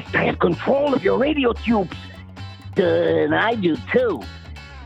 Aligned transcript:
blast. 0.00 0.14
I 0.14 0.24
have 0.24 0.38
control 0.38 0.94
of 0.94 1.02
your 1.04 1.18
radio 1.18 1.52
tubes. 1.52 1.96
And 2.76 3.34
I 3.34 3.54
do 3.54 3.76
too. 3.92 4.22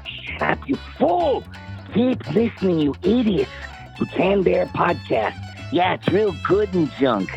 Shut 0.04 0.42
up, 0.42 0.68
you 0.68 0.76
fool. 0.98 1.44
Keep 1.94 2.28
listening, 2.34 2.80
you 2.80 2.94
idiots, 3.02 3.50
to 3.98 4.06
Canned 4.06 4.48
Air 4.48 4.66
Podcast. 4.66 5.36
Yeah, 5.72 5.94
it's 5.94 6.08
real 6.08 6.34
good 6.46 6.72
and 6.74 6.90
junk. 6.98 7.30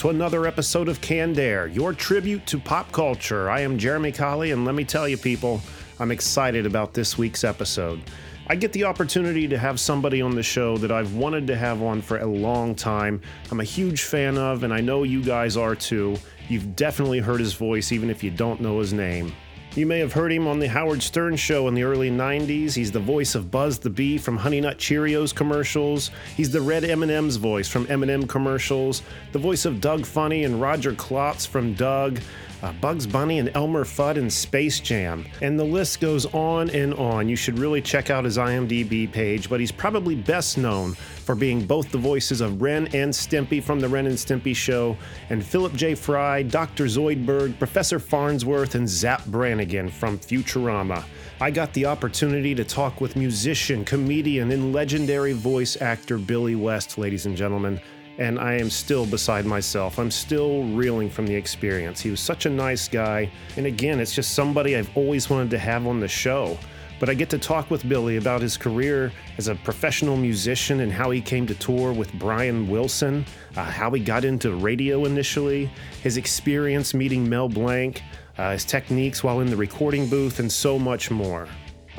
To 0.00 0.08
another 0.08 0.46
episode 0.46 0.88
of 0.88 1.02
Canned 1.02 1.38
Air, 1.38 1.66
your 1.66 1.92
tribute 1.92 2.46
to 2.46 2.58
pop 2.58 2.90
culture. 2.90 3.50
I 3.50 3.60
am 3.60 3.78
Jeramy 3.78 4.14
Colley, 4.14 4.52
and 4.52 4.64
let 4.64 4.74
me 4.74 4.82
tell 4.82 5.06
you, 5.06 5.18
people, 5.18 5.60
I'm 5.98 6.10
excited 6.10 6.64
about 6.64 6.94
this 6.94 7.18
week's 7.18 7.44
episode. 7.44 8.00
I 8.46 8.56
get 8.56 8.72
the 8.72 8.84
opportunity 8.84 9.46
to 9.46 9.58
have 9.58 9.78
somebody 9.78 10.22
on 10.22 10.34
the 10.34 10.42
show 10.42 10.78
that 10.78 10.90
I've 10.90 11.16
wanted 11.16 11.46
to 11.48 11.56
have 11.58 11.82
on 11.82 12.00
for 12.00 12.16
a 12.16 12.24
long 12.24 12.74
time. 12.74 13.20
I'm 13.50 13.60
a 13.60 13.64
huge 13.64 14.04
fan 14.04 14.38
of, 14.38 14.62
and 14.62 14.72
I 14.72 14.80
know 14.80 15.02
you 15.02 15.22
guys 15.22 15.58
are 15.58 15.74
too. 15.74 16.16
You've 16.48 16.74
definitely 16.76 17.18
heard 17.18 17.40
his 17.40 17.52
voice, 17.52 17.92
even 17.92 18.08
if 18.08 18.24
you 18.24 18.30
don't 18.30 18.62
know 18.62 18.78
his 18.78 18.94
name. 18.94 19.34
You 19.76 19.86
may 19.86 20.00
have 20.00 20.14
heard 20.14 20.32
him 20.32 20.48
on 20.48 20.58
the 20.58 20.68
Howard 20.68 21.00
Stern 21.00 21.36
show 21.36 21.68
in 21.68 21.74
the 21.74 21.84
early 21.84 22.10
90s. 22.10 22.74
He's 22.74 22.90
the 22.90 22.98
voice 22.98 23.36
of 23.36 23.52
Buzz 23.52 23.78
the 23.78 23.88
Bee 23.88 24.18
from 24.18 24.36
Honey 24.36 24.60
Nut 24.60 24.78
Cheerios 24.78 25.32
commercials. 25.32 26.10
He's 26.36 26.50
the 26.50 26.60
Red 26.60 26.82
M&M's 26.82 27.36
voice 27.36 27.68
from 27.68 27.86
M&M 27.88 28.26
commercials, 28.26 29.02
the 29.30 29.38
voice 29.38 29.64
of 29.66 29.80
Doug 29.80 30.06
Funnie 30.06 30.42
and 30.42 30.60
Roger 30.60 30.92
Klotz 30.94 31.46
from 31.46 31.74
Doug, 31.74 32.18
uh, 32.62 32.72
Bugs 32.74 33.06
Bunny 33.06 33.38
and 33.38 33.50
Elmer 33.54 33.84
Fudd 33.84 34.16
in 34.16 34.30
Space 34.30 34.80
Jam. 34.80 35.26
And 35.42 35.58
the 35.58 35.64
list 35.64 36.00
goes 36.00 36.26
on 36.26 36.70
and 36.70 36.94
on. 36.94 37.28
You 37.28 37.36
should 37.36 37.58
really 37.58 37.80
check 37.80 38.10
out 38.10 38.24
his 38.24 38.38
IMDb 38.38 39.10
page, 39.10 39.48
but 39.48 39.60
he's 39.60 39.72
probably 39.72 40.14
best 40.14 40.58
known 40.58 40.94
for 40.94 41.34
being 41.34 41.64
both 41.64 41.90
the 41.90 41.98
voices 41.98 42.40
of 42.40 42.60
Ren 42.60 42.86
and 42.88 43.12
Stimpy 43.12 43.62
from 43.62 43.80
the 43.80 43.88
Ren 43.88 44.06
and 44.06 44.16
Stimpy 44.16 44.54
show, 44.54 44.96
and 45.30 45.44
Philip 45.44 45.74
J. 45.74 45.94
Fry, 45.94 46.42
Dr. 46.42 46.86
Zoidberg, 46.86 47.58
Professor 47.58 47.98
Farnsworth, 47.98 48.74
and 48.74 48.88
Zapp 48.88 49.24
Brannigan 49.26 49.88
from 49.88 50.18
Futurama. 50.18 51.04
I 51.40 51.50
got 51.50 51.72
the 51.72 51.86
opportunity 51.86 52.54
to 52.54 52.64
talk 52.64 53.00
with 53.00 53.16
musician, 53.16 53.84
comedian, 53.84 54.50
and 54.50 54.72
legendary 54.72 55.32
voice 55.32 55.80
actor 55.80 56.18
Billy 56.18 56.54
West, 56.54 56.98
ladies 56.98 57.26
and 57.26 57.36
gentlemen 57.36 57.80
and 58.20 58.38
I 58.38 58.54
am 58.54 58.68
still 58.68 59.06
beside 59.06 59.46
myself. 59.46 59.98
I'm 59.98 60.10
still 60.10 60.64
reeling 60.64 61.08
from 61.08 61.26
the 61.26 61.34
experience. 61.34 62.00
He 62.00 62.10
was 62.10 62.20
such 62.20 62.44
a 62.44 62.50
nice 62.50 62.86
guy, 62.86 63.30
and 63.56 63.64
again, 63.64 63.98
it's 63.98 64.14
just 64.14 64.34
somebody 64.34 64.76
I've 64.76 64.94
always 64.94 65.30
wanted 65.30 65.50
to 65.50 65.58
have 65.58 65.86
on 65.86 66.00
the 66.00 66.06
show. 66.06 66.58
But 67.00 67.08
I 67.08 67.14
get 67.14 67.30
to 67.30 67.38
talk 67.38 67.70
with 67.70 67.88
Billy 67.88 68.18
about 68.18 68.42
his 68.42 68.58
career 68.58 69.10
as 69.38 69.48
a 69.48 69.54
professional 69.54 70.18
musician 70.18 70.80
and 70.80 70.92
how 70.92 71.10
he 71.10 71.22
came 71.22 71.46
to 71.46 71.54
tour 71.54 71.94
with 71.94 72.12
Brian 72.12 72.68
Wilson, 72.68 73.24
uh, 73.56 73.64
how 73.64 73.90
he 73.90 74.00
got 74.02 74.26
into 74.26 74.54
radio 74.54 75.06
initially, 75.06 75.70
his 76.02 76.18
experience 76.18 76.92
meeting 76.92 77.26
Mel 77.26 77.48
Blanc, 77.48 78.02
uh, 78.36 78.52
his 78.52 78.66
techniques 78.66 79.24
while 79.24 79.40
in 79.40 79.48
the 79.48 79.56
recording 79.56 80.10
booth, 80.10 80.40
and 80.40 80.52
so 80.52 80.78
much 80.78 81.10
more. 81.10 81.48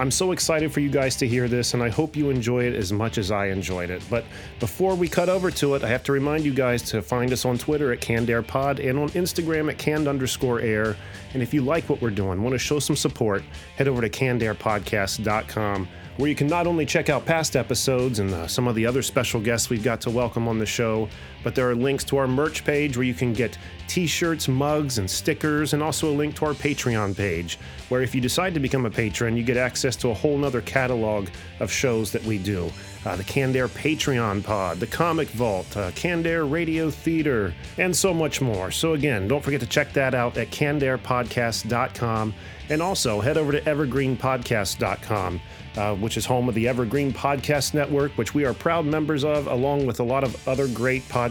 I'm 0.01 0.09
so 0.09 0.31
excited 0.31 0.73
for 0.73 0.79
you 0.79 0.89
guys 0.89 1.15
to 1.17 1.27
hear 1.27 1.47
this, 1.47 1.75
and 1.75 1.83
I 1.83 1.89
hope 1.89 2.15
you 2.15 2.31
enjoy 2.31 2.63
it 2.63 2.73
as 2.73 2.91
much 2.91 3.19
as 3.19 3.29
I 3.29 3.49
enjoyed 3.49 3.91
it. 3.91 4.01
But 4.09 4.25
before 4.59 4.95
we 4.95 5.07
cut 5.07 5.29
over 5.29 5.51
to 5.51 5.75
it, 5.75 5.83
I 5.83 5.89
have 5.89 6.01
to 6.05 6.11
remind 6.11 6.43
you 6.43 6.55
guys 6.55 6.81
to 6.89 7.03
find 7.03 7.31
us 7.31 7.45
on 7.45 7.59
Twitter 7.59 7.93
at 7.93 8.01
CannedAirPod 8.01 8.83
and 8.83 8.97
on 8.97 9.09
Instagram 9.09 9.69
at 9.69 9.77
canned 9.77 10.07
underscore 10.07 10.59
air. 10.59 10.97
And 11.35 11.43
if 11.43 11.53
you 11.53 11.61
like 11.61 11.87
what 11.87 12.01
we're 12.01 12.09
doing, 12.09 12.41
want 12.41 12.55
to 12.55 12.57
show 12.57 12.79
some 12.79 12.95
support, 12.95 13.43
head 13.75 13.87
over 13.87 14.01
to 14.01 14.09
cannedairpodcast.com 14.09 15.87
where 16.17 16.29
you 16.29 16.35
can 16.35 16.47
not 16.47 16.67
only 16.67 16.85
check 16.85 17.09
out 17.09 17.25
past 17.25 17.55
episodes 17.55 18.19
and 18.19 18.33
uh, 18.33 18.47
some 18.47 18.67
of 18.67 18.75
the 18.75 18.85
other 18.85 19.01
special 19.01 19.39
guests 19.39 19.69
we've 19.69 19.83
got 19.83 20.01
to 20.01 20.09
welcome 20.09 20.47
on 20.47 20.59
the 20.59 20.65
show, 20.65 21.07
but 21.43 21.55
there 21.55 21.69
are 21.69 21.75
links 21.75 22.03
to 22.05 22.17
our 22.17 22.27
merch 22.27 22.63
page 22.63 22.97
where 22.97 23.05
you 23.05 23.13
can 23.13 23.33
get 23.33 23.57
t 23.87 24.07
shirts, 24.07 24.47
mugs, 24.47 24.97
and 24.97 25.09
stickers, 25.09 25.73
and 25.73 25.83
also 25.83 26.09
a 26.09 26.15
link 26.15 26.35
to 26.35 26.45
our 26.45 26.53
Patreon 26.53 27.15
page, 27.15 27.59
where 27.89 28.01
if 28.01 28.15
you 28.15 28.21
decide 28.21 28.53
to 28.53 28.59
become 28.59 28.85
a 28.85 28.89
patron, 28.89 29.35
you 29.35 29.43
get 29.43 29.57
access 29.57 29.95
to 29.97 30.09
a 30.09 30.13
whole 30.13 30.37
nother 30.37 30.61
catalog 30.61 31.27
of 31.59 31.71
shows 31.71 32.11
that 32.11 32.23
we 32.23 32.37
do. 32.37 32.71
Uh, 33.05 33.15
the 33.15 33.23
Canned 33.23 33.55
Air 33.55 33.67
Patreon 33.67 34.43
Pod, 34.43 34.79
the 34.79 34.87
Comic 34.87 35.27
Vault, 35.29 35.75
uh, 35.75 35.91
Canned 35.91 36.25
Radio 36.25 36.89
Theater, 36.89 37.53
and 37.77 37.95
so 37.95 38.13
much 38.13 38.41
more. 38.41 38.71
So, 38.71 38.93
again, 38.93 39.27
don't 39.27 39.43
forget 39.43 39.59
to 39.61 39.67
check 39.67 39.91
that 39.93 40.13
out 40.13 40.37
at 40.37 40.51
cannedairpodcast.com 40.51 42.33
and 42.69 42.81
also 42.81 43.19
head 43.19 43.37
over 43.37 43.51
to 43.51 43.61
evergreenpodcast.com 43.61 45.41
uh, 45.77 45.95
which 45.95 46.17
is 46.17 46.25
home 46.25 46.49
of 46.49 46.55
the 46.55 46.67
Evergreen 46.67 47.13
Podcast 47.13 47.73
Network, 47.73 48.11
which 48.17 48.33
we 48.33 48.45
are 48.45 48.53
proud 48.53 48.85
members 48.85 49.23
of, 49.23 49.47
along 49.47 49.85
with 49.85 49.99
a 49.99 50.03
lot 50.03 50.23
of 50.23 50.47
other 50.47 50.67
great 50.67 51.01
podcasts. 51.03 51.30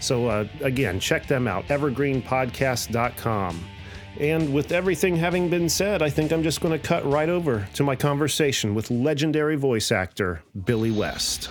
So, 0.00 0.26
uh, 0.26 0.46
again, 0.60 1.00
check 1.00 1.26
them 1.26 1.48
out, 1.48 1.66
evergreenpodcast.com. 1.68 3.64
And 4.18 4.54
with 4.54 4.72
everything 4.72 5.14
having 5.16 5.50
been 5.50 5.68
said, 5.68 6.00
I 6.00 6.08
think 6.08 6.32
I'm 6.32 6.42
just 6.42 6.62
going 6.62 6.78
to 6.78 6.86
cut 6.86 7.04
right 7.04 7.28
over 7.28 7.68
to 7.74 7.82
my 7.82 7.94
conversation 7.94 8.74
with 8.74 8.90
legendary 8.90 9.56
voice 9.56 9.92
actor 9.92 10.42
Billy 10.64 10.90
West. 10.90 11.50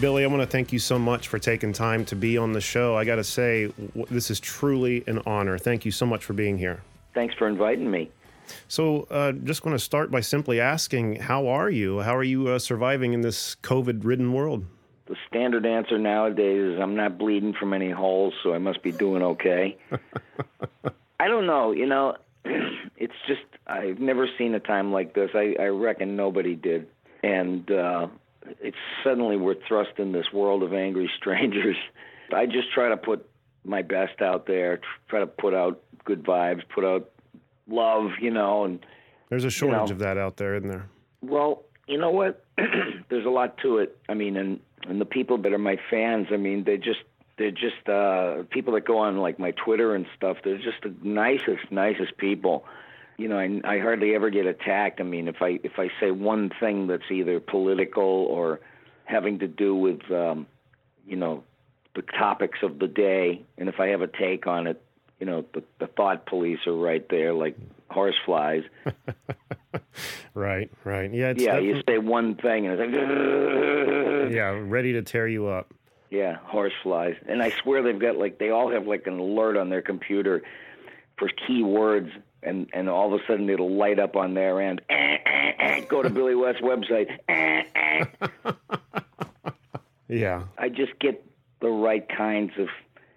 Billy, 0.00 0.24
I 0.24 0.26
want 0.26 0.42
to 0.42 0.46
thank 0.46 0.74
you 0.74 0.78
so 0.78 0.98
much 0.98 1.28
for 1.28 1.38
taking 1.38 1.72
time 1.72 2.04
to 2.06 2.16
be 2.16 2.36
on 2.36 2.52
the 2.52 2.60
show. 2.60 2.96
I 2.96 3.04
got 3.04 3.16
to 3.16 3.24
say, 3.24 3.72
this 4.10 4.30
is 4.30 4.38
truly 4.40 5.02
an 5.06 5.22
honor. 5.26 5.56
Thank 5.56 5.86
you 5.86 5.90
so 5.90 6.04
much 6.04 6.22
for 6.22 6.34
being 6.34 6.58
here. 6.58 6.82
Thanks 7.16 7.34
for 7.34 7.48
inviting 7.48 7.90
me. 7.90 8.10
So, 8.68 9.08
uh, 9.10 9.32
just 9.32 9.62
going 9.62 9.74
to 9.74 9.82
start 9.82 10.10
by 10.10 10.20
simply 10.20 10.60
asking, 10.60 11.16
how 11.16 11.48
are 11.48 11.70
you? 11.70 12.00
How 12.00 12.14
are 12.14 12.22
you 12.22 12.48
uh, 12.48 12.58
surviving 12.58 13.14
in 13.14 13.22
this 13.22 13.56
COVID 13.62 14.04
ridden 14.04 14.34
world? 14.34 14.66
The 15.06 15.16
standard 15.26 15.64
answer 15.64 15.98
nowadays 15.98 16.74
is 16.74 16.78
I'm 16.78 16.94
not 16.94 17.16
bleeding 17.16 17.54
from 17.54 17.72
any 17.72 17.90
holes, 17.90 18.34
so 18.42 18.52
I 18.52 18.58
must 18.58 18.82
be 18.82 18.92
doing 18.92 19.22
okay. 19.22 19.78
I 21.18 21.26
don't 21.26 21.46
know. 21.46 21.72
You 21.72 21.86
know, 21.86 22.16
it's 22.44 23.14
just, 23.26 23.40
I've 23.66 23.98
never 23.98 24.28
seen 24.36 24.54
a 24.54 24.60
time 24.60 24.92
like 24.92 25.14
this. 25.14 25.30
I, 25.34 25.56
I 25.58 25.68
reckon 25.68 26.16
nobody 26.16 26.54
did. 26.54 26.86
And, 27.22 27.68
uh, 27.70 28.08
it's 28.60 28.76
suddenly 29.02 29.38
we're 29.38 29.56
thrust 29.66 29.98
in 29.98 30.12
this 30.12 30.26
world 30.34 30.62
of 30.62 30.74
angry 30.74 31.10
strangers. 31.16 31.76
I 32.30 32.44
just 32.44 32.70
try 32.74 32.90
to 32.90 32.98
put 32.98 33.26
my 33.64 33.82
best 33.82 34.20
out 34.20 34.46
there, 34.46 34.80
try 35.08 35.20
to 35.20 35.26
put 35.26 35.54
out 35.54 35.82
good 36.06 36.24
vibes, 36.24 36.62
put 36.74 36.84
out 36.84 37.10
love, 37.68 38.12
you 38.20 38.30
know, 38.30 38.64
and 38.64 38.84
there's 39.28 39.44
a 39.44 39.50
shortage 39.50 39.74
you 39.74 39.86
know, 39.86 39.92
of 39.92 39.98
that 39.98 40.16
out 40.16 40.38
there, 40.38 40.56
isn't 40.56 40.68
there? 40.68 40.88
Well, 41.20 41.64
you 41.86 41.98
know 41.98 42.10
what? 42.10 42.42
there's 43.10 43.26
a 43.26 43.30
lot 43.30 43.58
to 43.58 43.78
it. 43.78 43.98
I 44.08 44.14
mean, 44.14 44.38
and 44.38 44.60
and 44.88 44.98
the 45.00 45.04
people 45.04 45.36
that 45.38 45.52
are 45.52 45.58
my 45.58 45.78
fans, 45.90 46.28
I 46.32 46.38
mean, 46.38 46.64
they 46.64 46.78
just 46.78 47.00
they're 47.36 47.50
just 47.50 47.86
uh 47.86 48.44
people 48.50 48.72
that 48.74 48.86
go 48.86 48.98
on 48.98 49.18
like 49.18 49.38
my 49.38 49.50
Twitter 49.50 49.94
and 49.94 50.06
stuff. 50.16 50.38
They're 50.42 50.56
just 50.56 50.82
the 50.82 50.94
nicest, 51.02 51.70
nicest 51.70 52.16
people 52.16 52.64
you 53.18 53.28
know, 53.28 53.38
I, 53.38 53.60
I 53.64 53.78
hardly 53.78 54.14
ever 54.14 54.30
get 54.30 54.46
attacked. 54.46 55.00
I 55.00 55.04
mean, 55.04 55.28
if 55.28 55.40
I 55.40 55.58
if 55.62 55.78
I 55.78 55.88
say 56.00 56.10
one 56.10 56.50
thing 56.60 56.86
that's 56.86 57.10
either 57.10 57.40
political 57.40 58.04
or 58.04 58.60
having 59.04 59.38
to 59.38 59.48
do 59.48 59.74
with, 59.74 60.10
um, 60.10 60.46
you 61.06 61.16
know, 61.16 61.42
the 61.94 62.02
topics 62.02 62.58
of 62.62 62.78
the 62.78 62.88
day, 62.88 63.42
and 63.56 63.68
if 63.68 63.80
I 63.80 63.88
have 63.88 64.02
a 64.02 64.06
take 64.06 64.46
on 64.46 64.66
it, 64.66 64.82
you 65.18 65.26
know, 65.26 65.44
the, 65.54 65.62
the 65.78 65.86
thought 65.86 66.26
police 66.26 66.58
are 66.66 66.76
right 66.76 67.06
there, 67.08 67.32
like 67.32 67.56
horse 67.90 68.16
flies. 68.24 68.62
right, 70.34 70.70
right, 70.84 71.12
yeah, 71.12 71.28
yeah. 71.28 71.32
Definitely... 71.34 71.68
You 71.68 71.82
say 71.88 71.98
one 71.98 72.34
thing, 72.36 72.66
and 72.66 72.80
it's 72.80 72.96
like, 72.96 74.32
yeah, 74.34 74.58
ready 74.62 74.92
to 74.94 75.02
tear 75.02 75.26
you 75.28 75.46
up. 75.46 75.72
Yeah, 76.10 76.36
horse 76.44 76.72
flies, 76.82 77.16
and 77.28 77.42
I 77.42 77.50
swear 77.50 77.82
they've 77.82 77.98
got 77.98 78.16
like 78.16 78.38
they 78.38 78.50
all 78.50 78.70
have 78.70 78.86
like 78.86 79.06
an 79.06 79.18
alert 79.18 79.56
on 79.56 79.70
their 79.70 79.82
computer 79.82 80.42
for 81.18 81.28
key 81.46 81.62
words 81.62 82.10
and 82.46 82.68
and 82.72 82.88
all 82.88 83.12
of 83.12 83.20
a 83.20 83.24
sudden 83.26 83.50
it'll 83.50 83.76
light 83.76 83.98
up 83.98 84.16
on 84.16 84.34
their 84.34 84.62
end. 84.62 84.80
Eh, 84.88 84.94
eh, 85.26 85.52
eh, 85.58 85.80
go 85.80 86.02
to 86.02 86.08
Billy 86.08 86.34
West's 86.34 86.62
website. 86.62 87.10
yeah. 90.08 90.44
I 90.56 90.68
just 90.68 90.98
get 90.98 91.24
the 91.60 91.68
right 91.68 92.08
kinds 92.08 92.52
of 92.58 92.68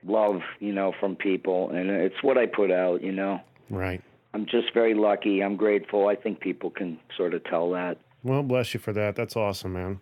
love, 0.03 0.41
you 0.59 0.73
know, 0.73 0.93
from 0.99 1.15
people, 1.15 1.69
and 1.71 1.89
it's 1.89 2.21
what 2.21 2.37
I 2.37 2.45
put 2.45 2.71
out, 2.71 3.01
you 3.01 3.11
know. 3.11 3.41
Right. 3.69 4.01
I'm 4.33 4.45
just 4.45 4.73
very 4.73 4.93
lucky. 4.93 5.41
I'm 5.41 5.55
grateful. 5.55 6.07
I 6.07 6.15
think 6.15 6.39
people 6.39 6.69
can 6.69 6.99
sort 7.17 7.33
of 7.33 7.43
tell 7.45 7.71
that. 7.71 7.97
Well, 8.23 8.43
bless 8.43 8.73
you 8.73 8.79
for 8.79 8.93
that. 8.93 9.15
That's 9.15 9.35
awesome, 9.35 9.73
man. 9.73 9.99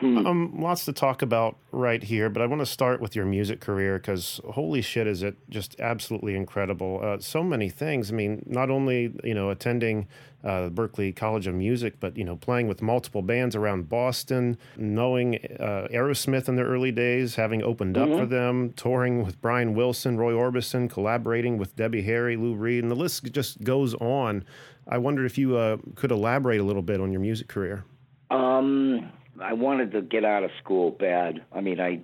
Hmm. 0.00 0.26
Um, 0.26 0.60
lots 0.60 0.84
to 0.86 0.92
talk 0.92 1.22
about 1.22 1.56
right 1.70 2.02
here, 2.02 2.28
but 2.28 2.42
I 2.42 2.46
want 2.46 2.60
to 2.60 2.66
start 2.66 3.00
with 3.00 3.14
your 3.14 3.24
music 3.24 3.60
career 3.60 3.98
because 3.98 4.40
holy 4.50 4.82
shit, 4.82 5.06
is 5.06 5.22
it 5.22 5.36
just 5.48 5.78
absolutely 5.78 6.34
incredible? 6.34 7.00
Uh, 7.02 7.18
so 7.20 7.42
many 7.42 7.68
things. 7.68 8.10
I 8.10 8.14
mean, 8.14 8.42
not 8.46 8.70
only 8.70 9.14
you 9.22 9.34
know 9.34 9.50
attending 9.50 10.08
uh, 10.42 10.68
Berklee 10.68 11.14
College 11.14 11.46
of 11.46 11.54
Music, 11.54 12.00
but 12.00 12.16
you 12.16 12.24
know 12.24 12.36
playing 12.36 12.66
with 12.66 12.82
multiple 12.82 13.22
bands 13.22 13.54
around 13.54 13.88
Boston, 13.88 14.58
knowing 14.76 15.36
uh, 15.60 15.86
Aerosmith 15.92 16.48
in 16.48 16.56
the 16.56 16.64
early 16.64 16.90
days, 16.90 17.36
having 17.36 17.62
opened 17.62 17.96
up 17.96 18.08
mm-hmm. 18.08 18.18
for 18.18 18.26
them, 18.26 18.72
touring 18.72 19.24
with 19.24 19.40
Brian 19.40 19.74
Wilson, 19.74 20.16
Roy 20.16 20.32
Orbison, 20.32 20.90
collaborating 20.90 21.56
with 21.56 21.76
Debbie 21.76 22.02
Harry, 22.02 22.36
Lou 22.36 22.54
Reed, 22.54 22.82
and 22.82 22.90
the 22.90 22.96
list 22.96 23.24
just 23.32 23.62
goes 23.62 23.94
on. 23.94 24.44
I 24.88 24.98
wonder 24.98 25.24
if 25.24 25.38
you 25.38 25.56
uh, 25.56 25.78
could 25.94 26.10
elaborate 26.10 26.60
a 26.60 26.64
little 26.64 26.82
bit 26.82 27.00
on 27.00 27.12
your 27.12 27.20
music 27.20 27.48
career. 27.48 27.84
Um 28.30 29.12
I 29.40 29.52
wanted 29.52 29.92
to 29.92 30.02
get 30.02 30.24
out 30.24 30.44
of 30.44 30.50
school 30.62 30.90
bad. 30.90 31.42
I 31.52 31.60
mean, 31.60 31.80
I 31.80 32.00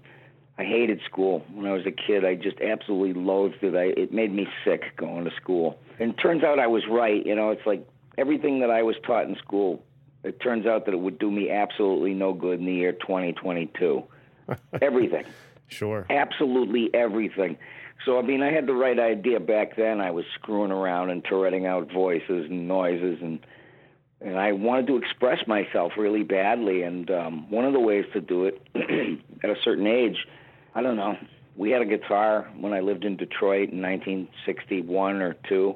I 0.59 0.65
hated 0.65 1.01
school 1.07 1.45
when 1.55 1.67
I 1.67 1.73
was 1.73 1.87
a 1.87 1.91
kid. 1.91 2.25
I 2.25 2.35
just 2.35 2.61
absolutely 2.61 3.15
loathed 3.15 3.63
it. 3.63 3.75
I, 3.75 3.99
it 3.99 4.13
made 4.13 4.33
me 4.33 4.47
sick 4.65 4.95
going 4.97 5.25
to 5.25 5.31
school. 5.41 5.79
And 5.99 6.11
it 6.11 6.17
turns 6.17 6.43
out 6.45 6.59
I 6.59 6.67
was 6.67 6.83
right. 6.91 7.25
You 7.25 7.35
know, 7.35 7.51
it's 7.51 7.65
like 7.65 7.87
everything 8.19 8.61
that 8.61 8.71
I 8.71 8.83
was 8.83 8.97
taught 9.07 9.27
in 9.27 9.37
school. 9.37 9.83
It 10.23 10.39
turns 10.41 10.67
out 10.67 10.85
that 10.85 10.93
it 10.93 11.01
would 11.01 11.19
do 11.19 11.31
me 11.31 11.51
absolutely 11.51 12.13
no 12.13 12.35
good 12.35 12.61
in 12.61 12.67
the 12.67 12.75
year 12.75 12.93
2022. 12.93 14.03
everything. 14.83 15.25
Sure. 15.69 16.05
Absolutely 16.11 16.91
everything. 16.93 17.57
So 18.05 18.19
I 18.19 18.23
mean, 18.23 18.43
I 18.43 18.53
had 18.53 18.67
the 18.67 18.75
right 18.75 18.99
idea 18.99 19.41
back 19.41 19.77
then. 19.77 20.01
I 20.01 20.11
was 20.11 20.25
screwing 20.35 20.73
around 20.73 21.11
and 21.11 21.25
turreting 21.25 21.67
out 21.67 21.91
voices 21.91 22.51
and 22.51 22.69
noises 22.69 23.19
and 23.23 23.41
and 24.21 24.39
I 24.39 24.53
wanted 24.53 24.87
to 24.89 24.97
express 24.97 25.47
myself 25.47 25.93
really 25.97 26.23
badly. 26.23 26.83
And 26.83 27.11
um, 27.11 27.51
one 27.51 27.65
of 27.65 27.73
the 27.73 27.81
ways 27.81 28.05
to 28.13 28.21
do 28.21 28.45
it 28.45 28.61
at 29.45 29.51
a 29.51 29.57
certain 29.63 29.87
age, 29.87 30.27
I 30.75 30.83
don't 30.83 30.97
know. 30.97 31.17
We 31.57 31.71
had 31.71 31.83
a 31.83 31.87
guitar 31.87 32.49
when 32.59 32.73
I 32.73 32.81
lived 32.81 33.05
in 33.05 33.17
Detroit 33.17 33.71
in 33.71 33.83
1961 33.83 35.21
or 35.21 35.35
two, 35.49 35.75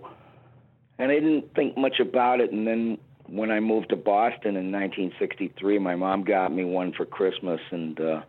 and 0.98 1.10
I 1.10 1.14
didn't 1.14 1.54
think 1.54 1.76
much 1.76 2.00
about 2.00 2.40
it. 2.40 2.52
And 2.52 2.66
then 2.66 2.98
when 3.26 3.50
I 3.50 3.60
moved 3.60 3.90
to 3.90 3.96
Boston 3.96 4.56
in 4.56 4.70
1963, 4.70 5.78
my 5.78 5.96
mom 5.96 6.24
got 6.24 6.52
me 6.54 6.64
one 6.64 6.92
for 6.92 7.04
Christmas, 7.04 7.60
and 7.70 7.98
uh, 8.00 8.22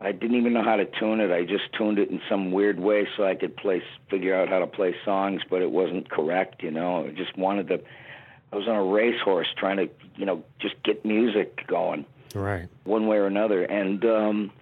I 0.00 0.12
didn't 0.12 0.36
even 0.36 0.52
know 0.52 0.62
how 0.62 0.76
to 0.76 0.84
tune 0.84 1.20
it. 1.20 1.30
I 1.30 1.44
just 1.44 1.72
tuned 1.76 1.98
it 1.98 2.10
in 2.10 2.20
some 2.28 2.52
weird 2.52 2.78
way 2.78 3.08
so 3.16 3.24
I 3.24 3.36
could 3.36 3.56
play, 3.56 3.82
figure 4.10 4.34
out 4.34 4.48
how 4.48 4.58
to 4.58 4.66
play 4.66 4.94
songs, 5.04 5.42
but 5.48 5.62
it 5.62 5.70
wasn't 5.70 6.10
correct. 6.10 6.62
You 6.62 6.72
know, 6.72 7.06
I 7.06 7.10
just 7.10 7.36
wanted 7.38 7.68
to 7.68 7.80
I 8.52 8.56
was 8.56 8.68
on 8.68 8.76
a 8.76 8.84
racehorse 8.84 9.48
trying 9.56 9.78
to, 9.78 9.88
you 10.16 10.26
know, 10.26 10.44
just 10.60 10.74
get 10.82 11.04
music 11.04 11.66
going. 11.66 12.04
Right. 12.34 12.68
One 12.84 13.06
way 13.06 13.16
or 13.16 13.26
another. 13.26 13.62
And, 13.64 14.04
um, 14.04 14.52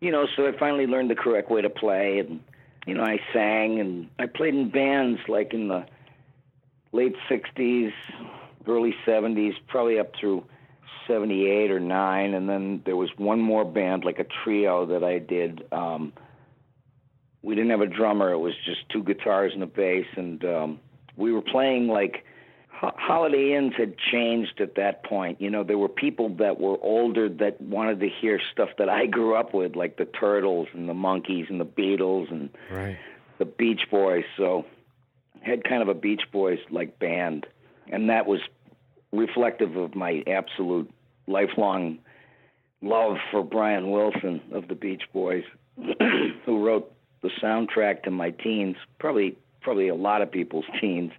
you 0.00 0.12
know, 0.12 0.26
so 0.36 0.46
I 0.46 0.56
finally 0.56 0.86
learned 0.86 1.10
the 1.10 1.16
correct 1.16 1.50
way 1.50 1.62
to 1.62 1.70
play. 1.70 2.20
And, 2.20 2.40
you 2.86 2.94
know, 2.94 3.02
I 3.02 3.18
sang 3.32 3.80
and 3.80 4.08
I 4.18 4.26
played 4.26 4.54
in 4.54 4.70
bands 4.70 5.20
like 5.28 5.52
in 5.52 5.68
the 5.68 5.86
late 6.92 7.16
60s, 7.28 7.92
early 8.66 8.94
70s, 9.04 9.54
probably 9.66 9.98
up 9.98 10.12
through 10.18 10.44
78 11.08 11.72
or 11.72 11.80
9. 11.80 12.34
And 12.34 12.48
then 12.48 12.82
there 12.84 12.96
was 12.96 13.10
one 13.16 13.40
more 13.40 13.64
band, 13.64 14.04
like 14.04 14.20
a 14.20 14.26
trio 14.44 14.86
that 14.86 15.02
I 15.02 15.18
did. 15.18 15.66
Um, 15.72 16.12
we 17.42 17.54
didn't 17.56 17.70
have 17.70 17.80
a 17.80 17.86
drummer, 17.86 18.32
it 18.32 18.38
was 18.38 18.54
just 18.64 18.88
two 18.88 19.02
guitars 19.02 19.52
and 19.52 19.62
a 19.62 19.66
bass. 19.66 20.06
And 20.16 20.44
um, 20.44 20.80
we 21.16 21.32
were 21.32 21.42
playing 21.42 21.88
like 21.88 22.24
Holiday 22.78 23.54
Inns 23.54 23.72
had 23.76 23.96
changed 23.96 24.60
at 24.60 24.74
that 24.74 25.02
point. 25.02 25.40
You 25.40 25.48
know, 25.48 25.64
there 25.64 25.78
were 25.78 25.88
people 25.88 26.28
that 26.36 26.60
were 26.60 26.76
older 26.82 27.28
that 27.28 27.58
wanted 27.60 28.00
to 28.00 28.08
hear 28.08 28.38
stuff 28.52 28.68
that 28.78 28.90
I 28.90 29.06
grew 29.06 29.34
up 29.34 29.54
with, 29.54 29.76
like 29.76 29.96
the 29.96 30.04
Turtles 30.04 30.68
and 30.74 30.86
the 30.86 30.92
Monkees 30.92 31.48
and 31.48 31.58
the 31.58 31.64
Beatles 31.64 32.30
and 32.30 32.50
right. 32.70 32.98
the 33.38 33.46
Beach 33.46 33.82
Boys. 33.90 34.24
So 34.36 34.66
I 35.42 35.48
had 35.48 35.64
kind 35.64 35.80
of 35.80 35.88
a 35.88 35.94
Beach 35.94 36.22
Boys 36.32 36.58
like 36.70 36.98
band, 36.98 37.46
and 37.90 38.10
that 38.10 38.26
was 38.26 38.40
reflective 39.10 39.76
of 39.76 39.94
my 39.94 40.22
absolute 40.26 40.90
lifelong 41.26 41.98
love 42.82 43.16
for 43.30 43.42
Brian 43.42 43.90
Wilson 43.90 44.42
of 44.52 44.68
the 44.68 44.74
Beach 44.74 45.04
Boys, 45.14 45.44
who 46.44 46.64
wrote 46.64 46.92
the 47.22 47.30
soundtrack 47.42 48.02
to 48.02 48.10
my 48.10 48.30
teens, 48.30 48.76
probably 48.98 49.38
probably 49.62 49.88
a 49.88 49.94
lot 49.94 50.20
of 50.20 50.30
people's 50.30 50.66
teens. 50.78 51.12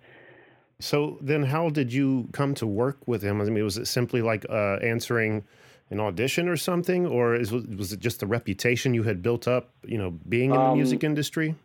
So 0.80 1.18
then, 1.22 1.44
how 1.44 1.70
did 1.70 1.92
you 1.92 2.30
come 2.34 2.54
to 2.56 2.68
work 2.68 3.00
with 3.08 3.24
him? 3.24 3.42
I 3.42 3.46
mean, 3.46 3.64
was 3.64 3.78
it 3.78 3.88
simply 3.88 4.22
like 4.22 4.46
uh, 4.50 4.78
answering 4.84 5.44
an 5.90 6.00
audition 6.00 6.48
or 6.48 6.58
something, 6.58 7.08
or 7.08 7.36
is, 7.36 7.52
was 7.52 7.94
it 7.94 8.00
just 8.00 8.20
the 8.20 8.28
reputation 8.28 8.94
you 8.94 9.04
had 9.04 9.22
built 9.22 9.48
up, 9.48 9.72
you 9.84 9.98
know, 9.98 10.12
being 10.28 10.52
in 10.52 10.58
the 10.58 10.62
um, 10.62 10.78
music 10.78 11.04
industry? 11.04 11.56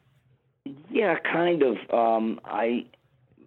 Yeah, 0.90 1.16
kind 1.18 1.62
of. 1.62 1.76
Um, 1.92 2.40
I 2.44 2.86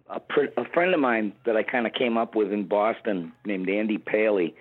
a, 0.08 0.20
a, 0.56 0.64
friend 0.72 0.94
of 0.94 1.00
mine 1.00 1.32
that 1.46 1.56
I 1.56 1.62
kind 1.62 1.86
of 1.86 1.94
came 1.94 2.16
up 2.16 2.36
with 2.36 2.52
in 2.52 2.68
Boston 2.68 3.32
named 3.44 3.68
Andy 3.68 3.98
Paley, 3.98 4.54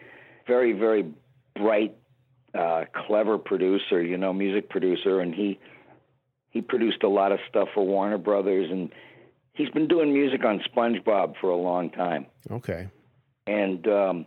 very 0.47 0.71
very 0.71 1.05
bright, 1.55 1.95
uh, 2.53 2.85
clever 3.07 3.37
producer, 3.37 4.01
you 4.01 4.17
know, 4.17 4.33
music 4.33 4.69
producer, 4.69 5.19
and 5.19 5.35
he 5.35 5.59
he 6.49 6.61
produced 6.61 7.03
a 7.03 7.09
lot 7.09 7.31
of 7.31 7.39
stuff 7.49 7.67
for 7.73 7.85
Warner 7.85 8.17
Brothers 8.17 8.71
and 8.71 8.89
he's 9.55 9.69
been 9.69 9.87
doing 9.87 10.13
music 10.13 10.45
on 10.45 10.59
SpongeBob 10.59 11.35
for 11.41 11.49
a 11.49 11.55
long 11.55 11.89
time. 11.89 12.27
Okay. 12.51 12.87
And 13.47 13.87
um, 13.87 14.25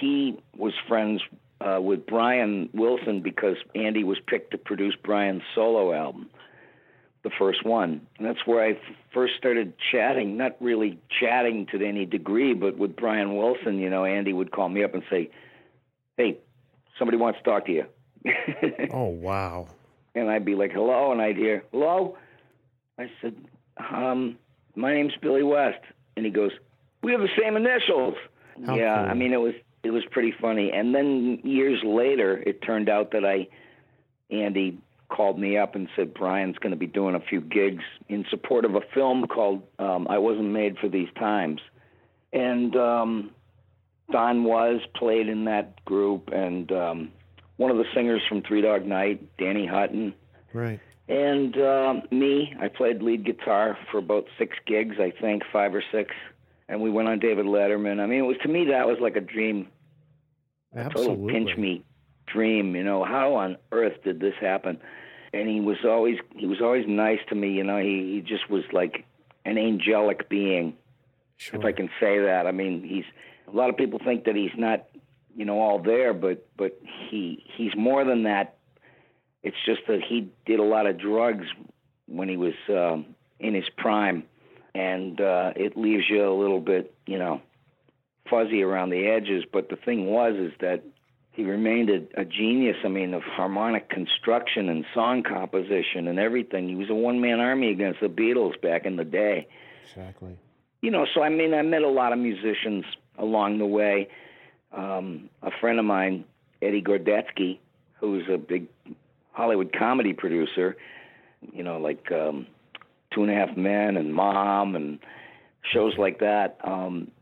he 0.00 0.38
was 0.56 0.72
friends 0.88 1.22
uh, 1.60 1.80
with 1.80 2.06
Brian 2.06 2.68
Wilson 2.72 3.20
because 3.20 3.56
Andy 3.74 4.04
was 4.04 4.18
picked 4.26 4.52
to 4.52 4.58
produce 4.58 4.94
Brian's 5.02 5.42
solo 5.54 5.92
album, 5.92 6.30
the 7.22 7.30
first 7.38 7.64
one. 7.64 8.06
And 8.16 8.26
that's 8.26 8.46
where 8.46 8.64
I 8.64 8.70
f- 8.72 8.78
first 9.12 9.34
started 9.36 9.74
chatting, 9.92 10.36
not 10.36 10.56
really 10.60 10.98
chatting 11.20 11.66
to 11.72 11.84
any 11.84 12.06
degree, 12.06 12.54
but 12.54 12.78
with 12.78 12.96
Brian 12.96 13.36
Wilson, 13.36 13.78
you 13.78 13.90
know, 13.90 14.04
Andy 14.04 14.32
would 14.32 14.50
call 14.50 14.68
me 14.68 14.84
up 14.84 14.94
and 14.94 15.02
say, 15.10 15.30
Hey, 16.16 16.38
somebody 16.98 17.18
wants 17.18 17.38
to 17.38 17.44
talk 17.44 17.66
to 17.66 17.72
you. 17.72 17.84
oh, 18.92 19.06
wow. 19.06 19.68
And 20.14 20.30
I'd 20.30 20.44
be 20.44 20.54
like, 20.54 20.72
Hello. 20.72 21.12
And 21.12 21.20
I'd 21.20 21.36
hear, 21.36 21.64
Hello. 21.72 22.16
I 22.98 23.10
said, 23.20 23.36
um, 23.92 24.38
my 24.74 24.94
name's 24.94 25.14
Billy 25.20 25.42
West. 25.42 25.80
And 26.16 26.24
he 26.26 26.32
goes, 26.32 26.52
we 27.02 27.12
have 27.12 27.20
the 27.20 27.28
same 27.40 27.56
initials. 27.56 28.14
How 28.66 28.74
yeah, 28.74 28.96
cool. 28.96 29.10
I 29.10 29.14
mean, 29.14 29.32
it 29.32 29.40
was 29.40 29.54
it 29.82 29.90
was 29.90 30.02
pretty 30.10 30.34
funny. 30.40 30.72
And 30.72 30.94
then 30.94 31.40
years 31.44 31.80
later, 31.84 32.36
it 32.36 32.62
turned 32.62 32.88
out 32.88 33.12
that 33.12 33.24
I, 33.24 33.46
Andy 34.34 34.78
called 35.08 35.38
me 35.38 35.56
up 35.56 35.74
and 35.74 35.88
said 35.96 36.12
Brian's 36.12 36.58
going 36.58 36.72
to 36.72 36.76
be 36.76 36.86
doing 36.86 37.14
a 37.14 37.20
few 37.20 37.40
gigs 37.40 37.84
in 38.08 38.24
support 38.30 38.64
of 38.64 38.74
a 38.74 38.80
film 38.92 39.26
called 39.26 39.62
um, 39.78 40.06
I 40.08 40.18
Wasn't 40.18 40.48
Made 40.48 40.78
for 40.78 40.88
These 40.88 41.08
Times, 41.18 41.60
and 42.32 42.74
um, 42.76 43.30
Don 44.10 44.44
Was 44.44 44.80
played 44.94 45.28
in 45.28 45.44
that 45.44 45.82
group, 45.84 46.28
and 46.32 46.70
um, 46.72 47.12
one 47.56 47.70
of 47.70 47.78
the 47.78 47.86
singers 47.94 48.20
from 48.28 48.42
Three 48.42 48.60
Dog 48.60 48.84
Night, 48.84 49.36
Danny 49.38 49.66
Hutton, 49.66 50.14
right, 50.52 50.80
and 51.08 51.56
uh, 51.56 51.94
me, 52.10 52.54
I 52.60 52.68
played 52.68 53.02
lead 53.02 53.24
guitar 53.24 53.78
for 53.90 53.98
about 53.98 54.26
six 54.38 54.56
gigs, 54.66 54.96
I 55.00 55.12
think, 55.18 55.42
five 55.50 55.74
or 55.74 55.82
six. 55.90 56.14
And 56.68 56.82
we 56.82 56.90
went 56.90 57.08
on 57.08 57.18
David 57.18 57.46
Letterman. 57.46 57.98
I 57.98 58.06
mean, 58.06 58.20
it 58.20 58.26
was 58.26 58.36
to 58.42 58.48
me 58.48 58.66
that 58.66 58.86
was 58.86 58.98
like 59.00 59.16
a 59.16 59.22
dream, 59.22 59.68
Absolutely. 60.76 61.14
a 61.14 61.16
total 61.16 61.28
pinch 61.28 61.58
me 61.58 61.82
dream. 62.26 62.76
You 62.76 62.84
know, 62.84 63.04
how 63.04 63.34
on 63.36 63.56
earth 63.72 64.02
did 64.04 64.20
this 64.20 64.34
happen? 64.38 64.78
And 65.32 65.48
he 65.48 65.60
was 65.60 65.78
always 65.84 66.18
he 66.36 66.46
was 66.46 66.60
always 66.60 66.84
nice 66.86 67.20
to 67.30 67.34
me. 67.34 67.52
You 67.52 67.64
know, 67.64 67.78
he 67.78 68.14
he 68.14 68.20
just 68.20 68.50
was 68.50 68.64
like 68.72 69.06
an 69.46 69.56
angelic 69.56 70.28
being, 70.28 70.74
sure. 71.38 71.58
if 71.58 71.64
I 71.64 71.72
can 71.72 71.88
say 71.98 72.18
that. 72.18 72.46
I 72.46 72.52
mean, 72.52 72.82
he's 72.82 73.04
a 73.50 73.56
lot 73.56 73.70
of 73.70 73.78
people 73.78 73.98
think 74.04 74.24
that 74.24 74.36
he's 74.36 74.56
not, 74.58 74.86
you 75.34 75.46
know, 75.46 75.58
all 75.58 75.78
there, 75.78 76.12
but 76.12 76.46
but 76.58 76.78
he 77.08 77.42
he's 77.56 77.74
more 77.74 78.04
than 78.04 78.24
that 78.24 78.57
it's 79.42 79.56
just 79.64 79.80
that 79.88 80.00
he 80.06 80.30
did 80.46 80.60
a 80.60 80.64
lot 80.64 80.86
of 80.86 80.98
drugs 80.98 81.46
when 82.06 82.28
he 82.28 82.36
was 82.36 82.54
um, 82.68 83.14
in 83.38 83.54
his 83.54 83.68
prime, 83.76 84.24
and 84.74 85.20
uh, 85.20 85.52
it 85.56 85.76
leaves 85.76 86.04
you 86.08 86.28
a 86.28 86.34
little 86.34 86.60
bit, 86.60 86.94
you 87.06 87.18
know, 87.18 87.40
fuzzy 88.28 88.62
around 88.62 88.90
the 88.90 89.06
edges. 89.06 89.44
But 89.50 89.68
the 89.68 89.76
thing 89.76 90.06
was, 90.06 90.34
is 90.36 90.52
that 90.60 90.82
he 91.32 91.44
remained 91.44 91.90
a, 91.90 92.20
a 92.20 92.24
genius. 92.24 92.76
I 92.84 92.88
mean, 92.88 93.14
of 93.14 93.22
harmonic 93.22 93.88
construction 93.88 94.68
and 94.68 94.84
song 94.92 95.22
composition 95.22 96.08
and 96.08 96.18
everything. 96.18 96.68
He 96.68 96.74
was 96.74 96.90
a 96.90 96.94
one-man 96.94 97.40
army 97.40 97.70
against 97.70 98.00
the 98.00 98.08
Beatles 98.08 98.60
back 98.60 98.86
in 98.86 98.96
the 98.96 99.04
day. 99.04 99.46
Exactly. 99.84 100.36
You 100.80 100.90
know, 100.90 101.06
so 101.14 101.22
I 101.22 101.28
mean, 101.28 101.54
I 101.54 101.62
met 101.62 101.82
a 101.82 101.88
lot 101.88 102.12
of 102.12 102.18
musicians 102.18 102.84
along 103.18 103.58
the 103.58 103.66
way. 103.66 104.08
Um, 104.72 105.30
a 105.42 105.50
friend 105.60 105.78
of 105.78 105.84
mine, 105.84 106.24
Eddie 106.60 106.82
Gorodetsky, 106.82 107.58
who's 108.00 108.24
a 108.28 108.36
big 108.36 108.66
Hollywood 109.38 109.72
comedy 109.72 110.12
producer, 110.12 110.76
you 111.52 111.62
know, 111.62 111.78
like 111.78 112.10
um, 112.10 112.46
Two 113.14 113.22
and 113.22 113.30
a 113.30 113.34
Half 113.34 113.56
Men 113.56 113.96
and 113.96 114.12
Mom 114.12 114.74
and 114.74 114.98
shows 115.72 115.94
like 115.96 116.18
that. 116.18 116.58
Um, 116.64 117.12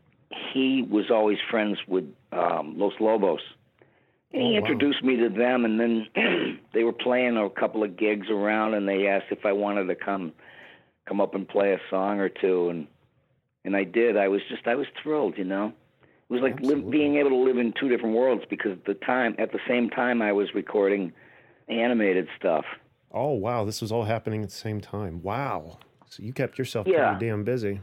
he 0.51 0.81
was 0.81 1.11
always 1.11 1.37
friends 1.51 1.77
with 1.87 2.05
um, 2.31 2.73
Los 2.77 2.93
Lobos, 2.99 3.39
And 4.33 4.41
he 4.41 4.49
Oh, 4.49 4.51
wow. 4.53 4.57
introduced 4.57 5.03
me 5.03 5.15
to 5.17 5.29
them, 5.29 5.63
and 5.63 5.79
then 5.79 6.59
they 6.73 6.83
were 6.83 6.91
playing 6.91 7.37
a 7.37 7.49
couple 7.51 7.83
of 7.83 7.95
gigs 7.97 8.27
around, 8.31 8.73
and 8.73 8.87
they 8.87 9.07
asked 9.07 9.27
if 9.31 9.45
I 9.45 9.53
wanted 9.53 9.85
to 9.85 9.95
come 9.95 10.33
come 11.07 11.21
up 11.21 11.35
and 11.35 11.47
play 11.47 11.71
a 11.73 11.79
song 11.91 12.19
or 12.19 12.29
two, 12.29 12.69
and 12.69 12.87
and 13.63 13.75
I 13.75 13.83
did. 13.83 14.17
I 14.17 14.27
was 14.27 14.41
just 14.49 14.67
I 14.67 14.75
was 14.75 14.87
thrilled, 15.03 15.37
you 15.37 15.45
know. 15.45 15.71
It 16.29 16.33
was 16.33 16.41
like 16.41 16.55
Absolutely. 16.55 16.91
being 16.91 17.15
able 17.17 17.29
to 17.29 17.37
live 17.37 17.57
in 17.57 17.73
two 17.79 17.89
different 17.89 18.15
worlds 18.15 18.43
because 18.49 18.71
at 18.73 18.85
the 18.85 18.95
time 18.95 19.35
at 19.37 19.51
the 19.51 19.59
same 19.67 19.89
time 19.89 20.21
I 20.21 20.33
was 20.33 20.47
recording 20.55 21.13
animated 21.67 22.27
stuff. 22.37 22.65
Oh 23.11 23.31
wow, 23.33 23.65
this 23.65 23.81
was 23.81 23.91
all 23.91 24.03
happening 24.03 24.43
at 24.43 24.49
the 24.49 24.55
same 24.55 24.81
time. 24.81 25.21
Wow. 25.21 25.79
So 26.07 26.23
you 26.23 26.33
kept 26.33 26.57
yourself 26.57 26.87
Yeah. 26.87 27.11
pretty 27.11 27.27
damn 27.27 27.43
busy. 27.43 27.81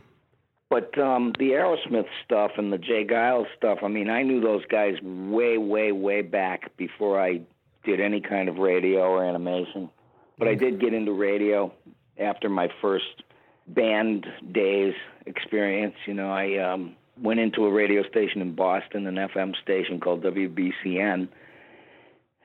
But 0.70 0.98
um, 0.98 1.32
the 1.38 1.50
Aerosmith 1.50 2.06
stuff 2.24 2.52
and 2.56 2.72
the 2.72 2.78
J. 2.78 3.04
Geils 3.04 3.46
stuff, 3.56 3.78
I 3.82 3.88
mean, 3.88 4.10
I 4.10 4.22
knew 4.22 4.40
those 4.40 4.64
guys 4.66 4.94
way, 5.02 5.56
way, 5.58 5.92
way 5.92 6.22
back 6.22 6.76
before 6.76 7.20
I 7.20 7.42
did 7.84 8.00
any 8.00 8.20
kind 8.20 8.48
of 8.48 8.56
radio 8.56 9.02
or 9.02 9.24
animation. 9.24 9.90
But 10.38 10.48
I 10.48 10.54
did 10.54 10.80
get 10.80 10.92
into 10.94 11.12
radio 11.12 11.72
after 12.18 12.48
my 12.48 12.68
first 12.80 13.22
band 13.68 14.26
days 14.52 14.94
experience. 15.26 15.94
You 16.06 16.14
know, 16.14 16.30
I 16.32 16.56
um, 16.58 16.96
went 17.20 17.38
into 17.40 17.66
a 17.66 17.70
radio 17.72 18.02
station 18.08 18.40
in 18.40 18.54
Boston, 18.54 19.06
an 19.06 19.14
FM 19.14 19.54
station 19.62 20.00
called 20.00 20.24
WBCN. 20.24 21.28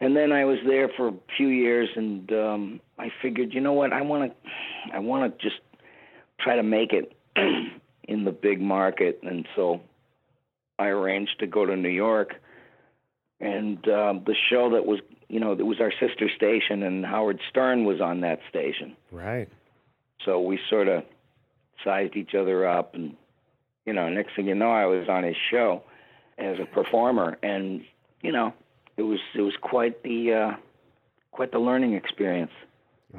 And 0.01 0.15
then 0.15 0.31
I 0.31 0.45
was 0.45 0.59
there 0.65 0.89
for 0.95 1.09
a 1.09 1.13
few 1.35 1.47
years, 1.47 1.89
and 1.95 2.31
um, 2.31 2.81
I 2.97 3.11
figured, 3.21 3.53
you 3.53 3.59
know 3.59 3.73
what, 3.73 3.91
I 3.91 4.01
want 4.01 4.31
to, 4.31 4.95
I 4.95 4.99
want 4.99 5.37
to 5.37 5.43
just 5.43 5.59
try 6.39 6.55
to 6.55 6.63
make 6.63 6.93
it 6.93 7.13
in 8.07 8.23
the 8.23 8.31
big 8.31 8.61
market, 8.61 9.19
and 9.23 9.45
so 9.55 9.81
I 10.77 10.87
arranged 10.87 11.39
to 11.39 11.47
go 11.47 11.65
to 11.65 11.75
New 11.75 11.89
York. 11.89 12.35
And 13.41 13.77
um, 13.87 14.23
the 14.25 14.35
show 14.49 14.71
that 14.71 14.85
was, 14.85 14.99
you 15.27 15.39
know, 15.39 15.53
it 15.53 15.65
was 15.65 15.79
our 15.81 15.91
sister 15.91 16.29
station, 16.35 16.83
and 16.83 17.05
Howard 17.05 17.39
Stern 17.49 17.83
was 17.83 18.01
on 18.01 18.21
that 18.21 18.39
station. 18.49 18.95
Right. 19.11 19.49
So 20.25 20.39
we 20.41 20.59
sort 20.69 20.87
of 20.87 21.03
sized 21.83 22.15
each 22.15 22.35
other 22.35 22.67
up, 22.67 22.95
and 22.95 23.15
you 23.85 23.93
know, 23.93 24.09
next 24.09 24.35
thing 24.35 24.47
you 24.47 24.55
know, 24.55 24.71
I 24.71 24.85
was 24.85 25.07
on 25.09 25.23
his 25.23 25.37
show 25.51 25.83
as 26.37 26.57
a 26.59 26.65
performer, 26.65 27.37
and 27.43 27.83
you 28.21 28.31
know, 28.31 28.53
it 28.99 29.03
was 29.03 29.19
it 29.35 29.41
was 29.41 29.55
quite 29.61 30.03
the 30.03 30.33
uh, 30.33 30.51
quite 31.31 31.51
the 31.51 31.59
learning 31.59 31.93
experience. 31.93 32.51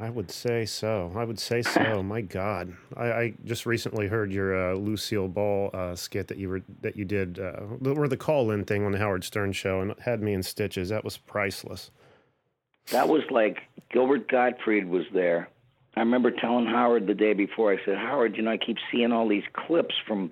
I 0.00 0.08
would 0.08 0.30
say 0.30 0.66
so. 0.66 1.12
I 1.16 1.24
would 1.24 1.40
say 1.40 1.62
so. 1.62 2.00
My 2.14 2.20
God, 2.20 2.74
I, 2.96 3.12
I 3.12 3.34
just 3.44 3.66
recently 3.66 4.06
heard 4.06 4.30
your 4.32 4.70
uh, 4.72 4.74
Lucille 4.74 5.26
Ball 5.26 5.70
uh, 5.74 5.96
skit 5.96 6.28
that 6.28 6.38
you 6.38 6.48
were 6.48 6.62
that 6.82 6.96
you 6.96 7.04
did, 7.04 7.40
uh, 7.40 7.60
the- 7.80 7.94
or 7.94 8.06
the 8.06 8.16
call-in 8.16 8.64
thing 8.64 8.84
on 8.84 8.92
the 8.92 8.98
Howard 8.98 9.24
Stern 9.24 9.52
show, 9.52 9.80
and 9.80 9.90
it 9.90 9.98
had 10.00 10.22
me 10.22 10.32
in 10.32 10.42
stitches. 10.44 10.90
That 10.90 11.02
was 11.04 11.16
priceless. 11.16 11.90
That 12.92 13.08
was 13.08 13.22
like 13.30 13.58
Gilbert 13.92 14.28
Gottfried 14.28 14.86
was 14.88 15.04
there. 15.12 15.48
I 15.96 16.00
remember 16.00 16.30
telling 16.30 16.66
Howard 16.66 17.06
the 17.08 17.14
day 17.14 17.32
before. 17.34 17.72
I 17.72 17.84
said, 17.84 17.96
Howard, 17.98 18.36
you 18.36 18.42
know, 18.42 18.52
I 18.52 18.58
keep 18.58 18.76
seeing 18.92 19.10
all 19.12 19.26
these 19.28 19.42
clips 19.52 19.94
from 20.06 20.30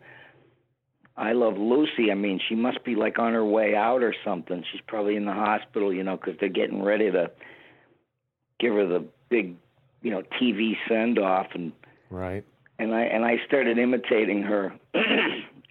I 1.18 1.32
Love 1.32 1.58
Lucy. 1.58 2.10
I 2.12 2.14
mean, 2.14 2.40
she 2.48 2.54
must 2.54 2.84
be 2.84 2.94
like 2.94 3.18
on 3.18 3.32
her 3.32 3.44
way 3.44 3.75
out 3.75 4.02
or 4.02 4.14
something. 4.25 4.64
She's 4.70 4.80
probably 4.87 5.16
in 5.16 5.25
the 5.25 5.32
hospital, 5.32 5.92
you 5.92 6.04
know, 6.04 6.16
because 6.16 6.34
they're 6.38 6.48
getting 6.48 6.82
ready 6.82 7.10
to 7.10 7.30
give 8.60 8.72
her 8.75 8.87
the 8.87 9.04
big, 9.28 9.56
you 10.00 10.10
know, 10.12 10.22
TV 10.40 10.76
send 10.88 11.18
off 11.18 11.48
and 11.54 11.72
Right. 12.10 12.44
and 12.78 12.94
I 12.94 13.02
and 13.02 13.25
I 13.25 13.37
started 13.46 13.78
imitating 13.78 14.42
her 14.42 14.72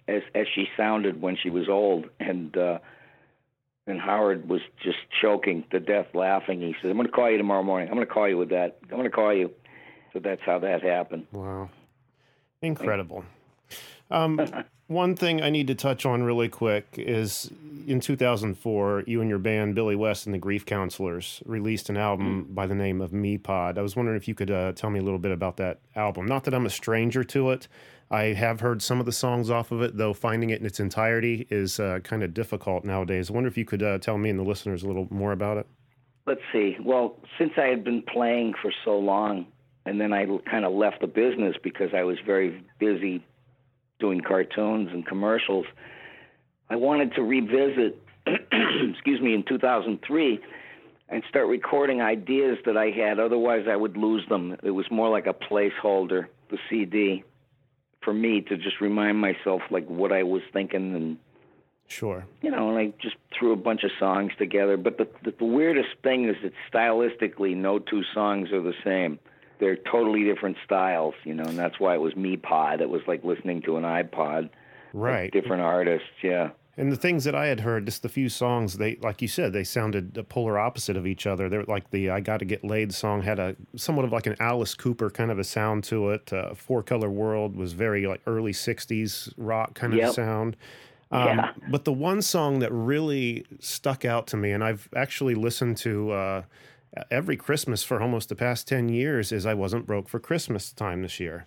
as 0.06 0.22
as 0.34 0.46
she 0.54 0.68
sounded 0.76 1.20
when 1.20 1.36
she 1.36 1.50
was 1.50 1.68
old 1.68 2.06
and 2.20 2.56
uh 2.56 2.78
and 3.86 3.98
Howard 3.98 4.48
was 4.48 4.60
just 4.84 4.98
choking 5.22 5.64
to 5.70 5.80
death 5.80 6.08
laughing. 6.14 6.60
He 6.60 6.74
said, 6.82 6.90
I'm 6.90 6.98
gonna 6.98 7.08
call 7.08 7.30
you 7.30 7.38
tomorrow 7.38 7.62
morning. 7.62 7.88
I'm 7.88 7.94
gonna 7.94 8.04
call 8.06 8.28
you 8.28 8.36
with 8.36 8.50
that. 8.50 8.76
I'm 8.90 8.98
gonna 8.98 9.08
call 9.10 9.34
you. 9.34 9.50
So 10.12 10.20
that's 10.20 10.42
how 10.44 10.58
that 10.58 10.82
happened. 10.82 11.26
Wow. 11.32 11.70
Incredible. 12.60 13.24
Um, 14.10 14.40
one 14.86 15.14
thing 15.14 15.42
I 15.42 15.50
need 15.50 15.66
to 15.66 15.74
touch 15.74 16.06
on 16.06 16.22
really 16.22 16.48
quick 16.48 16.94
is 16.96 17.50
in 17.86 18.00
2004, 18.00 19.04
you 19.06 19.20
and 19.20 19.30
your 19.30 19.38
band, 19.38 19.74
Billy 19.74 19.96
West 19.96 20.26
and 20.26 20.34
the 20.34 20.38
Grief 20.38 20.66
Counselors, 20.66 21.42
released 21.46 21.88
an 21.88 21.96
album 21.96 22.48
by 22.50 22.66
the 22.66 22.74
name 22.74 23.00
of 23.00 23.12
Me 23.12 23.38
Pod. 23.38 23.78
I 23.78 23.82
was 23.82 23.96
wondering 23.96 24.16
if 24.16 24.28
you 24.28 24.34
could 24.34 24.50
uh, 24.50 24.72
tell 24.72 24.90
me 24.90 24.98
a 24.98 25.02
little 25.02 25.18
bit 25.18 25.32
about 25.32 25.56
that 25.58 25.80
album. 25.96 26.26
Not 26.26 26.44
that 26.44 26.54
I'm 26.54 26.66
a 26.66 26.70
stranger 26.70 27.24
to 27.24 27.50
it. 27.50 27.68
I 28.10 28.24
have 28.34 28.60
heard 28.60 28.80
some 28.80 29.00
of 29.00 29.06
the 29.06 29.12
songs 29.12 29.50
off 29.50 29.70
of 29.70 29.82
it, 29.82 29.96
though 29.96 30.14
finding 30.14 30.50
it 30.50 30.60
in 30.60 30.66
its 30.66 30.80
entirety 30.80 31.46
is 31.50 31.78
uh, 31.78 31.98
kind 32.02 32.22
of 32.22 32.32
difficult 32.32 32.84
nowadays. 32.84 33.30
I 33.30 33.34
wonder 33.34 33.48
if 33.48 33.58
you 33.58 33.66
could 33.66 33.82
uh, 33.82 33.98
tell 33.98 34.16
me 34.16 34.30
and 34.30 34.38
the 34.38 34.44
listeners 34.44 34.82
a 34.82 34.86
little 34.86 35.06
more 35.10 35.32
about 35.32 35.58
it. 35.58 35.66
Let's 36.26 36.40
see. 36.52 36.76
Well, 36.82 37.16
since 37.38 37.52
I 37.56 37.66
had 37.66 37.84
been 37.84 38.02
playing 38.02 38.54
for 38.60 38.72
so 38.84 38.98
long, 38.98 39.46
and 39.84 40.00
then 40.00 40.12
I 40.12 40.26
kind 40.50 40.64
of 40.64 40.72
left 40.72 41.00
the 41.00 41.06
business 41.06 41.56
because 41.62 41.90
I 41.94 42.02
was 42.02 42.18
very 42.24 42.62
busy 42.78 43.24
doing 43.98 44.20
cartoons 44.20 44.90
and 44.92 45.06
commercials, 45.06 45.66
I 46.70 46.76
wanted 46.76 47.14
to 47.14 47.22
revisit, 47.22 48.00
excuse 48.26 49.20
me, 49.20 49.34
in 49.34 49.44
2003 49.48 50.40
and 51.10 51.22
start 51.28 51.48
recording 51.48 52.02
ideas 52.02 52.58
that 52.66 52.76
I 52.76 52.90
had. 52.90 53.18
Otherwise, 53.18 53.66
I 53.68 53.76
would 53.76 53.96
lose 53.96 54.26
them. 54.28 54.56
It 54.62 54.72
was 54.72 54.90
more 54.90 55.08
like 55.08 55.26
a 55.26 55.32
placeholder, 55.32 56.26
the 56.50 56.58
CD, 56.68 57.24
for 58.02 58.12
me 58.12 58.42
to 58.42 58.56
just 58.56 58.80
remind 58.80 59.18
myself 59.18 59.62
like 59.70 59.86
what 59.88 60.12
I 60.12 60.22
was 60.22 60.42
thinking 60.52 60.94
and 60.94 61.18
Sure. 61.90 62.26
you 62.42 62.50
know, 62.50 62.68
and 62.68 62.78
I 62.78 62.92
just 63.00 63.16
threw 63.36 63.52
a 63.52 63.56
bunch 63.56 63.82
of 63.82 63.90
songs 63.98 64.32
together. 64.38 64.76
But 64.76 64.98
the, 64.98 65.08
the 65.24 65.30
the 65.38 65.44
weirdest 65.46 65.88
thing 66.02 66.28
is 66.28 66.36
that 66.42 66.52
stylistically, 66.70 67.56
no 67.56 67.78
two 67.78 68.02
songs 68.12 68.52
are 68.52 68.60
the 68.60 68.74
same. 68.84 69.18
They're 69.60 69.76
totally 69.76 70.24
different 70.24 70.56
styles, 70.64 71.14
you 71.24 71.34
know, 71.34 71.44
and 71.44 71.58
that's 71.58 71.78
why 71.80 71.94
it 71.94 72.00
was 72.00 72.14
me 72.16 72.36
pod. 72.36 72.80
It 72.80 72.88
was 72.88 73.02
like 73.06 73.24
listening 73.24 73.62
to 73.62 73.76
an 73.76 73.84
iPod. 73.84 74.50
Right. 74.94 75.30
different 75.30 75.62
artists, 75.62 76.08
yeah. 76.22 76.50
And 76.78 76.90
the 76.92 76.96
things 76.96 77.24
that 77.24 77.34
I 77.34 77.46
had 77.46 77.60
heard, 77.60 77.84
just 77.86 78.02
the 78.02 78.08
few 78.08 78.28
songs, 78.28 78.78
they 78.78 78.94
like 79.02 79.20
you 79.20 79.26
said, 79.28 79.52
they 79.52 79.64
sounded 79.64 80.14
the 80.14 80.22
polar 80.22 80.58
opposite 80.60 80.96
of 80.96 81.06
each 81.08 81.26
other. 81.26 81.48
They're 81.48 81.64
like 81.64 81.90
the 81.90 82.08
"I 82.10 82.20
Got 82.20 82.38
to 82.38 82.44
Get 82.44 82.64
Laid" 82.64 82.94
song 82.94 83.22
had 83.22 83.40
a 83.40 83.56
somewhat 83.74 84.04
of 84.04 84.12
like 84.12 84.26
an 84.26 84.36
Alice 84.38 84.74
Cooper 84.74 85.10
kind 85.10 85.30
of 85.32 85.38
a 85.40 85.44
sound 85.44 85.82
to 85.84 86.10
it. 86.10 86.32
Uh, 86.32 86.54
Four 86.54 86.84
Color 86.84 87.10
World 87.10 87.56
was 87.56 87.72
very 87.72 88.06
like 88.06 88.20
early 88.28 88.52
'60s 88.52 89.32
rock 89.36 89.74
kind 89.74 89.92
of 89.92 89.98
Yep. 89.98 90.12
sound. 90.14 90.56
Um, 91.10 91.26
Yeah. 91.38 91.50
But 91.68 91.84
the 91.84 91.92
one 91.92 92.22
song 92.22 92.60
that 92.60 92.70
really 92.72 93.44
stuck 93.58 94.04
out 94.04 94.28
to 94.28 94.36
me, 94.36 94.52
and 94.52 94.62
I've 94.62 94.88
actually 94.94 95.34
listened 95.34 95.78
to 95.78 96.12
uh, 96.12 96.42
every 97.10 97.36
Christmas 97.36 97.82
for 97.82 98.00
almost 98.00 98.28
the 98.28 98.36
past 98.36 98.68
ten 98.68 98.88
years, 98.88 99.32
is 99.32 99.46
"I 99.46 99.54
Wasn't 99.54 99.86
Broke 99.86 100.08
for 100.08 100.18
Christmas" 100.18 100.72
time 100.72 101.02
this 101.02 101.20
year. 101.20 101.46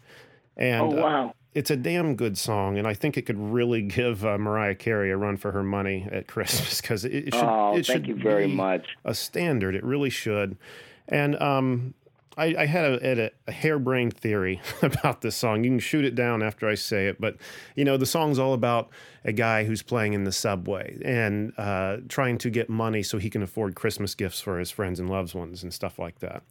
And 0.58 0.94
oh 0.94 1.04
uh, 1.04 1.32
it's 1.54 1.70
a 1.70 1.76
damn 1.76 2.16
good 2.16 2.38
song, 2.38 2.78
and 2.78 2.88
I 2.88 2.94
think 2.94 3.18
it 3.18 3.24
could 3.24 3.40
really 3.40 3.82
give 3.98 4.26
uh, 4.26 4.38
Mariah 4.38 4.76
Carey 4.76 5.12
a 5.12 5.18
run 5.18 5.38
for 5.38 5.52
her 5.52 5.64
money 5.64 6.08
at 6.12 6.28
Christmas 6.28 6.82
because 6.82 7.06
it, 7.06 7.14
it 7.14 7.34
should. 7.34 7.44
oh, 7.44 7.76
it 7.76 7.86
thank 7.86 8.06
should 8.06 8.08
you 8.08 8.16
very 8.16 8.48
be 8.48 8.56
much. 8.56 8.88
A 9.06 9.14
standard, 9.14 9.76
it 9.76 9.84
really 9.84 10.10
should. 10.10 10.58
And 11.08 11.36
um, 11.42 11.94
I, 12.42 12.56
I 12.64 12.66
had 12.66 12.86
a, 12.86 13.22
a, 13.26 13.32
a 13.48 13.52
harebrained 13.52 14.16
theory 14.18 14.62
about 14.82 15.22
this 15.22 15.36
song. 15.36 15.64
You 15.64 15.70
can 15.72 15.80
shoot 15.80 16.06
it 16.06 16.16
down 16.16 16.42
after 16.44 16.68
I 16.68 16.76
say 16.76 17.08
it, 17.08 17.20
but 17.22 17.36
you 17.76 17.86
know 17.86 17.98
the 17.98 18.06
song's 18.06 18.40
all 18.40 18.54
about 18.54 18.90
a 19.24 19.32
guy 19.32 19.64
who's 19.64 19.82
playing 19.84 20.14
in 20.14 20.24
the 20.24 20.32
subway 20.32 20.98
and 21.06 21.54
uh, 21.58 21.98
trying 22.10 22.38
to 22.40 22.50
get 22.50 22.70
money 22.70 23.04
so 23.04 23.18
he 23.18 23.30
can 23.30 23.44
afford 23.44 23.76
Christmas 23.76 24.16
gifts 24.16 24.42
for 24.42 24.58
his 24.60 24.72
friends 24.72 25.00
and 25.00 25.10
loved 25.10 25.34
ones 25.36 25.64
and 25.64 25.74
stuff 25.74 26.00
like 26.00 26.20
that. 26.20 26.44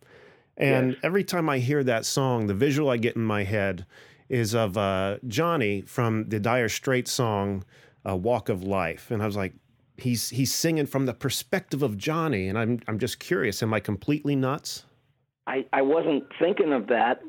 And 0.56 0.90
Yes. 0.92 1.00
every 1.02 1.24
time 1.24 1.48
I 1.48 1.58
hear 1.58 1.82
that 1.84 2.04
song, 2.04 2.46
the 2.46 2.54
visual 2.54 2.90
I 2.90 2.96
get 2.98 3.16
in 3.16 3.22
my 3.24 3.44
head 3.44 3.86
is 4.28 4.54
of 4.54 4.76
uh, 4.76 5.16
Johnny 5.26 5.80
from 5.82 6.28
the 6.28 6.38
Dire 6.38 6.68
Straits 6.68 7.10
song 7.10 7.64
uh, 8.08 8.14
"Walk 8.16 8.48
of 8.48 8.62
Life," 8.62 9.10
and 9.10 9.22
I 9.22 9.26
was 9.26 9.36
like, 9.36 9.54
he's 9.96 10.30
he's 10.30 10.52
singing 10.54 10.86
from 10.86 11.06
the 11.06 11.14
perspective 11.14 11.82
of 11.82 11.96
Johnny, 11.98 12.46
and 12.48 12.56
I'm 12.58 12.80
I'm 12.86 12.98
just 12.98 13.18
curious, 13.18 13.62
am 13.62 13.74
I 13.74 13.80
completely 13.80 14.36
nuts? 14.36 14.84
I, 15.50 15.66
I 15.72 15.82
wasn't 15.82 16.26
thinking 16.38 16.72
of 16.72 16.86
that, 16.86 17.22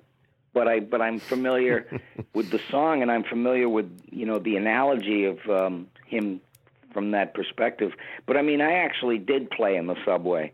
but 0.54 0.68
I 0.68 0.80
but 0.80 1.02
I'm 1.02 1.20
familiar 1.20 2.00
with 2.36 2.52
the 2.52 2.60
song 2.70 3.02
and 3.02 3.12
I'm 3.12 3.24
familiar 3.24 3.68
with 3.68 3.90
you 4.12 4.28
know 4.28 4.38
the 4.38 4.58
analogy 4.58 5.26
of 5.26 5.40
um, 5.50 5.88
him 6.06 6.40
from 6.94 7.12
that 7.12 7.34
perspective. 7.34 7.94
But 8.28 8.38
I 8.38 8.44
mean, 8.44 8.62
I 8.62 8.74
actually 8.74 9.18
did 9.18 9.50
play 9.50 9.76
in 9.76 9.88
the 9.88 9.96
subway. 10.06 10.52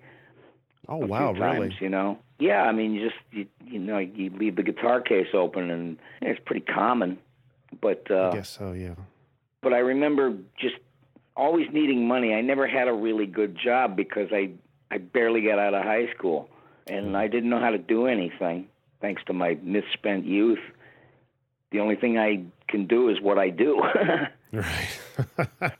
Oh 0.87 1.05
wow, 1.05 1.33
few 1.33 1.43
really? 1.43 1.75
you 1.81 1.89
know. 1.89 2.19
Yeah, 2.39 2.61
I 2.61 2.71
mean, 2.71 2.93
you 2.93 3.09
just 3.09 3.19
you, 3.31 3.47
you 3.65 3.79
know 3.79 3.97
you 3.97 4.29
leave 4.29 4.55
the 4.55 4.63
guitar 4.63 5.01
case 5.01 5.27
open 5.33 5.69
and 5.69 5.97
it's 6.21 6.39
pretty 6.45 6.65
common. 6.65 7.17
But 7.81 8.07
uh, 8.09 8.29
I 8.29 8.35
guess 8.35 8.49
so, 8.49 8.71
yeah. 8.71 8.95
but 9.61 9.73
I 9.73 9.79
remember 9.79 10.37
just 10.57 10.75
always 11.35 11.67
needing 11.73 12.07
money. 12.07 12.33
I 12.33 12.39
never 12.39 12.65
had 12.65 12.87
a 12.87 12.93
really 12.93 13.25
good 13.25 13.57
job 13.61 13.97
because 13.97 14.29
I 14.31 14.51
I 14.89 14.99
barely 14.99 15.41
got 15.41 15.59
out 15.59 15.73
of 15.73 15.83
high 15.83 16.09
school 16.15 16.49
and 16.89 17.15
I 17.17 17.27
didn't 17.27 17.49
know 17.49 17.59
how 17.59 17.69
to 17.71 17.77
do 17.77 18.07
anything 18.07 18.67
thanks 19.01 19.21
to 19.27 19.33
my 19.33 19.57
misspent 19.61 20.25
youth. 20.25 20.59
The 21.71 21.79
only 21.79 21.95
thing 21.95 22.17
I 22.17 22.43
can 22.67 22.87
do 22.87 23.09
is 23.09 23.19
what 23.21 23.37
I 23.37 23.49
do. 23.49 23.81
Right. 24.53 24.99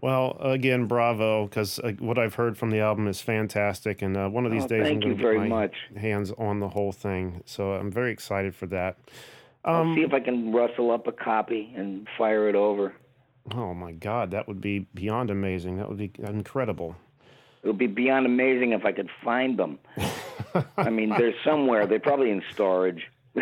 Well, 0.00 0.36
again, 0.40 0.86
bravo, 0.86 1.46
because 1.46 1.78
uh, 1.78 1.92
what 2.00 2.18
I've 2.18 2.34
heard 2.34 2.58
from 2.58 2.70
the 2.70 2.80
album 2.80 3.06
is 3.06 3.20
fantastic, 3.20 4.02
and 4.02 4.16
uh, 4.16 4.28
one 4.28 4.44
of 4.44 4.50
these 4.50 4.64
Oh, 4.64 4.68
days 4.68 4.88
I'm 4.88 4.98
going 4.98 5.12
you 5.12 5.14
to 5.16 5.22
very 5.22 5.38
get 5.38 5.48
my 5.48 5.60
much. 5.62 5.76
hands 5.96 6.32
on 6.36 6.58
the 6.58 6.70
whole 6.70 6.90
thing. 6.90 7.42
So 7.46 7.74
I'm 7.74 7.92
very 7.92 8.10
excited 8.10 8.56
for 8.56 8.66
that. 8.66 8.98
I'll 9.64 9.82
Um, 9.82 9.94
see 9.94 10.00
if 10.02 10.12
I 10.12 10.18
can 10.18 10.52
rustle 10.52 10.90
up 10.90 11.06
a 11.06 11.12
copy 11.12 11.72
and 11.76 12.08
fire 12.18 12.48
it 12.48 12.56
over. 12.56 12.94
oh 13.54 13.74
my 13.74 13.92
God, 13.92 14.32
that 14.32 14.48
would 14.48 14.60
be 14.60 14.88
beyond 14.92 15.30
amazing. 15.30 15.76
That 15.76 15.88
would 15.88 15.98
be 15.98 16.10
incredible. 16.18 16.96
It 17.62 17.68
would 17.68 17.78
be 17.78 17.86
beyond 17.86 18.26
amazing 18.26 18.72
if 18.72 18.84
I 18.84 18.92
could 18.92 19.10
find 19.24 19.58
them. 19.58 19.78
I 20.76 20.90
mean, 20.90 21.10
they're 21.10 21.34
somewhere. 21.44 21.86
They're 21.86 22.00
probably 22.00 22.30
in 22.30 22.42
storage. 22.52 23.10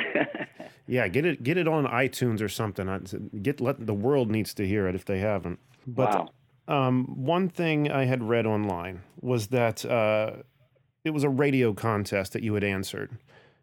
Yeah, 0.91 1.07
get 1.07 1.25
it, 1.25 1.45
get 1.45 1.57
it 1.57 1.69
on 1.69 1.85
iTunes 1.85 2.43
or 2.43 2.49
something. 2.49 3.31
Get 3.41 3.61
let 3.61 3.87
the 3.87 3.95
world 3.95 4.29
needs 4.29 4.53
to 4.55 4.67
hear 4.67 4.89
it 4.89 4.97
if 4.97 5.05
they 5.05 5.21
haven't. 5.21 5.61
But 5.87 6.29
wow. 6.69 6.89
Um, 6.89 7.25
one 7.25 7.49
thing 7.49 7.91
I 7.91 8.07
had 8.07 8.25
read 8.25 8.45
online 8.45 9.03
was 9.21 9.49
that 9.49 9.85
uh, 9.85 10.43
it 11.05 11.11
was 11.11 11.23
a 11.23 11.29
radio 11.29 11.73
contest 11.73 12.33
that 12.33 12.43
you 12.43 12.55
had 12.55 12.65
answered. 12.65 13.19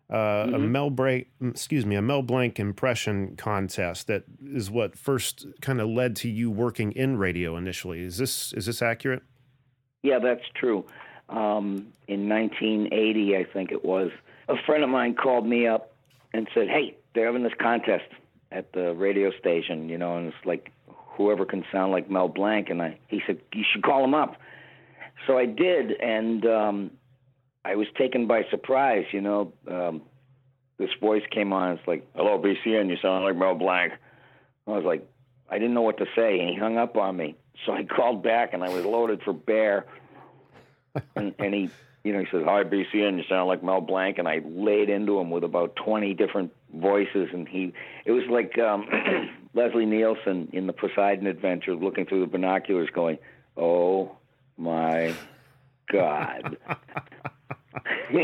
Uh, 0.09 0.47
A 0.53 0.57
Mel 0.57 0.89
Blanc, 0.89 1.27
excuse 1.41 1.85
me, 1.85 1.97
a 1.97 2.01
Mel 2.01 2.21
Blanc 2.21 2.59
impression 2.61 3.35
contest 3.35 4.07
that 4.07 4.23
is 4.45 4.71
what 4.71 4.97
first 4.97 5.45
kind 5.61 5.81
of 5.81 5.89
led 5.89 6.15
to 6.17 6.29
you 6.29 6.49
working 6.49 6.93
in 6.93 7.17
radio 7.17 7.57
initially. 7.57 8.01
Is 8.01 8.17
this 8.17 8.53
is 8.53 8.67
this 8.67 8.81
accurate? 8.81 9.23
Yeah, 10.07 10.19
that's 10.19 10.47
true. 10.55 10.85
Um, 11.27 11.87
in 12.07 12.29
1980, 12.29 13.35
I 13.35 13.43
think 13.43 13.73
it 13.73 13.83
was, 13.83 14.09
a 14.47 14.55
friend 14.65 14.81
of 14.85 14.89
mine 14.89 15.15
called 15.15 15.45
me 15.45 15.67
up 15.67 15.93
and 16.33 16.47
said, 16.53 16.69
"Hey, 16.69 16.95
they're 17.13 17.25
having 17.25 17.43
this 17.43 17.53
contest 17.59 18.05
at 18.49 18.71
the 18.71 18.93
radio 18.93 19.31
station, 19.31 19.89
you 19.89 19.97
know, 19.97 20.15
and 20.17 20.27
it's 20.27 20.45
like 20.45 20.71
whoever 20.87 21.43
can 21.45 21.65
sound 21.73 21.91
like 21.91 22.09
Mel 22.09 22.29
Blanc." 22.29 22.69
And 22.69 22.81
I, 22.81 22.97
he 23.09 23.21
said, 23.27 23.41
"You 23.53 23.65
should 23.69 23.83
call 23.83 24.01
him 24.05 24.13
up." 24.13 24.37
So 25.25 25.37
I 25.37 25.45
did, 25.45 25.91
and 25.99 26.45
um, 26.45 26.91
I 27.65 27.75
was 27.75 27.87
taken 27.97 28.27
by 28.27 28.43
surprise. 28.49 29.07
You 29.11 29.19
know, 29.19 29.51
um, 29.69 30.03
this 30.77 30.91
voice 31.01 31.23
came 31.29 31.51
on. 31.51 31.73
It's 31.73 31.87
like, 31.87 32.07
"Hello, 32.15 32.41
BCN, 32.41 32.89
you 32.89 32.95
sound 33.01 33.25
like 33.25 33.35
Mel 33.35 33.55
Blanc." 33.55 33.91
I 34.65 34.71
was 34.71 34.85
like, 34.85 35.05
I 35.49 35.59
didn't 35.59 35.73
know 35.73 35.81
what 35.81 35.97
to 35.97 36.05
say, 36.15 36.39
and 36.39 36.49
he 36.49 36.55
hung 36.55 36.77
up 36.77 36.95
on 36.95 37.17
me. 37.17 37.35
So 37.65 37.73
I 37.73 37.83
called 37.83 38.23
back, 38.23 38.53
and 38.53 38.63
I 38.63 38.69
was 38.69 38.85
loaded 38.85 39.21
for 39.23 39.33
bear. 39.33 39.85
and, 41.15 41.33
and 41.39 41.53
he, 41.53 41.69
you 42.03 42.13
know, 42.13 42.19
he 42.19 42.25
says, 42.31 42.43
"Hi, 42.45 42.63
BCN, 42.63 43.17
you 43.17 43.23
sound 43.29 43.47
like 43.47 43.63
Mel 43.63 43.81
Blanc," 43.81 44.17
and 44.17 44.27
I 44.27 44.41
laid 44.45 44.89
into 44.89 45.19
him 45.19 45.29
with 45.29 45.43
about 45.43 45.75
twenty 45.75 46.13
different 46.13 46.53
voices, 46.73 47.29
and 47.33 47.47
he, 47.47 47.73
it 48.05 48.11
was 48.11 48.23
like 48.29 48.57
um, 48.59 48.87
Leslie 49.53 49.85
Nielsen 49.85 50.49
in 50.53 50.67
the 50.67 50.73
Poseidon 50.73 51.27
Adventure, 51.27 51.75
looking 51.75 52.05
through 52.05 52.21
the 52.21 52.27
binoculars, 52.27 52.89
going, 52.93 53.17
"Oh 53.55 54.15
my 54.57 55.13
God." 55.91 56.57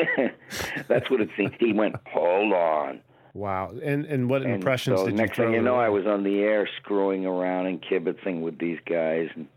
That's 0.87 1.09
what 1.09 1.21
it 1.21 1.29
seemed. 1.35 1.55
He 1.59 1.73
went, 1.73 1.95
"Hold 2.07 2.53
on." 2.53 3.01
Wow. 3.33 3.73
And 3.83 4.05
and 4.05 4.29
what 4.29 4.43
And 4.43 4.53
impressions 4.53 4.99
so 4.99 5.05
did 5.07 5.15
next 5.15 5.37
you 5.37 5.45
thing 5.45 5.53
you 5.53 5.61
know. 5.61 5.75
I 5.75 5.89
was 5.89 6.05
on 6.05 6.23
the 6.23 6.39
air 6.39 6.69
screwing 6.77 7.25
around 7.25 7.65
and 7.65 7.81
kibitzing 7.81 8.41
with 8.41 8.59
these 8.59 8.79
guys, 8.85 9.29
and 9.35 9.47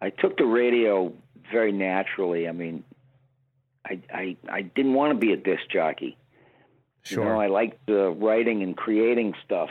I 0.00 0.10
took 0.10 0.36
the 0.36 0.44
radio 0.44 1.12
very 1.50 1.72
naturally. 1.72 2.46
I 2.46 2.52
mean, 2.52 2.84
I 3.84 4.00
I 4.12 4.36
I 4.48 4.62
didn't 4.62 4.94
want 4.94 5.12
to 5.12 5.18
be 5.18 5.32
a 5.32 5.36
disc 5.36 5.62
jockey. 5.72 6.16
sure. 7.02 7.24
You 7.24 7.30
know, 7.30 7.40
I 7.40 7.46
liked 7.46 7.88
uh, 7.88 8.10
writing 8.10 8.62
and 8.62 8.76
creating 8.76 9.34
stuff. 9.44 9.70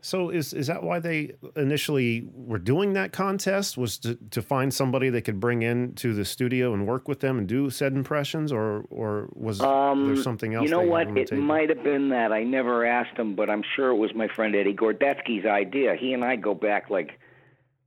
So 0.00 0.30
is 0.30 0.52
is 0.52 0.66
that 0.68 0.82
why 0.82 0.98
they 0.98 1.32
initially 1.56 2.26
were 2.32 2.58
doing 2.58 2.94
that 2.94 3.12
contest? 3.12 3.76
Was 3.76 3.98
to, 3.98 4.16
to 4.30 4.42
find 4.42 4.72
somebody 4.72 5.10
they 5.10 5.20
could 5.20 5.40
bring 5.40 5.62
in 5.62 5.94
to 5.96 6.14
the 6.14 6.24
studio 6.24 6.72
and 6.72 6.86
work 6.86 7.08
with 7.08 7.20
them 7.20 7.38
and 7.38 7.46
do 7.46 7.70
said 7.70 7.92
impressions, 7.92 8.52
or 8.52 8.84
or 8.90 9.28
was 9.34 9.60
Um, 9.60 10.14
there 10.14 10.22
something 10.22 10.54
else? 10.54 10.64
You 10.64 10.70
know 10.70 10.82
what? 10.82 11.16
It 11.16 11.32
might 11.32 11.68
have 11.68 11.82
been 11.82 12.10
that. 12.10 12.32
I 12.32 12.44
never 12.44 12.84
asked 12.86 13.18
him, 13.18 13.34
but 13.34 13.50
I'm 13.50 13.62
sure 13.76 13.90
it 13.90 13.96
was 13.96 14.14
my 14.14 14.28
friend 14.28 14.54
Eddie 14.54 14.74
Gorodetsky's 14.74 15.46
idea. 15.46 15.96
He 15.96 16.12
and 16.14 16.24
I 16.24 16.36
go 16.36 16.54
back 16.54 16.90
like 16.90 17.18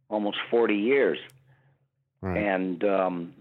almost 0.10 0.38
40 0.50 0.76
years. 0.76 1.18
Right. 2.20 2.38
and 2.38 2.84
um, 2.84 3.34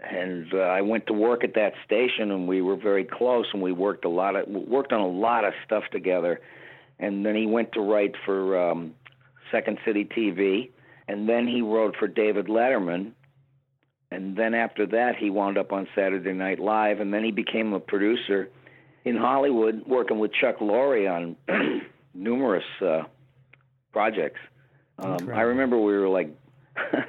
and 0.00 0.52
uh, 0.52 0.58
I 0.58 0.82
went 0.82 1.06
to 1.08 1.12
work 1.12 1.42
at 1.42 1.54
that 1.54 1.72
station, 1.84 2.30
and 2.30 2.46
we 2.46 2.60
were 2.62 2.76
very 2.76 3.04
close, 3.04 3.46
and 3.52 3.62
we 3.62 3.72
worked 3.72 4.04
a 4.04 4.08
lot 4.08 4.36
of 4.36 4.46
worked 4.48 4.92
on 4.92 5.00
a 5.00 5.08
lot 5.08 5.44
of 5.44 5.54
stuff 5.64 5.84
together. 5.90 6.40
And 6.98 7.24
then 7.24 7.34
he 7.36 7.46
went 7.46 7.72
to 7.72 7.80
write 7.80 8.14
for 8.24 8.70
um, 8.70 8.94
Second 9.52 9.78
City 9.84 10.04
TV, 10.04 10.70
and 11.06 11.28
then 11.28 11.46
he 11.46 11.62
wrote 11.62 11.96
for 11.96 12.08
David 12.08 12.46
Letterman, 12.46 13.12
and 14.10 14.36
then 14.36 14.54
after 14.54 14.86
that 14.86 15.16
he 15.16 15.30
wound 15.30 15.58
up 15.58 15.72
on 15.72 15.86
Saturday 15.94 16.32
Night 16.32 16.58
Live, 16.58 17.00
and 17.00 17.12
then 17.12 17.24
he 17.24 17.30
became 17.30 17.72
a 17.72 17.80
producer 17.80 18.48
in 19.04 19.16
Hollywood, 19.16 19.84
working 19.86 20.18
with 20.18 20.32
Chuck 20.32 20.58
Lorre 20.58 21.08
on 21.08 21.36
numerous 22.14 22.64
uh, 22.84 23.02
projects. 23.92 24.40
Um, 24.98 25.30
I 25.32 25.42
remember 25.42 25.78
we 25.78 25.96
were 25.96 26.08
like 26.08 26.34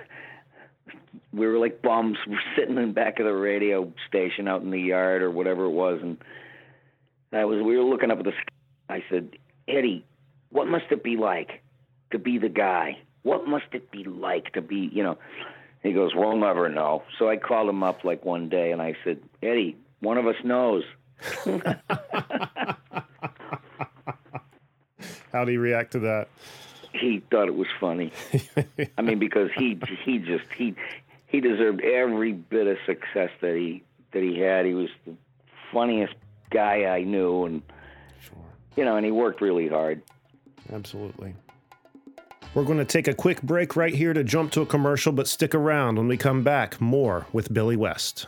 we 1.33 1.47
were 1.47 1.57
like 1.57 1.81
bums. 1.81 2.17
We 2.27 2.33
were 2.33 2.41
sitting 2.55 2.77
in 2.77 2.87
the 2.87 2.93
back 2.93 3.19
of 3.19 3.25
the 3.25 3.33
radio 3.33 3.91
station 4.07 4.47
out 4.47 4.61
in 4.61 4.71
the 4.71 4.79
yard 4.79 5.21
or 5.21 5.31
whatever 5.31 5.65
it 5.65 5.71
was, 5.71 5.99
and 6.01 6.17
I 7.31 7.45
was 7.45 7.61
we 7.63 7.77
were 7.77 7.83
looking 7.83 8.11
up 8.11 8.19
at 8.19 8.25
the. 8.25 8.31
sky. 8.31 8.45
I 8.91 9.03
said, 9.09 9.37
Eddie, 9.69 10.03
what 10.49 10.67
must 10.67 10.85
it 10.91 11.03
be 11.03 11.15
like 11.15 11.61
to 12.11 12.19
be 12.19 12.37
the 12.39 12.49
guy? 12.49 12.97
What 13.23 13.47
must 13.47 13.65
it 13.73 13.91
be 13.91 14.03
like 14.03 14.53
to 14.53 14.61
be, 14.61 14.89
you 14.91 15.03
know? 15.03 15.17
He 15.83 15.93
goes, 15.93 16.11
We'll 16.15 16.37
never 16.37 16.67
know. 16.69 17.03
So 17.17 17.29
I 17.29 17.37
called 17.37 17.69
him 17.69 17.83
up 17.83 18.03
like 18.03 18.25
one 18.25 18.49
day, 18.49 18.71
and 18.71 18.81
I 18.81 18.95
said, 19.03 19.19
Eddie, 19.41 19.77
one 19.99 20.17
of 20.17 20.27
us 20.27 20.35
knows. 20.43 20.83
How 25.31 25.45
do 25.45 25.51
you 25.51 25.59
react 25.59 25.91
to 25.93 25.99
that? 25.99 26.27
He 26.93 27.21
thought 27.31 27.47
it 27.47 27.55
was 27.55 27.67
funny. 27.79 28.11
I 28.97 29.01
mean, 29.01 29.19
because 29.19 29.51
he 29.55 29.79
he 30.03 30.17
just 30.17 30.45
he 30.57 30.75
he 31.27 31.39
deserved 31.39 31.81
every 31.81 32.33
bit 32.33 32.67
of 32.67 32.77
success 32.85 33.29
that 33.41 33.55
he 33.55 33.83
that 34.11 34.23
he 34.23 34.39
had. 34.39 34.65
He 34.65 34.73
was 34.73 34.89
the 35.05 35.13
funniest 35.71 36.15
guy 36.49 36.85
I 36.85 37.03
knew, 37.03 37.45
and. 37.45 37.61
You 38.79 38.85
know, 38.85 38.95
and 38.95 39.05
he 39.05 39.11
worked 39.11 39.41
really 39.41 39.67
hard. 39.67 40.01
Absolutely. 40.71 41.35
We're 42.53 42.63
going 42.63 42.77
to 42.77 42.85
take 42.85 43.09
a 43.09 43.13
quick 43.13 43.41
break 43.41 43.75
right 43.75 43.93
here 43.93 44.13
to 44.13 44.23
jump 44.23 44.53
to 44.53 44.61
a 44.61 44.65
commercial, 44.65 45.11
but 45.11 45.27
stick 45.27 45.53
around 45.53 45.97
when 45.97 46.07
we 46.07 46.15
come 46.15 46.43
back. 46.43 46.79
More 46.79 47.27
with 47.33 47.53
Billy 47.53 47.75
West. 47.75 48.27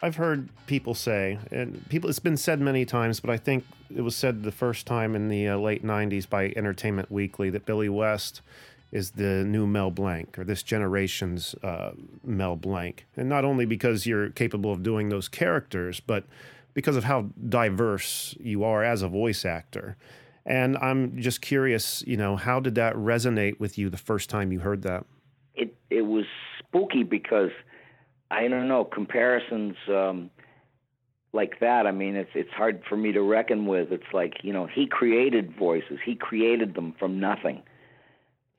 I've 0.00 0.16
heard 0.16 0.48
people 0.66 0.94
say, 0.94 1.38
and 1.50 1.86
people, 1.88 2.08
it's 2.08 2.20
been 2.20 2.36
said 2.36 2.60
many 2.60 2.84
times, 2.84 3.18
but 3.18 3.30
I 3.30 3.36
think 3.36 3.64
it 3.94 4.02
was 4.02 4.14
said 4.14 4.44
the 4.44 4.52
first 4.52 4.86
time 4.86 5.16
in 5.16 5.28
the 5.28 5.48
uh, 5.48 5.56
late 5.56 5.84
90s 5.84 6.28
by 6.28 6.52
Entertainment 6.54 7.10
Weekly 7.10 7.50
that 7.50 7.66
Billy 7.66 7.88
West 7.88 8.40
is 8.92 9.12
the 9.12 9.44
new 9.44 9.66
Mel 9.66 9.90
Blanc 9.90 10.38
or 10.38 10.44
this 10.44 10.62
generation's 10.62 11.54
uh, 11.64 11.92
Mel 12.24 12.54
Blanc. 12.54 13.04
And 13.16 13.28
not 13.28 13.44
only 13.44 13.66
because 13.66 14.06
you're 14.06 14.30
capable 14.30 14.72
of 14.72 14.84
doing 14.84 15.08
those 15.08 15.28
characters, 15.28 15.98
but 15.98 16.24
because 16.74 16.94
of 16.94 17.04
how 17.04 17.30
diverse 17.48 18.36
you 18.38 18.62
are 18.62 18.84
as 18.84 19.02
a 19.02 19.08
voice 19.08 19.44
actor. 19.44 19.96
And 20.46 20.78
I'm 20.78 21.20
just 21.20 21.42
curious, 21.42 22.04
you 22.06 22.16
know, 22.16 22.36
how 22.36 22.60
did 22.60 22.76
that 22.76 22.94
resonate 22.94 23.58
with 23.58 23.76
you 23.76 23.90
the 23.90 23.98
first 23.98 24.30
time 24.30 24.52
you 24.52 24.60
heard 24.60 24.82
that? 24.82 25.04
It 25.54 25.74
it 25.90 26.02
was 26.02 26.24
spooky 26.58 27.02
because 27.02 27.50
I 28.30 28.48
don't 28.48 28.68
know 28.68 28.84
comparisons 28.84 29.76
um, 29.88 30.30
like 31.32 31.60
that. 31.60 31.86
I 31.86 31.92
mean, 31.92 32.16
it's 32.16 32.30
it's 32.34 32.50
hard 32.50 32.82
for 32.88 32.96
me 32.96 33.12
to 33.12 33.22
reckon 33.22 33.66
with. 33.66 33.92
It's 33.92 34.12
like 34.12 34.38
you 34.42 34.52
know 34.52 34.66
he 34.66 34.86
created 34.86 35.56
voices. 35.56 35.98
He 36.04 36.14
created 36.14 36.74
them 36.74 36.94
from 36.98 37.20
nothing, 37.20 37.62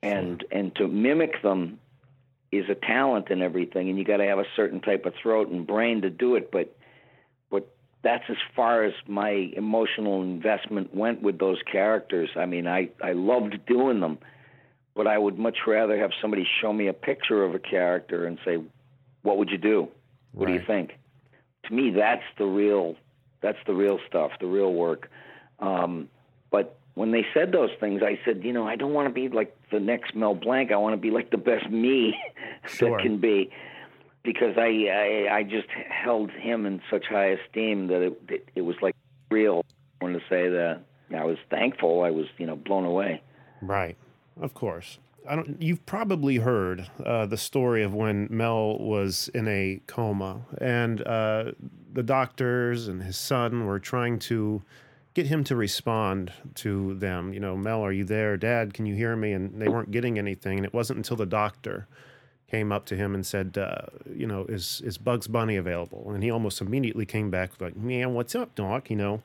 and 0.02 0.44
and 0.50 0.74
to 0.76 0.88
mimic 0.88 1.42
them 1.42 1.78
is 2.52 2.68
a 2.68 2.74
talent 2.74 3.26
and 3.30 3.42
everything. 3.42 3.88
And 3.88 3.98
you 3.98 4.04
got 4.04 4.16
to 4.16 4.26
have 4.26 4.38
a 4.38 4.46
certain 4.56 4.80
type 4.80 5.06
of 5.06 5.14
throat 5.22 5.48
and 5.48 5.66
brain 5.66 6.02
to 6.02 6.10
do 6.10 6.34
it. 6.34 6.50
But 6.50 6.76
but 7.48 7.72
that's 8.02 8.24
as 8.28 8.38
far 8.56 8.82
as 8.84 8.92
my 9.06 9.30
emotional 9.30 10.22
investment 10.22 10.94
went 10.94 11.22
with 11.22 11.38
those 11.38 11.58
characters. 11.70 12.30
I 12.36 12.46
mean, 12.46 12.66
I 12.66 12.90
I 13.02 13.12
loved 13.12 13.66
doing 13.66 14.00
them, 14.00 14.18
but 14.96 15.06
I 15.06 15.16
would 15.16 15.38
much 15.38 15.58
rather 15.66 15.96
have 15.98 16.10
somebody 16.20 16.46
show 16.60 16.72
me 16.72 16.88
a 16.88 16.92
picture 16.92 17.44
of 17.44 17.54
a 17.54 17.60
character 17.60 18.26
and 18.26 18.38
say, 18.44 18.58
"What 19.22 19.38
would 19.38 19.50
you 19.50 19.58
do? 19.58 19.88
What 20.32 20.46
do 20.46 20.52
you 20.52 20.62
think?" 20.66 20.98
To 21.66 21.74
me, 21.74 21.90
that's 21.90 22.24
the 22.38 22.46
real 22.46 22.96
that's 23.40 23.58
the 23.66 23.74
real 23.74 23.98
stuff, 24.06 24.32
the 24.40 24.46
real 24.46 24.72
work. 24.72 25.10
Um, 25.60 26.08
but 26.50 26.78
when 26.94 27.12
they 27.12 27.26
said 27.32 27.52
those 27.52 27.70
things, 27.80 28.02
I 28.02 28.18
said, 28.24 28.42
you 28.44 28.52
know, 28.52 28.66
I 28.66 28.76
don't 28.76 28.92
want 28.92 29.08
to 29.08 29.14
be 29.14 29.28
like 29.28 29.56
the 29.70 29.80
next 29.80 30.14
Mel 30.14 30.34
Blanc. 30.34 30.72
I 30.72 30.76
want 30.76 30.92
to 30.94 31.00
be 31.00 31.10
like 31.10 31.30
the 31.30 31.38
best 31.38 31.70
me 31.70 32.14
Sure. 32.66 32.90
that 32.90 33.02
can 33.02 33.18
be, 33.18 33.50
because 34.22 34.56
I, 34.58 35.28
I 35.30 35.36
I 35.36 35.42
just 35.42 35.68
held 35.88 36.30
him 36.30 36.66
in 36.66 36.82
such 36.90 37.06
high 37.06 37.36
esteem 37.38 37.86
that 37.88 38.02
it 38.02 38.22
it, 38.28 38.48
it 38.56 38.60
was 38.62 38.76
like 38.82 38.94
real. 39.30 39.64
I 40.00 40.04
wanted 40.04 40.20
to 40.20 40.24
say 40.28 40.48
that 40.48 40.82
I 41.16 41.24
was 41.24 41.38
thankful. 41.50 42.02
I 42.02 42.10
was 42.10 42.26
you 42.38 42.46
know 42.46 42.56
blown 42.56 42.84
away. 42.84 43.22
Right. 43.62 43.96
Of 44.40 44.54
course. 44.54 44.98
I 45.28 45.36
don't, 45.36 45.60
you've 45.60 45.84
probably 45.86 46.36
heard 46.36 46.88
uh, 47.04 47.26
the 47.26 47.36
story 47.36 47.82
of 47.82 47.94
when 47.94 48.26
Mel 48.30 48.78
was 48.78 49.28
in 49.34 49.46
a 49.48 49.80
coma 49.86 50.42
and 50.58 51.06
uh, 51.06 51.52
the 51.92 52.02
doctors 52.02 52.88
and 52.88 53.02
his 53.02 53.16
son 53.16 53.66
were 53.66 53.78
trying 53.78 54.18
to 54.20 54.62
get 55.14 55.26
him 55.26 55.44
to 55.44 55.56
respond 55.56 56.32
to 56.54 56.94
them. 56.94 57.32
You 57.32 57.40
know, 57.40 57.56
Mel, 57.56 57.84
are 57.84 57.92
you 57.92 58.04
there? 58.04 58.36
Dad, 58.36 58.74
can 58.74 58.86
you 58.86 58.94
hear 58.94 59.16
me? 59.16 59.32
And 59.32 59.60
they 59.60 59.68
weren't 59.68 59.90
getting 59.90 60.18
anything. 60.18 60.58
And 60.58 60.66
it 60.66 60.72
wasn't 60.72 60.98
until 60.98 61.16
the 61.16 61.26
doctor 61.26 61.86
came 62.50 62.72
up 62.72 62.84
to 62.86 62.96
him 62.96 63.14
and 63.14 63.24
said, 63.26 63.58
uh, 63.58 63.86
you 64.12 64.26
know, 64.26 64.44
is, 64.46 64.80
is 64.84 64.98
Bugs 64.98 65.28
Bunny 65.28 65.56
available? 65.56 66.10
And 66.12 66.22
he 66.22 66.30
almost 66.30 66.60
immediately 66.60 67.06
came 67.06 67.30
back 67.30 67.60
like, 67.60 67.76
man, 67.76 68.14
what's 68.14 68.34
up, 68.34 68.54
Doc? 68.54 68.90
You 68.90 68.96
know, 68.96 69.22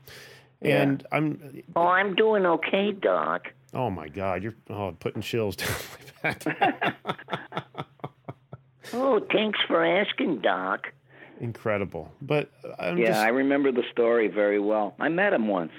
and 0.62 1.06
I'm 1.12 1.64
Oh, 1.76 1.88
I'm 1.88 2.16
doing 2.16 2.46
okay, 2.46 2.92
Doc. 2.92 3.52
Oh 3.76 3.90
my 3.92 4.08
God, 4.08 4.42
you're 4.42 4.56
oh, 4.70 4.96
putting 5.00 5.22
chills 5.22 5.56
down 5.58 5.70
my 6.24 6.34
back. 6.34 6.96
Oh, 8.94 9.20
thanks 9.32 9.60
for 9.68 9.84
asking, 9.84 10.42
Doc. 10.42 10.88
Incredible. 11.42 12.14
But 12.22 12.52
I'm 12.80 12.98
Yeah, 12.98 13.08
just, 13.08 13.20
I 13.20 13.30
remember 13.30 13.72
the 13.72 13.84
story 13.92 14.28
very 14.28 14.60
well. 14.60 14.96
I 15.00 15.10
met 15.10 15.34
him 15.34 15.48
once. 15.48 15.72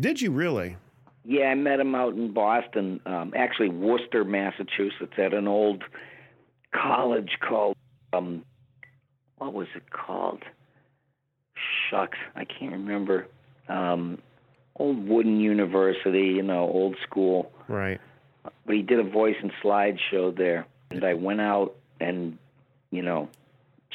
did 0.00 0.20
you 0.20 0.30
really? 0.32 0.76
Yeah, 1.24 1.46
I 1.48 1.54
met 1.54 1.78
him 1.80 1.94
out 1.94 2.14
in 2.14 2.32
Boston, 2.32 3.00
um, 3.04 3.34
actually 3.36 3.68
Worcester, 3.68 4.24
Massachusetts, 4.24 5.12
at 5.18 5.34
an 5.34 5.46
old 5.46 5.84
college 6.74 7.36
called 7.46 7.76
um, 8.14 8.42
what 9.36 9.52
was 9.52 9.68
it 9.76 9.90
called? 9.90 10.42
Shucks, 11.90 12.18
I 12.34 12.44
can't 12.46 12.72
remember. 12.72 13.26
Um, 13.68 14.18
old 14.78 15.08
wooden 15.08 15.40
university, 15.40 16.28
you 16.36 16.42
know, 16.42 16.60
old 16.68 16.96
school. 17.02 17.50
Right. 17.68 18.00
But 18.64 18.74
he 18.76 18.82
did 18.82 18.98
a 18.98 19.04
voice 19.04 19.36
and 19.42 19.52
slide 19.62 19.98
show 20.10 20.30
there, 20.30 20.66
and 20.90 21.04
I 21.04 21.14
went 21.14 21.40
out 21.40 21.74
and, 22.00 22.38
you 22.90 23.02
know, 23.02 23.28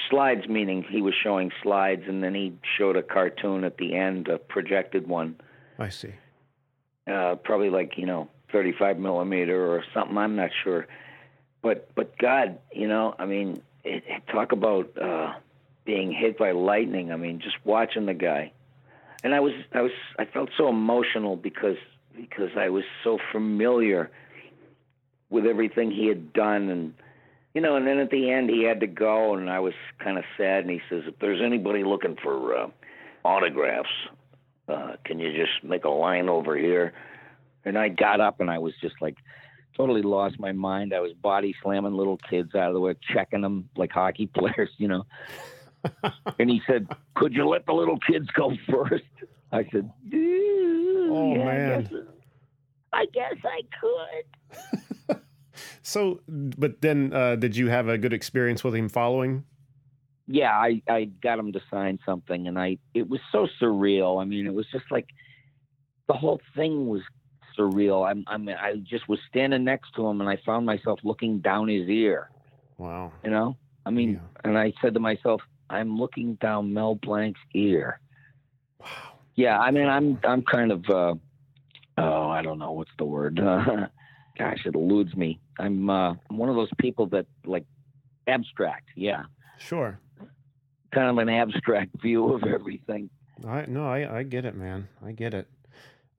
slides 0.09 0.47
meaning 0.47 0.83
he 0.89 1.01
was 1.01 1.13
showing 1.23 1.51
slides, 1.61 2.03
and 2.07 2.23
then 2.23 2.33
he 2.33 2.53
showed 2.77 2.95
a 2.95 3.03
cartoon 3.03 3.63
at 3.63 3.77
the 3.77 3.95
end, 3.95 4.27
a 4.27 4.37
projected 4.37 5.07
one 5.07 5.35
I 5.77 5.89
see. 5.89 6.13
uh, 7.07 7.35
probably 7.35 7.69
like 7.69 7.97
you 7.97 8.05
know 8.05 8.29
35 8.51 8.97
millimeter 8.99 9.73
or 9.73 9.83
something. 9.93 10.17
I'm 10.17 10.35
not 10.35 10.49
sure, 10.63 10.87
but 11.61 11.89
but 11.95 12.17
God, 12.17 12.57
you 12.73 12.87
know, 12.87 13.13
I 13.19 13.25
mean, 13.25 13.61
it, 13.83 14.03
it- 14.07 14.27
talk 14.31 14.51
about 14.51 14.97
uh, 14.97 15.33
being 15.85 16.11
hit 16.11 16.37
by 16.37 16.51
lightning. 16.51 17.11
I 17.11 17.15
mean, 17.17 17.39
just 17.39 17.55
watching 17.63 18.05
the 18.05 18.13
guy, 18.13 18.51
and 19.23 19.33
I 19.33 19.39
was 19.39 19.53
I 19.73 19.81
was 19.81 19.91
I 20.19 20.25
felt 20.25 20.49
so 20.57 20.69
emotional 20.69 21.35
because 21.35 21.77
because 22.15 22.51
I 22.57 22.69
was 22.69 22.83
so 23.03 23.17
familiar 23.31 24.11
with 25.29 25.45
everything 25.45 25.91
he 25.91 26.07
had 26.07 26.33
done 26.33 26.69
and. 26.69 26.93
You 27.53 27.59
know, 27.59 27.75
and 27.75 27.85
then 27.85 27.97
at 27.97 28.11
the 28.11 28.31
end 28.31 28.49
he 28.49 28.63
had 28.63 28.79
to 28.79 28.87
go, 28.87 29.35
and 29.35 29.49
I 29.49 29.59
was 29.59 29.73
kind 30.01 30.17
of 30.17 30.23
sad. 30.37 30.61
And 30.61 30.69
he 30.69 30.79
says, 30.89 31.03
"If 31.05 31.19
there's 31.19 31.41
anybody 31.41 31.83
looking 31.83 32.15
for 32.23 32.55
uh, 32.55 32.67
autographs, 33.25 33.89
uh, 34.69 34.93
can 35.03 35.19
you 35.19 35.31
just 35.33 35.63
make 35.63 35.83
a 35.83 35.89
line 35.89 36.29
over 36.29 36.55
here? 36.55 36.93
And 37.65 37.77
I 37.77 37.89
got 37.89 38.21
up 38.21 38.39
and 38.39 38.49
I 38.49 38.59
was 38.59 38.73
just 38.81 38.95
like 39.01 39.17
totally 39.75 40.01
lost 40.01 40.39
my 40.39 40.51
mind. 40.51 40.93
I 40.93 40.99
was 40.99 41.13
body 41.13 41.55
slamming 41.61 41.93
little 41.93 42.17
kids 42.17 42.55
out 42.55 42.69
of 42.69 42.73
the 42.73 42.79
way, 42.79 42.95
checking 43.13 43.41
them 43.41 43.69
like 43.75 43.91
hockey 43.91 44.27
players, 44.35 44.69
you 44.77 44.87
know. 44.87 45.05
And 46.39 46.49
he 46.49 46.61
said, 46.67 46.87
Could 47.15 47.33
you 47.33 47.47
let 47.47 47.65
the 47.65 47.73
little 47.73 47.97
kids 47.99 48.27
go 48.31 48.51
first? 48.69 49.03
I 49.51 49.63
said, 49.71 49.91
Oh, 50.13 51.33
yeah, 51.35 51.45
man. 51.45 51.71
I 51.71 51.81
guess, 51.81 51.93
I 52.93 53.05
guess 53.13 53.35
I 53.43 53.61
could. 53.79 55.21
So, 55.83 56.21
but 56.27 56.81
then 56.81 57.11
uh, 57.13 57.35
did 57.35 57.55
you 57.57 57.67
have 57.67 57.87
a 57.89 57.97
good 57.97 58.13
experience 58.13 58.63
with 58.63 58.73
him 58.75 58.87
following? 58.89 59.43
yeah, 60.27 60.51
I, 60.51 60.81
I 60.87 61.05
got 61.21 61.39
him 61.39 61.51
to 61.53 61.59
sign 61.69 61.99
something 62.05 62.47
and 62.47 62.57
I 62.57 62.77
it 62.93 63.09
was 63.09 63.19
so 63.33 63.47
surreal. 63.61 64.21
I 64.21 64.25
mean, 64.25 64.47
it 64.47 64.53
was 64.53 64.65
just 64.71 64.85
like 64.89 65.07
the 66.07 66.13
whole 66.13 66.39
thing 66.55 66.87
was 66.87 67.01
surreal. 67.59 68.09
I'm 68.09 68.23
I 68.27 68.37
mean 68.37 68.55
I 68.55 68.75
just 68.77 69.09
was 69.09 69.19
standing 69.27 69.65
next 69.65 69.91
to 69.95 70.07
him 70.07 70.21
and 70.21 70.29
I 70.29 70.37
found 70.45 70.65
myself 70.65 70.99
looking 71.03 71.39
down 71.39 71.67
his 71.67 71.87
ear, 71.89 72.29
Wow. 72.77 73.11
you 73.25 73.29
know? 73.29 73.57
I 73.85 73.89
mean, 73.89 74.13
Yeah. 74.13 74.19
and 74.45 74.57
I 74.57 74.71
said 74.81 74.93
to 74.93 74.99
myself, 75.01 75.41
I'm 75.71 75.97
looking 75.97 76.35
down 76.35 76.73
Mel 76.73 76.95
Blanc's 76.95 77.39
ear. 77.53 77.99
Wow. 78.79 78.87
Yeah, 79.35 79.57
I 79.57 79.71
mean, 79.71 79.87
I'm 79.87 80.19
I'm 80.23 80.43
kind 80.43 80.71
of 80.71 80.89
uh 80.89 81.15
oh, 81.97 82.29
I 82.29 82.41
don't 82.41 82.59
know 82.59 82.73
what's 82.73 82.91
the 82.97 83.05
word. 83.05 83.37
gosh, 84.37 84.65
it 84.65 84.75
eludes 84.75 85.15
me. 85.15 85.39
I'm 85.57 85.89
uh 85.89 86.13
I'm 86.29 86.37
one 86.37 86.49
of 86.49 86.55
those 86.55 86.71
people 86.77 87.07
that 87.07 87.25
like 87.45 87.65
abstract. 88.27 88.89
Yeah. 88.95 89.23
Sure. 89.57 89.99
Kind 90.93 91.09
of 91.09 91.17
an 91.17 91.29
abstract 91.29 91.91
view 92.01 92.33
of 92.33 92.43
everything. 92.43 93.09
I 93.47 93.65
no, 93.67 93.87
I, 93.87 94.19
I 94.19 94.23
get 94.23 94.45
it, 94.45 94.55
man. 94.55 94.89
I 95.03 95.13
get 95.13 95.33
it. 95.33 95.47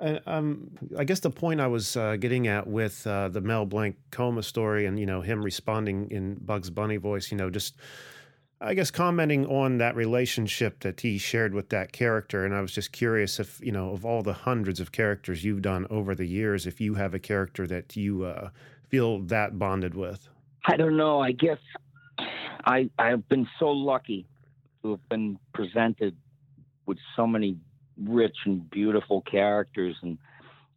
Uh, 0.01 0.19
um, 0.27 0.71
I 0.99 1.05
guess 1.05 1.21
the 1.21 1.31
point 1.31 1.61
I 1.61 1.69
was 1.69 1.97
uh, 1.97 2.17
getting 2.17 2.49
at 2.49 2.67
with 2.67 3.07
uh, 3.07 3.29
the 3.29 3.41
Mel 3.41 3.67
Blanc 3.67 3.97
coma 4.11 4.43
story, 4.43 4.87
and 4.87 4.99
you 4.99 5.07
know 5.07 5.21
him 5.21 5.43
responding 5.43 6.11
in 6.11 6.35
Bugs 6.35 6.71
Bunny 6.71 6.97
voice, 6.97 7.31
you 7.31 7.37
know, 7.37 7.51
just 7.51 7.77
I 8.64 8.75
guess 8.75 8.92
commenting 8.92 9.44
on 9.46 9.79
that 9.79 9.96
relationship 9.96 10.81
that 10.81 11.01
he 11.01 11.18
shared 11.18 11.53
with 11.53 11.70
that 11.70 11.90
character, 11.90 12.44
and 12.44 12.55
I 12.55 12.61
was 12.61 12.72
just 12.72 12.92
curious 12.92 13.40
if 13.40 13.61
you 13.61 13.72
know 13.72 13.90
of 13.90 14.07
all 14.07 14.22
the 14.22 14.33
hundreds 14.33 14.79
of 14.79 14.92
characters 14.92 15.44
you've 15.44 15.62
done 15.62 15.87
over 15.90 16.14
the 16.14 16.27
years, 16.27 16.64
if 16.64 16.81
you 16.81 16.94
have 16.94 17.12
a 17.12 17.18
character 17.18 17.66
that 17.66 17.96
you 17.96 18.22
uh, 18.22 18.51
feel 18.88 19.18
that 19.18 19.59
bonded 19.59 19.94
with. 19.96 20.29
I 20.64 20.77
don't 20.77 20.96
know. 20.96 21.20
I 21.20 21.33
guess 21.33 21.59
I 22.64 22.88
I've 22.98 23.29
been 23.29 23.48
so 23.59 23.70
lucky 23.70 24.27
to 24.83 24.92
have 24.92 25.09
been 25.09 25.38
presented 25.53 26.16
with 26.87 26.98
so 27.16 27.27
many 27.27 27.57
rich 28.01 28.37
and 28.46 28.70
beautiful 28.70 29.22
characters, 29.22 29.96
and 30.03 30.18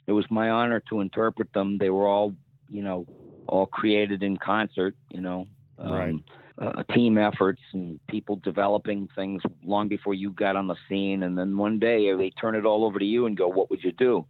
it 0.08 0.12
was 0.12 0.26
my 0.32 0.50
honor 0.50 0.82
to 0.90 1.02
interpret 1.02 1.54
them. 1.54 1.78
They 1.78 1.92
were 1.92 2.08
all, 2.08 2.34
you 2.68 2.82
know, 2.82 3.06
all 3.48 3.68
created 3.68 4.24
in 4.24 4.38
concert. 4.38 4.96
You 5.12 5.22
know, 5.22 5.48
Right. 5.78 6.16
Uh, 6.58 6.84
team 6.94 7.18
efforts 7.18 7.62
and 7.74 8.00
people 8.08 8.38
developing 8.38 9.10
things 9.16 9.42
long 9.64 9.88
before 9.88 10.14
you 10.14 10.32
got 10.32 10.56
on 10.56 10.68
the 10.68 10.76
scene, 10.88 11.24
and 11.24 11.38
then 11.38 11.58
one 11.58 11.80
day 11.80 12.14
they 12.16 12.30
turn 12.32 12.56
it 12.56 12.66
all 12.66 12.86
over 12.86 13.00
to 13.00 13.06
you 13.06 13.26
and 13.26 13.36
go, 13.38 13.48
"What 13.48 13.70
would 13.70 13.84
you 13.84 13.92
do?" 13.92 14.26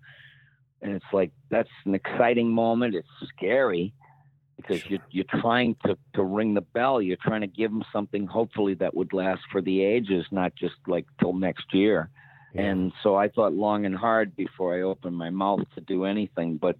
And 0.81 0.93
it's 0.93 1.05
like 1.13 1.31
that's 1.49 1.69
an 1.85 1.95
exciting 1.95 2.49
moment. 2.49 2.95
It's 2.95 3.07
scary 3.35 3.93
because 4.57 4.81
Sure. 4.81 4.91
you're, 4.91 5.01
you're 5.11 5.41
trying 5.41 5.75
to, 5.85 5.97
to 6.13 6.23
ring 6.23 6.53
the 6.53 6.61
bell. 6.61 7.01
You're 7.01 7.17
trying 7.21 7.41
to 7.41 7.47
give 7.47 7.71
them 7.71 7.83
something, 7.91 8.25
hopefully, 8.25 8.73
that 8.75 8.95
would 8.95 9.13
last 9.13 9.41
for 9.51 9.61
the 9.61 9.83
ages, 9.83 10.25
not 10.31 10.55
just 10.55 10.75
like 10.87 11.05
till 11.19 11.33
next 11.33 11.73
year. 11.73 12.09
Yeah. 12.53 12.61
And 12.61 12.93
so 13.03 13.15
I 13.15 13.27
thought 13.27 13.53
long 13.53 13.85
and 13.85 13.95
hard 13.95 14.35
before 14.35 14.75
I 14.75 14.81
opened 14.81 15.17
my 15.17 15.29
mouth 15.29 15.61
to 15.75 15.81
do 15.81 16.05
anything. 16.05 16.57
But 16.57 16.77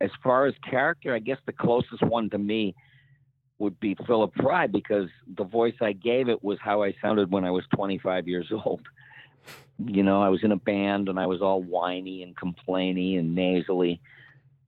as 0.00 0.10
far 0.22 0.46
as 0.46 0.54
character, 0.68 1.14
I 1.14 1.18
guess 1.18 1.38
the 1.46 1.52
closest 1.52 2.02
one 2.02 2.30
to 2.30 2.38
me 2.38 2.74
would 3.60 3.78
be 3.78 3.94
Philip 4.06 4.32
Fry 4.40 4.66
because 4.66 5.08
the 5.36 5.44
voice 5.44 5.74
I 5.80 5.92
gave 5.92 6.28
it 6.28 6.42
was 6.42 6.58
how 6.60 6.82
I 6.82 6.94
sounded 7.00 7.30
when 7.30 7.44
I 7.44 7.50
was 7.50 7.62
25 7.76 8.26
years 8.26 8.50
old. 8.50 8.80
You 9.78 10.02
know, 10.02 10.22
I 10.22 10.30
was 10.30 10.42
in 10.42 10.50
a 10.52 10.56
band 10.56 11.08
and 11.08 11.20
I 11.20 11.26
was 11.26 11.40
all 11.42 11.62
whiny 11.62 12.22
and 12.22 12.34
complainy 12.36 13.18
and 13.18 13.34
nasally. 13.34 14.00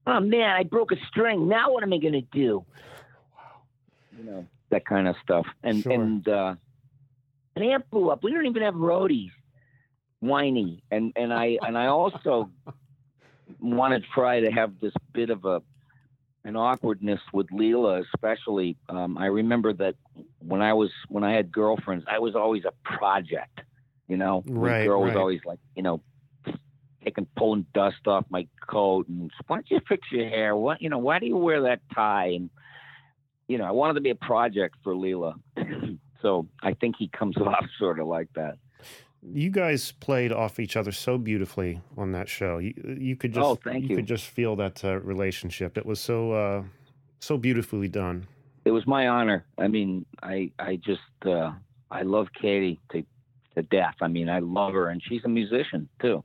Oh 0.05 0.19
man, 0.19 0.49
I 0.55 0.63
broke 0.63 0.91
a 0.91 0.95
string. 1.07 1.47
Now 1.47 1.71
what 1.73 1.83
am 1.83 1.91
I 1.91 1.97
going 1.97 2.13
to 2.13 2.21
do? 2.21 2.63
You 4.17 4.23
know, 4.23 4.47
that 4.69 4.85
kind 4.85 5.07
of 5.07 5.15
stuff. 5.23 5.47
And 5.63 5.81
Sure. 5.81 5.91
and 5.91 6.27
uh 6.27 6.55
an 7.55 7.63
amp 7.63 7.89
blew 7.89 8.09
up. 8.09 8.23
We 8.23 8.31
don't 8.31 8.45
even 8.45 8.63
have 8.63 8.75
roadies. 8.75 9.31
Whiny. 10.19 10.83
And 10.91 11.13
and 11.15 11.33
I 11.33 11.57
and 11.61 11.77
I 11.77 11.87
also 11.87 12.49
wanted 13.59 14.03
Fry 14.13 14.41
to 14.41 14.51
have 14.51 14.79
this 14.79 14.93
bit 15.13 15.29
of 15.31 15.45
a 15.45 15.61
an 16.45 16.55
awkwardness 16.55 17.21
with 17.31 17.47
Leela, 17.49 18.03
especially. 18.13 18.77
Um, 18.89 19.17
I 19.17 19.27
remember 19.27 19.73
that 19.73 19.95
when 20.39 20.61
I 20.61 20.73
was 20.73 20.91
when 21.07 21.23
I 21.23 21.33
had 21.33 21.51
girlfriends, 21.51 22.05
I 22.09 22.19
was 22.19 22.35
always 22.35 22.63
a 22.65 22.73
project. 22.97 23.61
You 24.07 24.17
know, 24.17 24.43
the 24.45 24.51
Right, 24.51 24.83
girl 24.83 25.01
was 25.01 25.15
always 25.15 25.41
like, 25.45 25.59
you 25.75 25.83
know, 25.83 26.01
taking 27.03 27.27
pulling 27.37 27.65
dust 27.73 28.07
off 28.07 28.25
my 28.29 28.47
coat 28.69 29.07
and 29.07 29.31
why 29.47 29.57
don't 29.57 29.71
you 29.71 29.79
fix 29.87 30.07
your 30.11 30.27
hair? 30.29 30.55
What 30.55 30.81
you 30.81 30.89
know, 30.89 30.97
why 30.97 31.19
do 31.19 31.25
you 31.25 31.37
wear 31.37 31.63
that 31.63 31.81
tie? 31.93 32.27
And 32.35 32.49
you 33.47 33.57
know, 33.57 33.65
I 33.65 33.71
wanted 33.71 33.95
to 33.95 34.01
be 34.01 34.09
a 34.09 34.15
project 34.15 34.75
for 34.83 34.93
Leela. 34.93 35.35
so 36.21 36.47
I 36.61 36.73
think 36.73 36.95
he 36.97 37.07
comes 37.07 37.37
off 37.41 37.65
sort 37.79 37.99
of 37.99 38.07
like 38.07 38.29
that. 38.35 38.57
You 39.31 39.49
guys 39.49 39.91
played 39.91 40.31
off 40.31 40.59
each 40.59 40.75
other 40.75 40.91
so 40.91 41.17
beautifully 41.17 41.81
on 41.97 42.11
that 42.11 42.27
show. 42.27 42.57
You 42.57 42.73
you 42.99 43.15
could 43.15 43.33
just 43.33 43.45
Oh, 43.45 43.55
thank 43.55 43.83
you. 43.83 43.89
you 43.89 43.95
could 43.95 44.05
just 44.07 44.25
feel 44.27 44.55
that 44.57 44.83
uh, 44.83 44.99
relationship. 44.99 45.77
It 45.77 45.85
was 45.85 45.99
so 45.99 46.31
uh, 46.33 46.63
so 47.19 47.37
beautifully 47.37 47.87
done. 47.87 48.27
It 48.65 48.71
was 48.71 48.85
my 48.85 49.07
honor. 49.07 49.45
I 49.57 49.67
mean, 49.67 50.05
I 50.21 50.51
I 50.59 50.75
just 50.77 51.01
uh, 51.25 51.51
I 51.89 52.01
love 52.01 52.27
Katey 52.41 52.79
to 52.91 53.03
to 53.55 53.61
death. 53.63 53.95
I 54.01 54.07
mean, 54.07 54.29
I 54.29 54.39
love 54.39 54.73
her, 54.73 54.89
and 54.89 55.01
she's 55.01 55.23
a 55.23 55.29
musician 55.29 55.87
too. 56.01 56.23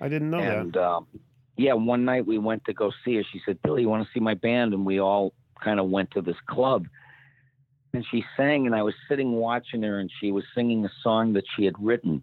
I 0.00 0.08
didn't 0.08 0.30
know 0.30 0.38
and 0.40 0.76
um, 0.76 1.06
yeah, 1.56 1.74
one 1.74 2.04
night 2.06 2.26
we 2.26 2.38
went 2.38 2.64
to 2.64 2.72
go 2.72 2.90
see 3.04 3.16
her. 3.16 3.22
She 3.32 3.40
said, 3.44 3.60
"Billy, 3.62 3.82
you 3.82 3.88
want 3.88 4.04
to 4.04 4.10
see 4.12 4.20
my 4.20 4.34
band?" 4.34 4.72
And 4.74 4.84
we 4.84 4.98
all 4.98 5.34
kind 5.62 5.78
of 5.78 5.88
went 5.88 6.10
to 6.12 6.22
this 6.22 6.36
club. 6.46 6.86
And 7.92 8.04
she 8.10 8.24
sang, 8.36 8.66
and 8.66 8.74
I 8.74 8.82
was 8.82 8.94
sitting 9.08 9.32
watching 9.32 9.82
her, 9.82 9.98
and 9.98 10.10
she 10.20 10.30
was 10.32 10.44
singing 10.54 10.84
a 10.84 10.90
song 11.02 11.32
that 11.34 11.44
she 11.56 11.64
had 11.64 11.74
written. 11.78 12.22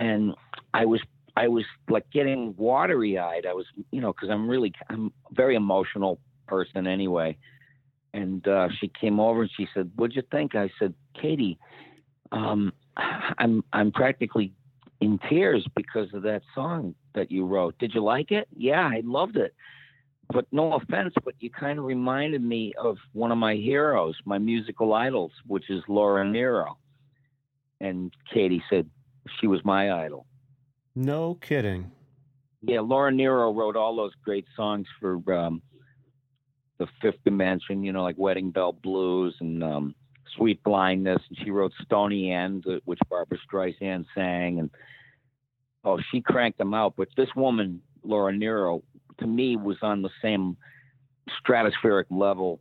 And 0.00 0.34
I 0.74 0.86
was, 0.86 1.00
I 1.36 1.46
was 1.46 1.64
like 1.88 2.10
getting 2.10 2.54
watery 2.56 3.18
eyed. 3.18 3.46
I 3.46 3.52
was, 3.52 3.66
you 3.92 4.00
know, 4.00 4.12
because 4.12 4.30
I'm 4.30 4.48
really, 4.48 4.72
I'm 4.88 5.12
a 5.30 5.34
very 5.34 5.54
emotional 5.54 6.18
person 6.48 6.88
anyway. 6.88 7.36
And 8.12 8.46
uh, 8.48 8.68
she 8.80 8.90
came 9.00 9.20
over 9.20 9.42
and 9.42 9.50
she 9.56 9.68
said, 9.72 9.92
"What'd 9.94 10.16
you 10.16 10.22
think?" 10.32 10.56
I 10.56 10.68
said, 10.80 10.94
"Katey, 11.16 11.58
um, 12.32 12.72
I'm, 12.96 13.62
I'm 13.72 13.92
practically 13.92 14.52
in 15.00 15.18
tears 15.28 15.64
because 15.76 16.12
of 16.12 16.22
that 16.22 16.42
song 16.54 16.94
that 17.14 17.30
you 17.30 17.46
wrote. 17.46 17.78
Did 17.78 17.94
you 17.94 18.02
like 18.02 18.32
it? 18.32 18.48
Yeah, 18.56 18.80
I 18.80 19.02
loved 19.04 19.36
it. 19.36 19.54
But 20.32 20.46
no 20.52 20.74
offense, 20.74 21.14
but 21.24 21.34
you 21.40 21.50
kind 21.50 21.78
of 21.78 21.84
reminded 21.84 22.42
me 22.42 22.72
of 22.80 22.96
one 23.12 23.32
of 23.32 23.38
my 23.38 23.54
heroes, 23.54 24.16
my 24.24 24.38
musical 24.38 24.94
idols, 24.94 25.32
which 25.46 25.70
is 25.70 25.82
Laura 25.88 26.24
Nyro. 26.24 26.78
And 27.80 28.12
Katey 28.32 28.60
said 28.70 28.88
she 29.40 29.46
was 29.46 29.64
my 29.64 29.92
idol. 30.04 30.26
No 30.94 31.34
kidding. 31.34 31.90
Yeah, 32.62 32.80
Laura 32.80 33.10
Nyro 33.10 33.52
wrote 33.52 33.76
all 33.76 33.96
those 33.96 34.12
great 34.24 34.46
songs 34.54 34.86
for 35.00 35.20
um, 35.32 35.62
the 36.78 36.86
Fifth 37.00 37.22
Dimension, 37.24 37.82
you 37.82 37.92
know, 37.92 38.02
like 38.02 38.16
Wedding 38.18 38.50
Bell 38.50 38.72
Blues 38.72 39.34
and 39.40 39.62
um, 39.64 39.94
Sweet 40.36 40.62
Blindness. 40.62 41.22
And 41.28 41.38
she 41.42 41.50
wrote 41.50 41.72
Stony 41.82 42.32
End, 42.32 42.64
uh, 42.66 42.80
which 42.84 42.98
Barbra 43.08 43.38
Streisand 43.50 44.04
sang. 44.14 44.58
And 44.58 44.70
oh, 45.84 45.98
she 46.10 46.20
cranked 46.20 46.58
them 46.58 46.74
out. 46.74 46.94
But 46.96 47.08
this 47.16 47.28
woman, 47.34 47.80
Laura 48.02 48.32
Nyro, 48.32 48.82
to 49.18 49.26
me 49.26 49.56
was 49.56 49.78
on 49.82 50.02
the 50.02 50.10
same 50.20 50.56
stratospheric 51.42 52.06
level, 52.10 52.60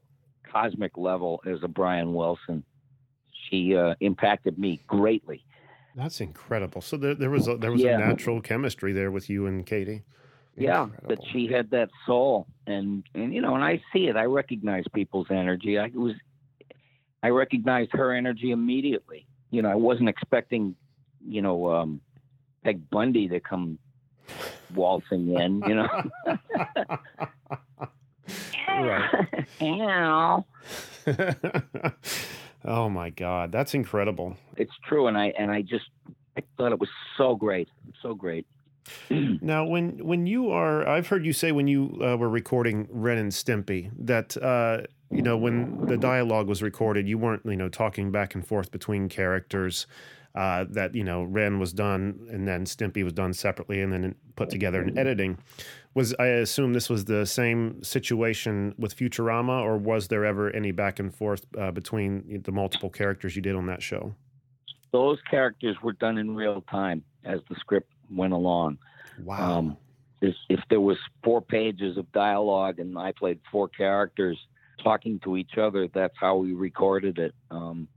cosmic 0.50 0.98
level 0.98 1.42
as 1.46 1.60
a 1.64 1.68
Brian 1.68 2.14
Wilson. 2.14 2.64
She 3.50 3.76
uh, 3.76 3.96
impacted 4.00 4.58
me 4.58 4.82
greatly. 4.88 5.44
That's 5.96 6.22
incredible. 6.22 6.82
So 6.82 6.98
there, 6.98 7.16
there 7.16 7.30
was 7.30 7.48
a, 7.48 7.58
there 7.58 7.72
was 7.72 7.82
Yeah. 7.82 7.96
a 7.96 8.00
natural 8.00 8.42
chemistry 8.42 8.94
there 8.94 9.12
with 9.12 9.30
you 9.30 9.46
and 9.48 9.66
Katey. 9.66 10.04
Yeah, 10.56 10.88
that 11.08 11.20
she 11.32 11.48
had 11.48 11.70
that 11.72 11.90
soul, 12.06 12.46
and 12.68 13.04
and 13.16 13.34
you 13.34 13.42
know, 13.42 13.56
and 13.56 13.64
I 13.64 13.82
see 13.94 14.08
it. 14.08 14.18
I 14.18 14.26
recognize 14.26 14.84
people's 14.94 15.28
energy. 15.30 15.80
I 15.80 15.88
was, 15.94 16.16
I 17.24 17.30
recognized 17.30 17.92
her 17.94 18.14
energy 18.14 18.52
immediately. 18.52 19.26
You 19.52 19.62
know, 19.62 19.70
I 19.70 19.76
wasn't 19.76 20.10
expecting, 20.10 20.76
you 21.26 21.42
know, 21.42 21.72
um, 21.72 22.02
Peg 22.66 22.90
Bundy 22.90 23.30
to 23.30 23.40
come 23.40 23.80
waltzing 24.76 25.30
in. 25.30 25.62
You 25.66 25.76
know, 25.76 25.88
Right. 28.68 29.48
Ow. 29.62 30.46
oh 32.66 32.90
my 32.90 33.10
God, 33.10 33.52
that's 33.52 33.74
incredible. 33.74 34.38
it's 34.58 34.74
true, 34.88 35.08
and 35.08 35.18
I 35.18 35.28
and 35.38 35.52
I 35.52 35.62
just 35.62 35.90
I 36.38 36.42
thought 36.58 36.72
it 36.72 36.80
was 36.80 36.90
so 37.18 37.36
great, 37.36 37.70
so 38.02 38.14
great. 38.14 38.46
Now, 39.42 39.66
when 39.66 40.04
when 40.04 40.26
you 40.26 40.50
are, 40.52 40.88
I've 40.88 41.08
heard 41.08 41.26
you 41.26 41.34
say 41.34 41.52
when 41.52 41.68
you 41.68 42.00
uh, 42.02 42.16
were 42.16 42.30
recording 42.30 42.88
Ren 42.90 43.18
and 43.18 43.32
Stimpy 43.32 43.92
that 44.00 44.36
uh, 44.38 44.82
you 45.12 45.22
know 45.22 45.38
when 45.38 45.86
the 45.86 45.98
dialogue 45.98 46.48
was 46.48 46.62
recorded, 46.64 47.08
you 47.08 47.18
weren't 47.18 47.46
you 47.46 47.56
know 47.56 47.70
talking 47.70 48.12
back 48.12 48.36
and 48.36 48.46
forth 48.46 48.72
between 48.72 49.10
characters. 49.10 49.88
Uh, 50.36 50.64
that 50.70 50.94
you 50.94 51.04
know 51.04 51.24
Ren 51.24 51.58
was 51.60 51.74
done 51.74 52.28
and 52.32 52.48
then 52.48 52.64
Stimpy 52.66 53.04
was 53.04 53.14
done 53.14 53.34
separately 53.34 53.82
and 53.82 53.92
then 53.92 54.16
put 54.36 54.52
together 54.52 54.82
in 54.84 54.98
editing. 54.98 55.40
Was 56.00 56.16
I 56.18 56.28
assume 56.28 56.72
this 56.72 56.90
was 56.90 57.04
the 57.04 57.26
same 57.26 57.84
situation 57.84 58.74
with 58.78 58.96
Futurama, 58.96 59.62
or 59.62 59.78
was 59.78 60.08
there 60.08 60.24
ever 60.24 60.50
any 60.56 60.72
back 60.72 60.98
and 60.98 61.14
forth 61.14 61.46
uh, 61.58 61.72
between 61.72 62.42
the 62.46 62.54
multiple 62.54 62.90
characters 62.90 63.36
you 63.36 63.42
did 63.42 63.54
on 63.54 63.66
that 63.66 63.82
show? 63.82 64.16
Those 64.94 65.18
characters 65.30 65.76
were 65.84 65.92
done 65.92 66.18
in 66.18 66.38
real 66.38 66.64
time 66.72 67.04
as 67.26 67.42
the 67.50 67.56
script 67.56 67.92
went 68.10 68.32
along. 68.32 68.78
Wow. 69.22 69.58
Um, 69.58 69.78
if, 70.22 70.36
if 70.48 70.62
there 70.70 70.80
was 70.80 70.96
four 71.22 71.42
pages 71.42 71.98
of 71.98 72.10
dialogue 72.14 72.80
and 72.80 72.98
I 72.98 73.12
played 73.12 73.42
four 73.52 73.68
characters 73.68 74.38
talking 74.82 75.20
to 75.26 75.36
each 75.36 75.58
other, 75.58 75.90
that's 75.94 76.16
how 76.18 76.38
we 76.38 76.54
recorded 76.54 77.20
it. 77.20 77.36
Um, 77.52 77.90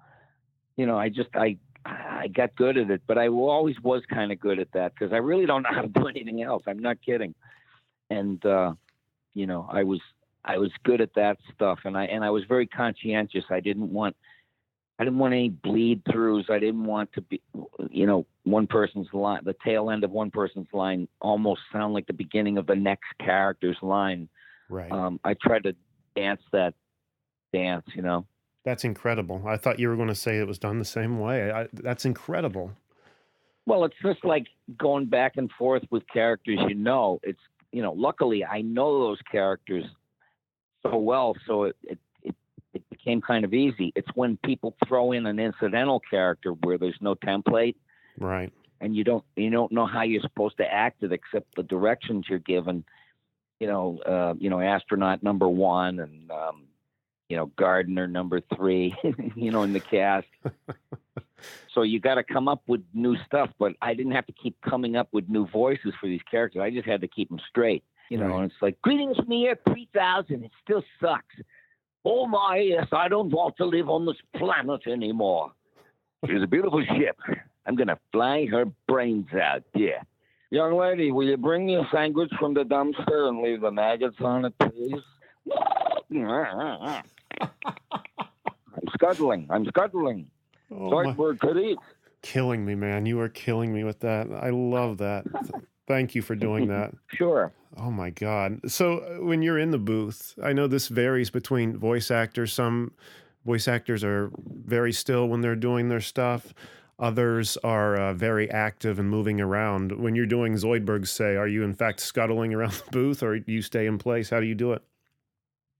you 0.76 0.86
know, 0.86 0.98
I 0.98 1.08
just 1.08 1.30
I 1.36 1.56
I 1.86 2.26
got 2.34 2.56
good 2.56 2.76
at 2.78 2.90
it, 2.90 3.02
but 3.06 3.16
I 3.16 3.28
always 3.28 3.76
was 3.80 4.02
kind 4.12 4.32
of 4.32 4.40
good 4.40 4.58
at 4.58 4.72
that 4.72 4.92
because 4.92 5.12
I 5.12 5.18
really 5.18 5.46
don't 5.46 5.62
know 5.62 5.70
how 5.72 5.82
to 5.82 5.88
do 5.88 6.08
anything 6.08 6.42
else. 6.42 6.64
I'm 6.66 6.80
not 6.80 6.96
kidding. 7.00 7.32
And 8.12 8.44
uh, 8.44 8.74
you 9.34 9.46
know, 9.46 9.68
I 9.70 9.82
was 9.84 10.00
I 10.44 10.58
was 10.58 10.70
good 10.84 11.00
at 11.00 11.14
that 11.14 11.38
stuff, 11.54 11.80
and 11.84 11.96
I 11.96 12.04
and 12.04 12.24
I 12.24 12.30
was 12.30 12.44
very 12.48 12.66
conscientious. 12.66 13.44
I 13.50 13.60
didn't 13.60 13.92
want 13.92 14.16
I 14.98 15.04
didn't 15.04 15.18
want 15.18 15.34
any 15.34 15.48
bleed 15.48 16.04
throughs. 16.04 16.50
I 16.50 16.58
didn't 16.58 16.84
want 16.84 17.12
to 17.14 17.22
be, 17.22 17.40
you 17.90 18.06
know, 18.06 18.26
one 18.44 18.66
person's 18.66 19.08
line, 19.12 19.40
the 19.44 19.56
tail 19.64 19.90
end 19.90 20.04
of 20.04 20.10
one 20.10 20.30
person's 20.30 20.68
line 20.72 21.08
almost 21.20 21.62
sound 21.72 21.94
like 21.94 22.06
the 22.06 22.12
beginning 22.12 22.58
of 22.58 22.66
the 22.66 22.76
next 22.76 23.08
character's 23.18 23.78
line. 23.82 24.28
right. 24.68 24.92
Um, 24.92 25.18
I 25.24 25.34
tried 25.34 25.64
to 25.64 25.74
dance 26.14 26.42
that 26.52 26.74
dance, 27.52 27.84
you 27.94 28.02
know. 28.02 28.26
That's 28.64 28.84
incredible. 28.84 29.42
I 29.44 29.56
thought 29.56 29.80
you 29.80 29.88
were 29.88 29.96
going 29.96 30.06
to 30.08 30.14
say 30.14 30.38
it 30.38 30.46
was 30.46 30.58
done 30.58 30.78
the 30.78 30.84
same 30.84 31.18
way. 31.18 31.50
I, 31.50 31.66
that's 31.72 32.04
incredible. 32.04 32.72
Well, 33.66 33.84
it's 33.84 33.96
just 34.02 34.24
like 34.24 34.46
going 34.78 35.06
back 35.06 35.32
and 35.36 35.50
forth 35.58 35.82
with 35.90 36.04
characters 36.12 36.58
you 36.68 36.74
know. 36.74 37.18
It's, 37.22 37.40
you 37.72 37.82
know, 37.82 37.92
luckily 37.92 38.44
I 38.44 38.60
know 38.62 39.00
those 39.00 39.18
characters 39.30 39.84
so 40.82 40.96
well, 40.96 41.34
so 41.46 41.64
it, 41.64 41.76
it, 41.82 41.98
it, 42.22 42.34
it 42.74 42.90
became 42.90 43.20
kind 43.20 43.44
of 43.44 43.54
easy. 43.54 43.92
It's 43.96 44.08
when 44.14 44.36
people 44.44 44.76
throw 44.86 45.12
in 45.12 45.26
an 45.26 45.38
incidental 45.38 46.00
character 46.00 46.52
where 46.52 46.78
there's 46.78 46.98
no 47.00 47.14
template 47.14 47.76
Right. 48.18 48.52
and 48.80 48.94
you 48.94 49.04
don't 49.04 49.24
you 49.36 49.50
don't 49.50 49.72
know 49.72 49.86
how 49.86 50.02
you're 50.02 50.20
supposed 50.20 50.58
to 50.58 50.70
act 50.70 51.02
it 51.02 51.12
except 51.12 51.54
the 51.56 51.62
directions 51.62 52.26
you're 52.28 52.38
given. 52.38 52.84
You 53.60 53.68
know, 53.68 53.98
uh, 54.04 54.34
you 54.38 54.50
know, 54.50 54.60
astronaut 54.60 55.22
number 55.22 55.48
one 55.48 56.00
and 56.00 56.30
um, 56.30 56.64
you 57.32 57.38
know, 57.38 57.46
gardener 57.56 58.06
number 58.06 58.42
three. 58.54 58.94
you 59.36 59.50
know, 59.50 59.62
in 59.62 59.72
the 59.72 59.80
cast. 59.80 60.26
so 61.72 61.80
you 61.80 61.98
got 61.98 62.16
to 62.16 62.22
come 62.22 62.46
up 62.46 62.60
with 62.66 62.82
new 62.92 63.16
stuff, 63.24 63.48
but 63.58 63.72
I 63.80 63.94
didn't 63.94 64.12
have 64.12 64.26
to 64.26 64.32
keep 64.32 64.54
coming 64.60 64.96
up 64.96 65.08
with 65.12 65.30
new 65.30 65.46
voices 65.48 65.94
for 65.98 66.08
these 66.08 66.20
characters. 66.30 66.60
I 66.60 66.68
just 66.68 66.86
had 66.86 67.00
to 67.00 67.08
keep 67.08 67.30
them 67.30 67.40
straight. 67.48 67.84
You 68.10 68.18
know, 68.18 68.26
Right. 68.26 68.42
and 68.42 68.50
it's 68.50 68.60
like 68.60 68.78
greetings 68.82 69.16
from 69.16 69.28
the 69.30 69.36
year 69.36 69.58
3000. 69.66 70.44
It 70.44 70.50
still 70.62 70.84
sucks. 71.00 71.34
Oh 72.04 72.26
my, 72.26 72.58
yes, 72.58 72.88
I 72.92 73.08
don't 73.08 73.30
want 73.30 73.56
to 73.56 73.64
live 73.64 73.88
on 73.88 74.04
this 74.04 74.18
planet 74.36 74.82
anymore. 74.86 75.52
She's 76.26 76.42
a 76.42 76.46
beautiful 76.46 76.84
ship. 76.84 77.16
I'm 77.64 77.76
gonna 77.76 77.98
fly 78.12 78.44
her 78.50 78.66
brains 78.86 79.32
out. 79.32 79.62
Yeah. 79.74 80.02
Young 80.50 80.76
lady, 80.76 81.12
will 81.12 81.26
you 81.26 81.38
bring 81.38 81.64
me 81.64 81.76
a 81.76 81.88
sandwich 81.90 82.30
from 82.38 82.52
the 82.52 82.64
dumpster 82.64 83.26
and 83.30 83.40
leave 83.40 83.62
the 83.62 83.70
maggots 83.70 84.16
on 84.20 84.44
it, 84.44 84.52
please? 84.58 85.00
I'm 87.42 88.88
scuttling. 88.94 89.46
I'm 89.50 89.64
scuttling. 89.66 90.28
Oh, 90.70 91.12
word 91.12 91.38
could 91.40 91.58
eat. 91.58 91.78
killing 92.22 92.64
me, 92.64 92.74
man. 92.74 93.04
You 93.06 93.20
are 93.20 93.28
killing 93.28 93.72
me 93.74 93.84
with 93.84 94.00
that. 94.00 94.28
I 94.32 94.50
love 94.50 94.98
that. 94.98 95.24
Thank 95.86 96.14
you 96.14 96.22
for 96.22 96.34
doing 96.34 96.68
that. 96.68 96.92
Sure. 97.14 97.52
Oh 97.78 97.90
my 97.90 98.10
God. 98.10 98.60
So 98.70 98.98
uh, 98.98 99.24
when 99.24 99.40
you're 99.42 99.58
in 99.58 99.70
the 99.70 99.78
booth, 99.78 100.34
I 100.42 100.52
know 100.52 100.66
this 100.66 100.88
varies 100.88 101.30
between 101.30 101.76
voice 101.78 102.10
actors. 102.10 102.52
Some 102.52 102.92
voice 103.46 103.66
actors 103.66 104.04
are 104.04 104.30
very 104.46 104.92
still 104.92 105.26
when 105.28 105.40
they're 105.40 105.56
doing 105.56 105.88
their 105.88 106.00
stuff. 106.00 106.52
Others 106.98 107.56
are 107.64 107.96
uh, 107.96 108.14
very 108.14 108.50
active 108.50 108.98
and 108.98 109.08
moving 109.10 109.40
around. 109.40 109.92
When 110.00 110.14
you're 110.14 110.26
doing 110.26 110.54
Zoidberg's 110.54 111.10
say, 111.10 111.36
are 111.36 111.48
you 111.48 111.62
in 111.64 111.74
fact 111.74 112.00
scuttling 112.00 112.52
around 112.54 112.72
the 112.72 112.90
booth 112.92 113.22
or 113.22 113.38
do 113.38 113.52
you 113.52 113.62
stay 113.62 113.86
in 113.86 113.98
place? 113.98 114.30
How 114.30 114.40
do 114.40 114.46
you 114.46 114.54
do 114.54 114.72
it? 114.72 114.82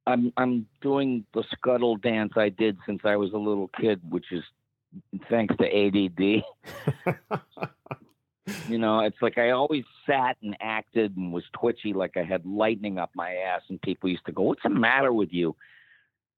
I'm 0.06 0.32
I'm 0.36 0.66
doing 0.80 1.24
the 1.34 1.44
scuttle 1.52 1.96
dance 1.96 2.32
I 2.36 2.48
did 2.48 2.76
since 2.86 3.00
I 3.04 3.16
was 3.16 3.32
a 3.32 3.38
little 3.38 3.68
kid, 3.80 4.00
which 4.08 4.32
is 4.32 4.42
thanks 5.30 5.54
to 5.58 5.64
ADD. 5.66 7.40
You 8.68 8.76
know, 8.76 9.00
it's 9.00 9.22
like 9.22 9.38
I 9.38 9.50
always 9.50 9.84
sat 10.04 10.36
and 10.42 10.56
acted 10.60 11.16
and 11.16 11.32
was 11.32 11.44
twitchy, 11.52 11.92
like 11.92 12.16
I 12.16 12.24
had 12.24 12.44
lightning 12.44 12.98
up 12.98 13.10
my 13.14 13.34
ass, 13.36 13.62
and 13.68 13.80
people 13.80 14.10
used 14.10 14.26
to 14.26 14.32
go, 14.32 14.42
"What's 14.42 14.64
the 14.64 14.68
matter 14.68 15.12
with 15.12 15.32
you?" 15.32 15.54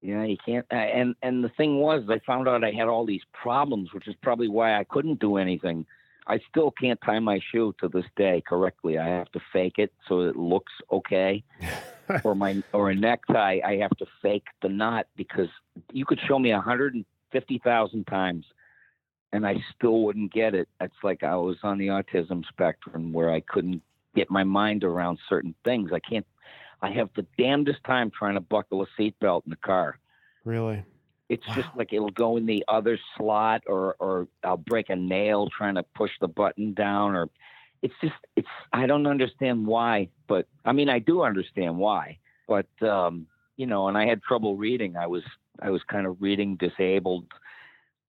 You 0.03 0.15
know, 0.17 0.23
you 0.23 0.37
can't. 0.45 0.65
uh, 0.71 0.75
And 0.75 1.15
and 1.23 1.43
the 1.43 1.49
thing 1.49 1.79
was, 1.79 2.03
I 2.07 2.19
found 2.19 2.47
out 2.47 2.63
I 2.63 2.69
had 2.71 2.87
all 2.87 3.07
these 3.07 3.23
problems, 3.33 3.91
which 3.91 4.07
is 4.07 4.13
probably 4.21 4.47
why 4.47 4.79
I 4.79 4.83
couldn't 4.83 5.19
do 5.19 5.37
anything. 5.37 5.87
I 6.27 6.39
still 6.49 6.69
can't 6.71 6.99
tie 7.03 7.19
my 7.19 7.39
shoe 7.51 7.73
to 7.79 7.87
this 7.87 8.05
day 8.15 8.43
correctly. 8.47 8.99
I 8.99 9.07
have 9.07 9.31
to 9.31 9.39
fake 9.51 9.79
it 9.79 9.91
so 10.07 10.21
it 10.21 10.35
looks 10.35 10.73
okay. 10.91 11.43
or 12.23 12.35
my 12.35 12.61
or 12.73 12.89
a 12.89 12.95
necktie, 12.95 13.59
I 13.65 13.77
have 13.77 13.95
to 13.97 14.05
fake 14.21 14.47
the 14.61 14.69
knot 14.69 15.07
because 15.15 15.49
you 15.91 16.05
could 16.05 16.19
show 16.27 16.39
me 16.39 16.51
a 16.51 16.61
hundred 16.61 16.95
and 16.95 17.05
fifty 17.31 17.59
thousand 17.63 18.05
times, 18.05 18.45
and 19.31 19.45
I 19.45 19.63
still 19.75 20.01
wouldn't 20.03 20.33
get 20.33 20.55
it. 20.55 20.67
It's 20.81 20.95
like 21.03 21.23
I 21.23 21.35
was 21.35 21.57
on 21.63 21.77
the 21.77 21.87
autism 21.87 22.45
spectrum 22.47 23.13
where 23.13 23.31
I 23.31 23.41
couldn't 23.41 23.81
get 24.15 24.31
my 24.31 24.43
mind 24.43 24.83
around 24.83 25.19
certain 25.29 25.53
things. 25.63 25.91
I 25.93 25.99
can't. 25.99 26.25
I 26.81 26.91
have 26.91 27.09
the 27.15 27.25
damnedest 27.37 27.83
time 27.83 28.11
trying 28.11 28.35
to 28.35 28.41
buckle 28.41 28.81
a 28.81 28.87
seatbelt 28.99 29.45
in 29.45 29.49
the 29.49 29.55
car. 29.57 29.99
Really? 30.43 30.83
It's 31.27 31.45
just 31.55 31.69
like 31.75 31.91
it'll 31.91 32.11
go 32.11 32.37
in 32.37 32.45
the 32.45 32.63
other 32.67 32.99
slot, 33.17 33.63
or 33.67 33.95
or 33.99 34.27
I'll 34.43 34.57
break 34.57 34.89
a 34.89 34.95
nail 34.95 35.49
trying 35.49 35.75
to 35.75 35.83
push 35.83 36.11
the 36.21 36.27
button 36.27 36.73
down, 36.73 37.15
or 37.15 37.29
it's 37.85 37.93
just 38.01 38.19
it's 38.35 38.53
I 38.73 38.83
don't 38.87 39.07
understand 39.15 39.57
why, 39.67 40.09
but 40.27 40.43
I 40.69 40.71
mean 40.77 40.89
I 40.89 40.99
do 40.99 41.15
understand 41.23 41.73
why, 41.77 42.17
but 42.47 42.67
um, 42.95 43.27
you 43.57 43.67
know, 43.71 43.87
and 43.87 43.97
I 43.97 44.05
had 44.11 44.19
trouble 44.23 44.53
reading. 44.57 44.91
I 44.97 45.07
was 45.07 45.23
I 45.61 45.69
was 45.75 45.81
kind 45.93 46.05
of 46.07 46.21
reading 46.27 46.49
disabled 46.57 47.25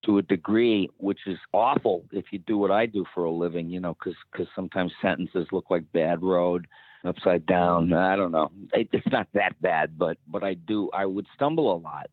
to 0.05 0.19
a 0.19 0.23
degree, 0.23 0.89
which 0.99 1.21
is 1.27 1.39
awful 1.53 2.05
if 2.13 2.27
you 2.33 2.39
do 2.39 2.57
what 2.59 2.71
I 2.71 2.87
do 2.87 3.05
for 3.15 3.25
a 3.25 3.31
living, 3.45 3.69
you 3.69 3.81
know, 3.81 3.95
because 3.95 4.17
cause 4.35 4.47
sometimes 4.55 4.93
sentences 5.03 5.47
look 5.53 5.67
like 5.71 5.85
bad 5.93 6.23
road 6.23 6.67
upside 7.05 7.45
down. 7.47 7.93
I 7.93 8.17
don't 8.17 8.33
know. 8.33 8.51
It, 8.73 8.89
it's 8.93 9.07
not 9.13 9.29
that 9.35 9.61
bad, 9.61 9.99
but 9.99 10.17
but 10.27 10.43
I 10.43 10.55
do. 10.55 10.91
I 10.93 11.07
would 11.07 11.27
stumble 11.35 11.69
a 11.75 11.79
lot. 11.79 12.07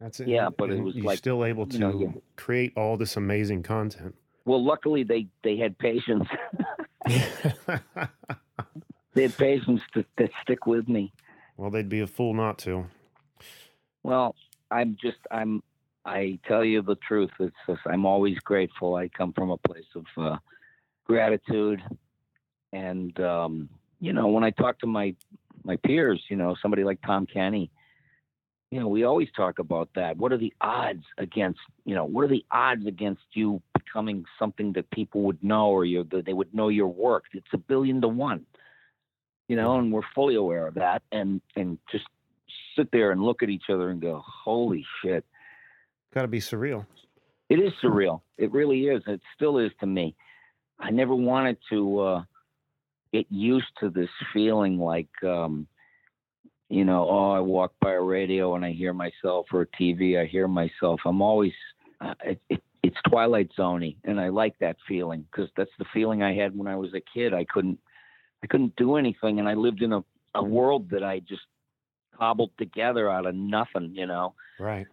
That's 0.00 0.20
it. 0.20 0.28
Yeah, 0.28 0.48
but 0.56 0.70
it 0.70 0.74
And 0.76 0.84
was 0.84 0.94
you're 0.94 1.04
like, 1.04 1.18
still 1.18 1.44
able 1.44 1.66
to 1.66 1.74
you 1.74 1.78
know, 1.80 1.98
you- 2.00 2.22
create 2.36 2.72
all 2.76 2.96
this 2.96 3.16
amazing 3.16 3.62
content. 3.62 4.14
Well, 4.46 4.62
luckily 4.62 5.04
they 5.04 5.26
they 5.42 5.56
had 5.56 5.78
patience. 5.78 6.26
they 9.14 9.22
had 9.22 9.36
patience 9.36 9.82
to, 9.94 10.04
to 10.18 10.28
stick 10.42 10.66
with 10.66 10.88
me. 10.88 11.12
well, 11.56 11.70
they'd 11.70 11.88
be 11.88 12.00
a 12.00 12.06
fool 12.06 12.34
not 12.34 12.58
to. 12.58 12.86
Well, 14.02 14.34
I'm 14.70 14.96
just 15.00 15.18
I'm 15.30 15.62
I 16.04 16.38
tell 16.46 16.64
you 16.64 16.82
the 16.82 16.96
truth. 16.96 17.30
It's 17.40 17.56
just, 17.66 17.80
I'm 17.86 18.04
always 18.04 18.38
grateful. 18.40 18.96
I 18.96 19.08
come 19.08 19.32
from 19.32 19.50
a 19.50 19.56
place 19.56 19.86
of 19.94 20.04
uh, 20.18 20.36
gratitude, 21.06 21.82
and 22.72 23.18
um, 23.20 23.68
you 24.00 24.12
know 24.12 24.28
when 24.28 24.44
I 24.44 24.50
talk 24.50 24.78
to 24.80 24.86
my 24.86 25.14
my 25.64 25.76
peers, 25.76 26.22
you 26.28 26.36
know 26.36 26.56
somebody 26.60 26.84
like 26.84 27.00
Tom 27.02 27.26
Kenny, 27.26 27.70
you 28.74 28.80
know 28.80 28.88
we 28.88 29.04
always 29.04 29.28
talk 29.36 29.60
about 29.60 29.88
that. 29.94 30.16
What 30.16 30.32
are 30.32 30.36
the 30.36 30.52
odds 30.60 31.04
against 31.16 31.60
you 31.84 31.94
know 31.94 32.04
what 32.04 32.24
are 32.24 32.28
the 32.28 32.44
odds 32.50 32.84
against 32.88 33.22
you 33.32 33.62
becoming 33.72 34.24
something 34.36 34.72
that 34.72 34.90
people 34.90 35.20
would 35.22 35.40
know 35.44 35.68
or 35.68 35.84
you 35.84 36.02
that 36.10 36.26
they 36.26 36.32
would 36.32 36.52
know 36.52 36.70
your 36.70 36.88
work? 36.88 37.26
It's 37.32 37.46
a 37.52 37.58
billion 37.58 38.00
to 38.00 38.08
one. 38.08 38.46
You 39.46 39.54
know, 39.54 39.78
and 39.78 39.92
we're 39.92 40.02
fully 40.12 40.34
aware 40.34 40.66
of 40.66 40.74
that, 40.74 41.02
and 41.12 41.40
and 41.54 41.78
just 41.92 42.06
sit 42.74 42.90
there 42.90 43.12
and 43.12 43.22
look 43.22 43.44
at 43.44 43.48
each 43.48 43.70
other 43.70 43.90
and 43.90 44.00
go, 44.00 44.20
"Holy 44.26 44.84
shit!" 45.00 45.24
Got 46.12 46.22
to 46.22 46.28
be 46.28 46.40
surreal. 46.40 46.84
It 47.48 47.60
is 47.60 47.72
surreal. 47.80 48.22
It 48.38 48.50
really 48.50 48.86
is. 48.88 49.04
It 49.06 49.20
still 49.36 49.58
is 49.58 49.70
to 49.80 49.86
me. 49.86 50.16
I 50.80 50.90
never 50.90 51.14
wanted 51.14 51.58
to 51.70 52.00
uh, 52.00 52.22
get 53.12 53.26
used 53.30 53.70
to 53.78 53.90
this 53.90 54.10
feeling 54.32 54.78
like, 54.80 55.10
um, 55.22 55.68
you 56.68 56.84
know, 56.84 57.08
oh, 57.08 57.32
I 57.32 57.40
walk 57.40 57.72
by 57.80 57.92
a 57.92 58.00
radio 58.00 58.54
and 58.54 58.64
I 58.64 58.72
hear 58.72 58.92
myself, 58.92 59.46
or 59.52 59.62
a 59.62 59.66
TV, 59.66 60.20
I 60.20 60.26
hear 60.26 60.48
myself. 60.48 61.00
I'm 61.04 61.22
always, 61.22 61.52
uh, 62.00 62.14
it, 62.24 62.40
it, 62.48 62.62
it's 62.82 62.96
Twilight 63.08 63.50
Zoney, 63.58 63.96
and 64.04 64.20
I 64.20 64.28
like 64.28 64.58
that 64.58 64.76
feeling 64.86 65.26
because 65.30 65.50
that's 65.56 65.70
the 65.78 65.86
feeling 65.92 66.22
I 66.22 66.34
had 66.34 66.56
when 66.56 66.68
I 66.68 66.76
was 66.76 66.92
a 66.94 67.00
kid. 67.00 67.32
I 67.32 67.44
couldn't, 67.44 67.78
I 68.42 68.46
couldn't 68.46 68.76
do 68.76 68.96
anything, 68.96 69.38
and 69.38 69.48
I 69.48 69.54
lived 69.54 69.82
in 69.82 69.92
a, 69.92 70.04
a 70.34 70.42
world 70.44 70.90
that 70.90 71.02
I 71.02 71.20
just 71.20 71.42
cobbled 72.16 72.50
together 72.58 73.10
out 73.10 73.26
of 73.26 73.34
nothing. 73.34 73.92
You 73.94 74.06
know 74.06 74.34
Right. 74.58 74.86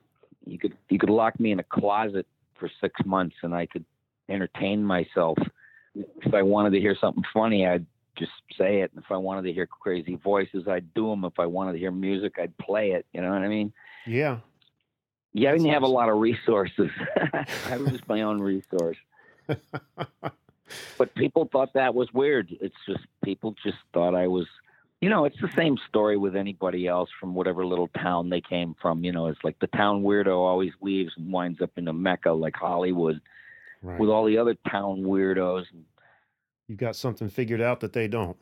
you 0.46 0.58
could 0.58 0.74
you 0.90 0.98
could 1.00 1.10
lock 1.10 1.40
me 1.40 1.52
in 1.52 1.60
a 1.60 1.64
closet 1.64 2.26
for 2.60 2.70
six 2.80 3.00
months 3.06 3.36
and 3.44 3.54
I 3.54 3.66
could 3.66 3.86
entertain 4.30 4.84
myself. 4.84 5.38
If 5.96 6.34
I 6.34 6.42
wanted 6.42 6.72
to 6.72 6.80
hear 6.80 6.96
something 7.00 7.24
funny, 7.34 7.68
I'd 7.68 7.86
just 8.18 8.32
say 8.58 8.82
it. 8.82 8.92
And 8.94 9.04
if 9.04 9.12
I 9.12 9.18
wanted 9.18 9.44
to 9.44 9.54
hear 9.54 9.66
crazy 9.68 10.16
voices, 10.16 10.68
I'd 10.68 10.94
do 10.94 11.10
them. 11.10 11.26
If 11.26 11.40
I 11.40 11.46
wanted 11.46 11.74
to 11.74 11.80
hear 11.80 11.92
music, 11.92 12.36
I'd 12.40 12.58
play 12.58 12.92
it. 12.92 13.06
You 13.14 13.22
know 13.22 13.30
what 13.32 13.42
I 13.42 13.48
mean? 13.48 13.74
Yeah. 14.06 14.40
Yeah, 15.34 15.50
I 15.50 15.52
That's 15.54 15.64
didn't 15.64 15.74
have 15.74 15.84
a 15.84 15.88
lot 15.88 16.10
of 16.10 16.18
resources. 16.20 16.90
I 17.68 17.78
was 17.78 17.92
just 17.92 18.08
my 18.08 18.22
own 18.22 18.40
resource. 18.42 18.98
But 20.98 21.14
people 21.16 21.50
thought 21.52 21.74
that 21.74 21.94
was 21.94 22.14
weird. 22.14 22.56
It's 22.62 22.76
just 22.88 23.06
people 23.26 23.56
just 23.62 23.78
thought 23.94 24.16
I 24.16 24.28
was 24.28 24.48
you 25.02 25.10
know, 25.10 25.26
it's 25.26 25.42
the 25.42 25.50
same 25.56 25.78
story 25.90 26.16
with 26.16 26.36
anybody 26.36 26.88
else 26.88 27.10
from 27.20 27.34
whatever 27.34 27.66
little 27.66 27.88
town 27.88 28.30
they 28.30 28.40
came 28.40 28.76
from. 28.80 29.04
You 29.04 29.12
know, 29.12 29.26
it's 29.26 29.44
like 29.44 29.58
the 29.60 29.66
town 29.68 30.04
weirdo 30.04 30.38
always 30.38 30.74
leaves 30.80 31.12
and 31.18 31.34
winds 31.34 31.60
up 31.60 31.72
in 31.76 31.88
a 31.88 31.94
mecca 31.94 32.32
like 32.32 32.56
Hollywood 32.56 33.20
Right. 33.84 34.00
with 34.00 34.12
all 34.12 34.26
the 34.26 34.38
other 34.38 34.56
town 34.70 35.02
weirdos. 35.02 35.66
You 36.68 36.76
got 36.76 36.96
something 36.96 37.30
figured 37.30 37.62
out 37.62 37.82
that 37.82 37.94
they 37.94 38.08
don't. 38.08 38.38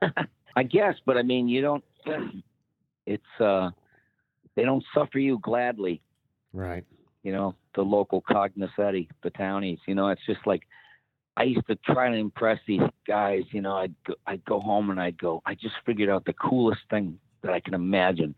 I 0.56 0.62
guess, 0.62 0.94
but 1.06 1.16
I 1.16 1.22
mean, 1.22 1.48
you 1.48 1.60
don't. 1.60 1.84
It's 3.10 3.40
uh, 3.40 3.70
they 4.54 4.64
don't 4.64 4.84
suffer 4.94 5.18
you 5.18 5.38
gladly. 5.40 6.02
Right. 6.52 6.84
You 7.22 7.32
know, 7.32 7.54
the 7.74 7.80
local 7.80 8.20
cognoscenti, 8.20 9.08
the 9.22 9.30
townies. 9.30 9.78
You 9.86 9.94
know, 9.94 10.08
it's 10.08 10.26
just 10.26 10.46
like 10.46 10.60
I 11.38 11.44
used 11.44 11.66
to 11.68 11.76
try 11.76 12.10
to 12.10 12.16
impress 12.16 12.58
these 12.66 12.82
guys. 13.06 13.44
You 13.50 13.62
know, 13.62 13.76
I'd 13.76 13.94
go, 14.06 14.14
I'd 14.26 14.44
go 14.44 14.60
home 14.60 14.90
and 14.90 15.00
I'd 15.00 15.16
go. 15.16 15.40
I 15.46 15.54
just 15.54 15.76
figured 15.86 16.10
out 16.10 16.26
the 16.26 16.34
coolest 16.34 16.82
thing 16.90 17.18
that 17.42 17.52
I 17.54 17.60
can 17.60 17.72
imagine. 17.72 18.34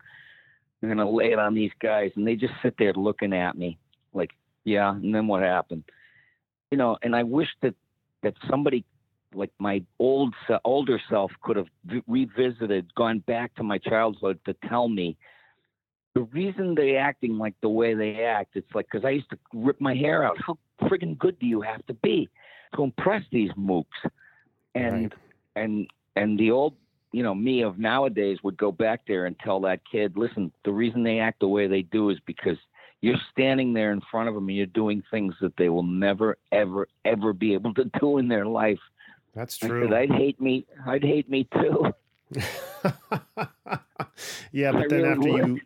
I'm 0.81 0.87
gonna 0.87 1.09
lay 1.09 1.33
it 1.33 1.39
on 1.39 1.53
these 1.53 1.71
guys, 1.81 2.11
and 2.15 2.25
they 2.25 2.35
just 2.37 2.53
sit 2.63 2.75
there 2.79 2.93
looking 2.93 3.33
at 3.33 3.57
me 3.57 3.77
like, 4.13 4.31
yeah. 4.63 4.91
And 4.91 5.13
then 5.13 5.27
what 5.27 5.41
happened? 5.41 5.83
You 6.69 6.77
know, 6.77 6.97
and 7.01 7.15
I 7.15 7.23
wish 7.23 7.49
that 7.61 7.75
that 8.23 8.35
somebody 8.49 8.85
like 9.33 9.51
my 9.59 9.83
old 9.99 10.33
older 10.65 10.99
self 11.09 11.31
could 11.41 11.57
have 11.57 11.67
revisited, 12.07 12.93
gone 12.95 13.19
back 13.19 13.55
to 13.55 13.63
my 13.63 13.77
childhood 13.77 14.39
to 14.45 14.55
tell 14.67 14.87
me 14.87 15.17
the 16.13 16.21
reason 16.21 16.75
they're 16.75 16.99
acting 16.99 17.37
like 17.37 17.55
the 17.61 17.69
way 17.69 17.93
they 17.93 18.23
act. 18.23 18.55
It's 18.55 18.73
like 18.73 18.87
because 18.91 19.05
I 19.05 19.11
used 19.11 19.29
to 19.29 19.37
rip 19.53 19.79
my 19.79 19.95
hair 19.95 20.23
out. 20.23 20.37
How 20.45 20.57
friggin' 20.81 21.17
good 21.17 21.39
do 21.39 21.45
you 21.45 21.61
have 21.61 21.85
to 21.87 21.93
be 21.93 22.29
to 22.75 22.83
impress 22.83 23.23
these 23.31 23.51
mooks? 23.51 23.85
And 24.75 25.03
Right. 25.03 25.13
and 25.55 25.87
and 26.15 26.39
the 26.39 26.51
old 26.51 26.75
you 27.11 27.23
know 27.23 27.35
me 27.35 27.61
of 27.61 27.79
nowadays 27.79 28.39
would 28.43 28.57
go 28.57 28.71
back 28.71 29.01
there 29.07 29.25
and 29.25 29.37
tell 29.39 29.59
that 29.61 29.81
kid, 29.89 30.17
listen, 30.17 30.51
the 30.65 30.71
reason 30.71 31.03
they 31.03 31.19
act 31.19 31.39
the 31.39 31.47
way 31.47 31.67
they 31.67 31.83
do 31.83 32.09
is 32.09 32.17
because 32.25 32.57
you're 33.01 33.19
standing 33.31 33.73
there 33.73 33.91
in 33.91 34.01
front 34.11 34.29
of 34.29 34.35
them 34.35 34.47
and 34.47 34.55
you're 34.55 34.67
doing 34.67 35.03
things 35.11 35.33
that 35.41 35.57
they 35.57 35.69
will 35.69 35.83
never, 35.83 36.37
ever, 36.51 36.87
ever 37.03 37.33
be 37.33 37.53
able 37.53 37.73
to 37.73 37.85
do 37.99 38.17
in 38.19 38.27
their 38.27 38.45
life. 38.45 38.79
That's 39.33 39.57
true. 39.57 39.87
said, 39.87 39.93
I'd 39.93 40.11
hate 40.11 40.41
me. 40.41 40.65
I'd 40.85 41.03
hate 41.03 41.29
me 41.29 41.47
too. 41.53 41.93
yeah, 44.51 44.71
but 44.71 44.83
I 44.83 44.87
then 44.87 45.03
really 45.03 45.03
after 45.03 45.29
would. 45.29 45.47
you 45.47 45.61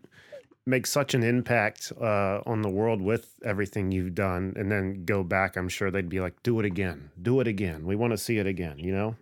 make 0.67 0.87
such 0.87 1.13
an 1.13 1.23
impact 1.23 1.91
uh, 1.99 2.41
on 2.45 2.61
the 2.61 2.69
world 2.69 3.01
with 3.01 3.35
everything 3.43 3.91
you've 3.91 4.15
done, 4.15 4.53
and 4.55 4.71
then 4.71 5.05
go 5.05 5.23
back, 5.23 5.55
I'm 5.57 5.69
sure 5.69 5.91
they'd 5.91 6.09
be 6.09 6.19
like, 6.21 6.41
"Do 6.43 6.59
it 6.59 6.65
again, 6.65 7.11
do 7.21 7.39
it 7.39 7.47
again. 7.47 7.85
We 7.85 7.95
want 7.95 8.11
to 8.11 8.17
see 8.17 8.37
it 8.37 8.47
again." 8.47 8.77
You 8.79 8.93
know? 8.93 9.15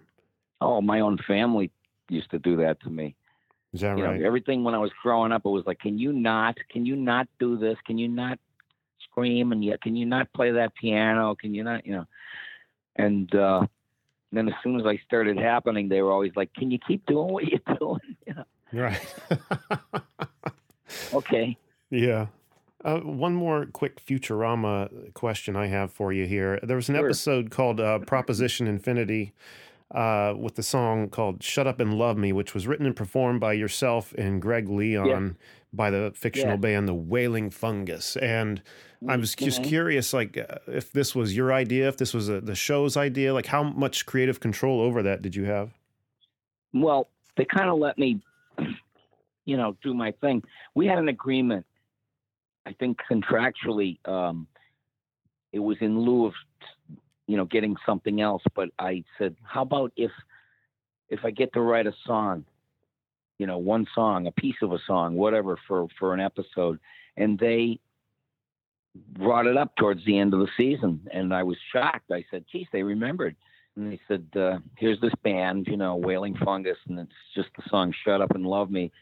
Oh, 0.61 0.81
my 0.81 1.01
own 1.01 1.17
family 1.27 1.71
used 2.09 2.31
to 2.31 2.39
do 2.39 2.57
that 2.57 2.81
to 2.81 2.89
me. 2.89 3.15
Is 3.73 3.81
that 3.81 3.97
You 3.97 4.05
right? 4.05 4.19
know, 4.19 4.25
everything 4.25 4.63
when 4.63 4.75
I 4.75 4.77
was 4.77 4.91
growing 5.01 5.31
up, 5.31 5.45
it 5.45 5.49
was 5.49 5.65
like, 5.65 5.79
can 5.79 5.97
you 5.97 6.13
not? 6.13 6.57
Can 6.69 6.85
you 6.85 6.95
not 6.95 7.27
do 7.39 7.57
this? 7.57 7.77
Can 7.85 7.97
you 7.97 8.07
not 8.07 8.39
scream? 9.03 9.51
And 9.51 9.63
yet, 9.63 9.81
can 9.81 9.95
you 9.95 10.05
not 10.05 10.31
play 10.33 10.51
that 10.51 10.75
piano? 10.75 11.35
Can 11.35 11.53
you 11.53 11.63
not? 11.63 11.85
You 11.85 11.93
know. 11.93 12.05
And 12.95 13.33
uh, 13.35 13.65
then 14.37 14.47
as 14.47 14.53
soon 14.63 14.79
as 14.79 14.85
I 14.85 14.97
started 15.05 15.37
happening, 15.37 15.89
they 15.89 16.01
were 16.01 16.11
always 16.11 16.31
like, 16.35 16.53
"Can 16.53 16.71
you 16.71 16.79
keep 16.87 17.05
doing 17.05 17.31
what 17.33 17.45
you're 17.45 17.59
doing?" 17.79 17.99
Know, 18.27 18.43
right. 18.73 19.15
okay. 21.13 21.57
Yeah. 21.89 22.27
Uh, 22.83 22.99
one 22.99 23.33
more 23.33 23.65
quick 23.67 24.03
Futurama 24.05 25.13
question 25.13 25.55
I 25.55 25.67
have 25.67 25.91
for 25.91 26.11
you 26.11 26.25
here. 26.25 26.59
There 26.63 26.75
was 26.75 26.89
an 26.89 26.95
Sure. 26.95 27.05
episode 27.05 27.49
called 27.49 27.79
uh, 27.79 27.99
Proposition 27.99 28.67
Infinity 28.67 29.31
uh, 29.91 30.33
with 30.37 30.55
the 30.55 30.63
song 30.63 31.07
called 31.09 31.41
Shut 31.43 31.65
Up 31.65 31.79
and 31.79 31.93
Love 31.93 32.17
Me, 32.17 32.33
which 32.33 32.53
was 32.53 32.67
written 32.67 32.85
and 32.85 32.95
performed 32.95 33.39
by 33.39 33.53
yourself 33.53 34.13
and 34.17 34.41
Greg 34.41 34.67
Leon 34.67 35.37
by 35.73 35.89
the 35.89 36.11
fictional 36.15 36.51
Yeah. 36.51 36.57
band 36.57 36.87
The 36.87 36.93
Wailing 36.93 37.49
Fungus. 37.49 38.15
And 38.17 38.61
I 39.07 39.17
was 39.17 39.35
just 39.35 39.61
Mhm. 39.61 39.65
curious, 39.65 40.13
like, 40.13 40.37
uh, 40.37 40.59
if 40.67 40.91
this 40.91 41.13
was 41.13 41.35
your 41.35 41.51
idea, 41.51 41.87
if 41.87 41.97
this 41.97 42.13
was 42.13 42.29
a, 42.29 42.39
the 42.39 42.55
show's 42.55 42.95
idea, 42.95 43.33
like, 43.33 43.47
how 43.47 43.63
much 43.63 44.05
creative 44.05 44.39
control 44.39 44.79
over 44.79 45.03
that 45.03 45.21
did 45.21 45.35
you 45.35 45.45
have? 45.45 45.73
Well, 46.73 47.09
they 47.35 47.45
kind 47.45 47.69
of 47.69 47.79
let 47.79 47.97
me, 47.97 48.21
you 49.45 49.57
know, 49.57 49.75
do 49.83 49.93
my 49.93 50.11
thing. 50.11 50.43
We 50.75 50.85
had 50.87 50.99
an 50.99 51.09
agreement. 51.09 51.65
I 52.65 52.73
think 52.73 53.01
contractually, 53.11 53.97
um, 54.07 54.47
it 55.51 55.59
was 55.59 55.77
in 55.81 55.99
lieu 55.99 56.27
of, 56.27 56.33
you 57.27 57.35
know, 57.35 57.45
getting 57.45 57.75
something 57.85 58.21
else. 58.21 58.43
But 58.55 58.69
I 58.79 59.03
said, 59.17 59.35
how 59.43 59.63
about 59.63 59.91
if, 59.97 60.11
if 61.09 61.25
I 61.25 61.31
get 61.31 61.51
to 61.53 61.61
write 61.61 61.87
a 61.87 61.93
song, 62.05 62.45
you 63.43 63.47
know, 63.47 63.57
one 63.57 63.85
song, 63.93 64.25
a 64.25 64.31
piece 64.31 64.55
of 64.61 64.71
a 64.71 64.79
song, 64.87 65.15
whatever, 65.15 65.59
for 65.67 65.87
for 65.99 66.13
an 66.13 66.21
episode, 66.21 66.79
and 67.17 67.37
they 67.37 67.77
brought 68.95 69.47
it 69.47 69.57
up 69.57 69.75
towards 69.75 70.05
the 70.05 70.17
end 70.17 70.33
of 70.33 70.39
the 70.39 70.47
season, 70.55 71.05
and 71.11 71.33
I 71.33 71.43
was 71.43 71.57
shocked. 71.73 72.09
I 72.09 72.23
said, 72.31 72.45
"Geez, 72.49 72.67
they 72.71 72.83
remembered." 72.83 73.35
And 73.75 73.91
they 73.91 73.99
said, 74.07 74.29
uh, 74.33 74.59
"Here's 74.77 75.01
this 75.01 75.11
band, 75.25 75.67
you 75.67 75.75
know, 75.75 75.97
Wailing 75.97 76.37
Fungus, 76.37 76.77
and 76.87 76.97
it's 76.99 77.11
just 77.35 77.49
the 77.57 77.63
song 77.67 77.93
"Shut 78.05 78.21
Up 78.21 78.33
and 78.33 78.45
Love 78.45 78.71
Me." 78.71 78.93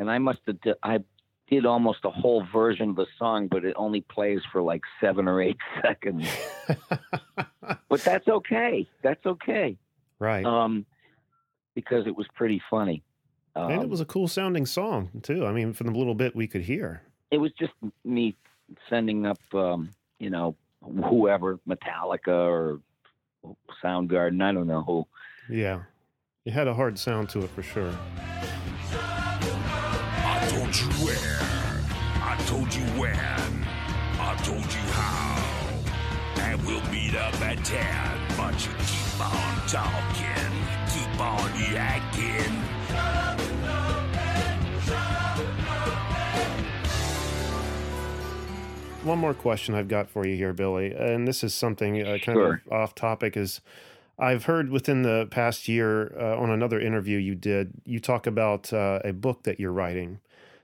And 0.00 0.10
I 0.10 0.18
must 0.18 0.40
have, 0.48 0.60
di- 0.60 0.74
I 0.82 0.98
did 1.48 1.64
almost 1.64 2.00
a 2.04 2.10
whole 2.10 2.44
version 2.52 2.90
of 2.90 2.96
the 2.96 3.06
song, 3.16 3.46
but 3.46 3.64
it 3.64 3.74
only 3.76 4.00
plays 4.00 4.40
for 4.50 4.60
like 4.60 4.82
seven 5.00 5.28
or 5.28 5.40
eight 5.40 5.58
seconds. 5.82 6.26
but 7.88 8.00
that's 8.00 8.26
okay. 8.26 8.88
That's 9.04 9.24
okay, 9.24 9.78
right. 10.18 10.44
um, 10.44 10.84
because 11.76 12.08
it 12.08 12.16
was 12.16 12.26
pretty 12.34 12.60
funny. 12.68 13.04
Um, 13.56 13.70
and 13.70 13.82
it 13.82 13.88
was 13.88 14.00
a 14.00 14.04
cool 14.04 14.26
sounding 14.28 14.66
song, 14.66 15.10
too. 15.22 15.46
I 15.46 15.52
mean, 15.52 15.72
from 15.72 15.86
the 15.88 15.92
little 15.98 16.14
bit 16.14 16.34
we 16.34 16.46
could 16.46 16.62
hear. 16.62 17.02
it 17.30 17.38
was 17.38 17.52
just 17.58 17.72
me 18.04 18.36
sending 18.88 19.26
up, 19.26 19.38
um, 19.54 19.90
you 20.18 20.30
know, 20.30 20.56
whoever, 20.82 21.58
Metallica 21.68 22.28
or 22.28 22.80
Soundgarden, 23.82 24.42
I 24.42 24.52
don't 24.52 24.66
know 24.66 24.82
who. 24.82 25.06
Yeah. 25.48 25.82
It 26.44 26.52
had 26.52 26.66
a 26.68 26.74
hard 26.74 26.98
sound 26.98 27.28
to 27.30 27.40
it 27.40 27.50
for 27.50 27.62
sure. 27.62 27.92
I 28.92 30.46
told 30.50 30.76
you 30.76 30.86
where, 31.04 31.38
I 32.22 32.36
told 32.46 32.74
you 32.74 32.82
when, 33.00 33.16
I 33.16 34.36
told 34.42 34.64
you 34.64 34.80
how. 34.92 36.42
And 36.42 36.62
we'll 36.66 36.84
meet 36.90 37.14
up 37.14 37.34
at 37.40 37.64
10, 37.64 38.36
but 38.36 38.54
you 38.64 38.72
keep 38.86 39.20
on 39.20 39.68
talking, 39.68 40.52
keep 40.92 41.20
on 41.20 41.50
yakking. 41.72 42.73
One 49.02 49.18
more 49.18 49.34
question 49.34 49.74
I've 49.74 49.88
got 49.88 50.08
for 50.08 50.26
you 50.26 50.34
here, 50.34 50.54
Billy, 50.54 50.94
and 50.94 51.28
this 51.28 51.44
is 51.44 51.52
something 51.52 52.00
uh, 52.00 52.16
kind 52.22 52.36
Sure. 52.38 52.62
of 52.66 52.72
off 52.72 52.94
topic. 52.94 53.36
Is 53.36 53.60
I've 54.18 54.44
heard 54.44 54.70
within 54.70 55.02
the 55.02 55.28
past 55.30 55.68
year 55.68 56.16
uh, 56.18 56.38
on 56.38 56.48
another 56.48 56.80
interview 56.80 57.18
you 57.18 57.34
did, 57.34 57.72
you 57.84 58.00
talk 58.00 58.26
about 58.26 58.72
uh, 58.72 59.00
a 59.04 59.12
book 59.12 59.42
that 59.42 59.60
you're 59.60 59.72
writing 59.72 60.20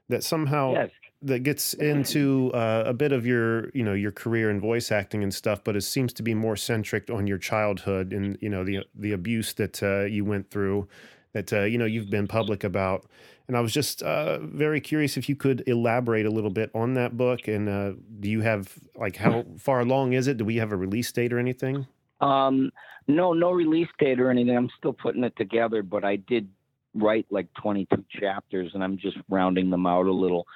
that 0.09 0.25
somehow 0.25 0.73
Yes. 0.73 0.91
that 1.21 1.41
gets 1.41 1.75
into 1.75 2.51
uh, 2.55 2.85
a 2.87 2.95
bit 2.95 3.13
of 3.13 3.27
your 3.27 3.69
you 3.75 3.85
know 3.85 3.93
your 3.93 4.11
career 4.11 4.49
in 4.51 4.59
voice 4.59 4.91
acting 4.91 5.23
and 5.23 5.35
stuff, 5.35 5.63
but 5.63 5.77
it 5.77 5.83
seems 5.83 6.15
to 6.15 6.23
be 6.23 6.33
more 6.33 6.57
centric 6.57 7.11
on 7.11 7.27
your 7.27 7.39
childhood 7.39 8.11
and 8.15 8.39
you 8.41 8.49
know 8.49 8.65
the 8.65 8.79
the 8.95 9.13
abuse 9.13 9.53
that 9.53 9.83
uh, 9.83 10.05
you 10.05 10.25
went 10.25 10.51
through 10.51 10.89
that 11.33 11.53
uh, 11.53 11.63
you 11.63 11.79
know 11.79 11.85
you've 11.85 12.11
been 12.11 12.27
public 12.27 12.65
about. 12.65 13.07
And 13.49 13.57
I 13.57 13.61
was 13.61 13.73
just 13.73 14.01
uh, 14.03 14.39
very 14.39 14.81
curious 14.81 15.17
if 15.17 15.29
you 15.29 15.35
could 15.35 15.65
elaborate 15.67 16.25
a 16.25 16.31
little 16.31 16.51
bit 16.51 16.71
on 16.73 16.95
that 16.95 17.17
book. 17.17 17.49
And 17.49 17.69
uh, 17.69 17.93
do 18.21 18.31
you 18.31 18.43
have 18.43 18.79
like 18.95 19.17
how 19.17 19.45
far 19.59 19.81
along 19.81 20.13
is 20.13 20.29
it? 20.29 20.37
Do 20.37 20.45
we 20.45 20.57
have 20.57 20.71
a 20.71 20.77
release 20.77 21.11
date 21.11 21.33
or 21.33 21.39
anything? 21.41 21.87
Um, 22.21 22.71
no, 23.09 23.33
no 23.33 23.51
release 23.51 23.89
date 23.99 24.21
or 24.21 24.31
anything. 24.31 24.57
I'm 24.57 24.71
still 24.79 24.93
putting 24.93 25.25
it 25.25 25.35
together, 25.37 25.83
but 25.83 26.05
I 26.05 26.17
did 26.17 26.49
write 26.95 27.27
like 27.31 27.49
22 27.61 28.05
chapters 28.21 28.71
and 28.75 28.85
I'm 28.85 28.99
just 28.99 29.17
rounding 29.29 29.71
them 29.71 29.87
out 29.87 30.07
a 30.07 30.13
little. 30.13 30.47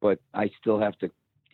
But 0.00 0.18
I 0.32 0.50
still 0.60 0.80
have 0.80 0.98
to 1.00 1.10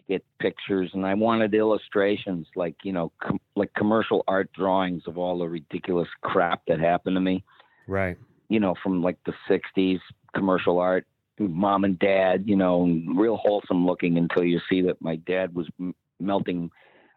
get 0.08 0.24
pictures 0.38 0.90
and 0.94 1.04
I 1.04 1.14
wanted 1.14 1.52
illustrations 1.54 2.46
like, 2.54 2.76
you 2.84 2.92
know, 2.92 3.10
com- 3.20 3.40
like 3.56 3.74
commercial 3.74 4.22
art 4.28 4.52
drawings 4.52 5.02
of 5.06 5.18
all 5.18 5.38
the 5.38 5.48
ridiculous 5.48 6.08
crap 6.20 6.62
that 6.68 6.78
happened 6.78 7.16
to 7.16 7.20
me. 7.20 7.44
Right. 7.88 8.18
You 8.48 8.60
know, 8.60 8.74
from 8.82 9.02
like 9.02 9.18
the 9.24 9.34
60s 9.48 10.00
commercial 10.34 10.78
art, 10.78 11.06
mom 11.38 11.84
and 11.84 11.98
dad, 11.98 12.44
you 12.46 12.56
know, 12.56 12.86
real 13.14 13.36
wholesome 13.36 13.86
looking 13.86 14.18
until 14.18 14.44
you 14.44 14.60
see 14.68 14.80
that 14.82 15.00
my 15.00 15.16
dad 15.16 15.54
was 15.54 15.66
m- 15.80 15.94
melting 16.20 16.70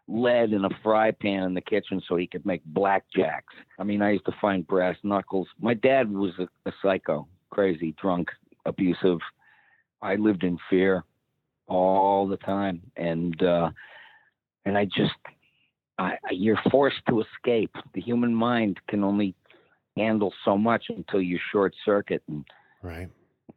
lead 0.08 0.52
in 0.52 0.64
a 0.64 0.70
fry 0.82 1.10
pan 1.12 1.44
in 1.44 1.54
the 1.54 1.60
kitchen 1.60 2.02
so 2.08 2.16
he 2.16 2.26
could 2.26 2.44
make 2.44 2.62
blackjacks. 2.72 3.54
I 3.78 3.84
mean, 3.84 4.02
I 4.02 4.10
used 4.12 4.26
to 4.26 4.34
find 4.40 4.66
brass 4.66 4.96
knuckles. 5.04 5.46
My 5.60 5.74
dad 5.74 6.10
was 6.10 6.32
a, 6.38 6.48
a 6.68 6.72
psycho, 6.82 7.26
crazy, 7.50 7.94
drunk, 8.00 8.28
abusive. 8.66 9.18
I 10.02 10.16
lived 10.16 10.42
in 10.42 10.58
fear 10.68 11.04
all 11.68 12.26
the 12.26 12.36
time. 12.38 12.82
And, 12.96 13.40
uh, 13.42 13.70
and 14.64 14.76
I 14.76 14.84
just, 14.86 15.12
I, 15.98 16.12
I- 16.24 16.32
you're 16.32 16.60
forced 16.70 17.00
to 17.08 17.22
escape. 17.22 17.74
The 17.94 18.00
human 18.00 18.34
mind 18.34 18.80
can 18.88 19.04
only 19.04 19.34
handle 20.00 20.32
so 20.44 20.56
much 20.56 20.84
until 20.88 21.20
you 21.20 21.38
short 21.52 21.74
circuit 21.84 22.22
and 22.28 22.44
Right. 22.82 23.08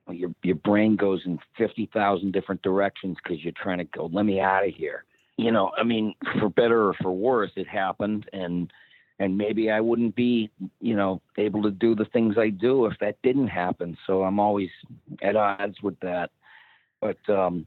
your 0.10 0.32
your 0.44 0.56
brain 0.56 0.96
goes 0.96 1.22
in 1.26 1.40
50,000 1.58 2.32
different 2.32 2.62
directions 2.62 3.18
because 3.24 3.44
you're 3.44 3.54
trying 3.56 3.78
to 3.78 3.86
go 3.86 4.10
let 4.12 4.26
me 4.26 4.40
out 4.40 4.68
of 4.68 4.74
here. 4.74 5.06
You 5.38 5.52
know 5.52 5.72
i 5.78 5.84
mean 5.84 6.14
for 6.40 6.50
better 6.50 6.90
or 6.90 6.94
for 7.02 7.12
worse 7.12 7.52
it 7.56 7.68
happened 7.68 8.30
and 8.34 8.72
and 9.20 9.38
maybe 9.38 9.72
i 9.72 9.80
wouldn't 9.80 10.16
be 10.16 10.52
you 10.80 10.96
know 10.96 11.22
able 11.38 11.62
to 11.64 11.72
do 11.72 11.96
the 11.96 12.06
things 12.06 12.36
i 12.38 12.50
do 12.50 12.86
if 12.86 12.94
that 13.00 13.16
didn't 13.24 13.48
happen. 13.48 13.98
So 14.06 14.24
i'm 14.24 14.40
always 14.40 14.70
at 15.22 15.36
odds 15.36 15.82
with 15.82 16.00
that. 16.02 16.30
But 17.02 17.18
um 17.30 17.66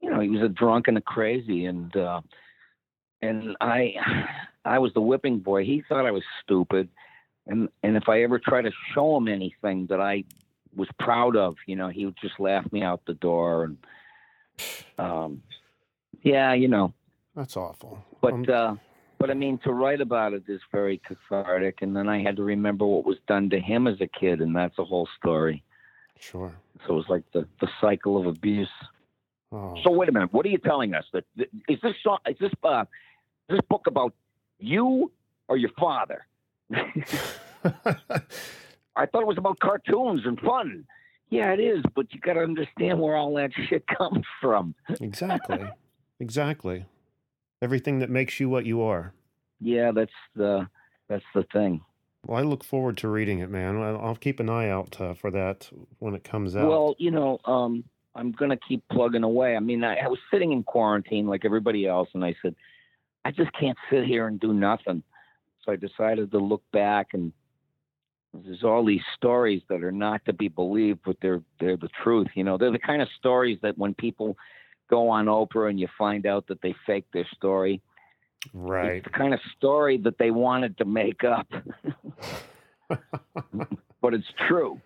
you 0.00 0.10
know 0.10 0.20
he 0.20 0.30
was 0.30 0.42
a 0.42 0.48
drunk 0.48 0.88
and 0.88 0.98
a 0.98 1.02
crazy 1.02 1.66
and 1.66 1.94
uh 1.96 2.20
and 3.22 3.56
i 3.60 3.94
i 4.64 4.78
was 4.78 4.92
the 4.94 5.00
whipping 5.00 5.38
boy. 5.38 5.64
He 5.64 5.82
thought 5.88 6.06
i 6.06 6.10
was 6.10 6.24
stupid 6.42 6.88
and 7.46 7.68
and 7.82 7.96
if 7.96 8.08
i 8.08 8.22
ever 8.22 8.38
try 8.38 8.60
to 8.62 8.70
show 8.94 9.16
him 9.16 9.28
anything 9.28 9.86
that 9.86 10.00
i 10.00 10.24
was 10.74 10.88
proud 11.00 11.36
of. 11.36 11.56
You 11.66 11.74
know, 11.76 11.88
he 11.88 12.04
would 12.04 12.18
just 12.20 12.38
laugh 12.38 12.70
me 12.70 12.82
out 12.82 13.00
the 13.06 13.14
door, 13.14 13.64
and 13.64 13.78
um, 14.98 15.42
yeah, 16.22 16.52
you 16.52 16.68
know. 16.68 16.92
That's 17.34 17.56
awful. 17.56 18.04
But 18.20 18.34
Um, 18.34 18.46
uh, 18.50 18.74
but 19.18 19.30
I 19.30 19.34
mean, 19.34 19.58
to 19.64 19.72
write 19.72 20.02
about 20.02 20.34
it 20.34 20.44
is 20.48 20.60
very 20.70 20.98
cathartic. 20.98 21.80
And 21.80 21.96
then 21.96 22.08
I 22.08 22.22
had 22.22 22.36
to 22.36 22.42
remember 22.42 22.84
what 22.86 23.04
was 23.06 23.16
done 23.26 23.48
to 23.50 23.58
him 23.58 23.86
as 23.86 24.00
a 24.02 24.06
kid, 24.06 24.40
and 24.40 24.54
that's 24.54 24.78
a 24.78 24.84
whole 24.84 25.08
story. 25.18 25.62
sure. 26.18 26.54
So 26.86 26.92
it 26.92 26.96
was 26.96 27.08
like 27.08 27.24
the 27.32 27.48
the 27.60 27.68
cycle 27.80 28.18
of 28.20 28.26
abuse. 28.26 28.68
Oh. 29.52 29.74
So 29.82 29.90
wait 29.90 30.08
a 30.10 30.12
minute, 30.12 30.32
what 30.32 30.44
are 30.44 30.50
you 30.50 30.58
telling 30.58 30.92
us? 30.94 31.04
That 31.12 31.24
that- 31.36 31.48
is 31.68 31.80
this 31.82 31.94
song? 32.02 32.18
Is 32.28 32.36
this 32.38 32.52
uh, 32.62 32.84
is 33.48 33.56
this 33.56 33.66
book 33.70 33.86
about 33.86 34.12
you 34.58 35.10
or 35.48 35.56
your 35.56 35.70
father? 35.78 36.26
I 38.96 39.06
thought 39.06 39.22
it 39.22 39.26
was 39.26 39.38
about 39.38 39.58
cartoons 39.60 40.22
and 40.24 40.38
fun. 40.40 40.86
Yeah, 41.28 41.52
it 41.52 41.60
is, 41.60 41.82
but 41.94 42.12
you 42.12 42.20
got 42.20 42.34
to 42.34 42.40
understand 42.40 43.00
where 43.00 43.16
all 43.16 43.34
that 43.34 43.50
shit 43.68 43.84
comes 43.98 44.24
from. 44.40 44.74
exactly. 45.00 45.66
Exactly. 46.20 46.86
Everything 47.60 47.98
that 47.98 48.10
makes 48.10 48.38
you 48.38 48.48
what 48.48 48.64
you 48.64 48.82
are. 48.82 49.12
Yeah, 49.60 49.92
that's 49.92 50.12
the 50.34 50.68
that's 51.08 51.24
the 51.34 51.44
thing. 51.52 51.80
Well, 52.26 52.38
I 52.38 52.42
look 52.42 52.64
forward 52.64 52.96
to 52.98 53.08
reading 53.08 53.38
it, 53.38 53.50
man. 53.50 53.76
I'll 53.76 54.16
keep 54.16 54.40
an 54.40 54.50
eye 54.50 54.68
out 54.68 55.00
uh, 55.00 55.14
for 55.14 55.30
that 55.30 55.70
when 55.98 56.14
it 56.14 56.24
comes 56.24 56.56
out. 56.56 56.68
Well, 56.68 56.94
you 56.98 57.10
know, 57.10 57.38
um, 57.44 57.84
I'm 58.14 58.32
gonna 58.32 58.58
keep 58.68 58.82
plugging 58.90 59.22
away. 59.22 59.56
I 59.56 59.60
mean, 59.60 59.84
I, 59.84 59.96
I 59.96 60.08
was 60.08 60.18
sitting 60.30 60.52
in 60.52 60.62
quarantine 60.62 61.26
like 61.26 61.44
everybody 61.44 61.86
else, 61.86 62.08
and 62.14 62.24
I 62.24 62.34
said, 62.42 62.54
I 63.24 63.30
just 63.30 63.52
can't 63.52 63.78
sit 63.90 64.04
here 64.04 64.26
and 64.26 64.38
do 64.40 64.52
nothing. 64.52 65.02
So 65.66 65.72
I 65.72 65.76
decided 65.76 66.30
to 66.30 66.38
look 66.38 66.62
back, 66.72 67.08
and 67.12 67.32
there's 68.32 68.62
all 68.62 68.84
these 68.84 69.02
stories 69.16 69.62
that 69.68 69.82
are 69.82 69.92
not 69.92 70.24
to 70.26 70.32
be 70.32 70.48
believed, 70.48 71.00
but 71.04 71.16
they're 71.20 71.42
they're 71.60 71.76
the 71.76 71.90
truth. 72.02 72.28
You 72.34 72.44
know, 72.44 72.56
they're 72.56 72.72
the 72.72 72.78
kind 72.78 73.02
of 73.02 73.08
stories 73.18 73.58
that 73.62 73.76
when 73.76 73.94
people 73.94 74.36
go 74.88 75.08
on 75.08 75.26
Oprah 75.26 75.68
and 75.68 75.80
you 75.80 75.88
find 75.98 76.26
out 76.26 76.46
that 76.46 76.62
they 76.62 76.74
faked 76.86 77.12
their 77.12 77.26
story, 77.34 77.82
right. 78.54 78.96
it's 78.96 79.04
the 79.04 79.10
kind 79.10 79.34
of 79.34 79.40
story 79.56 79.98
that 79.98 80.18
they 80.18 80.30
wanted 80.30 80.78
to 80.78 80.84
make 80.84 81.24
up, 81.24 81.48
but 84.00 84.14
it's 84.14 84.32
true. 84.46 84.80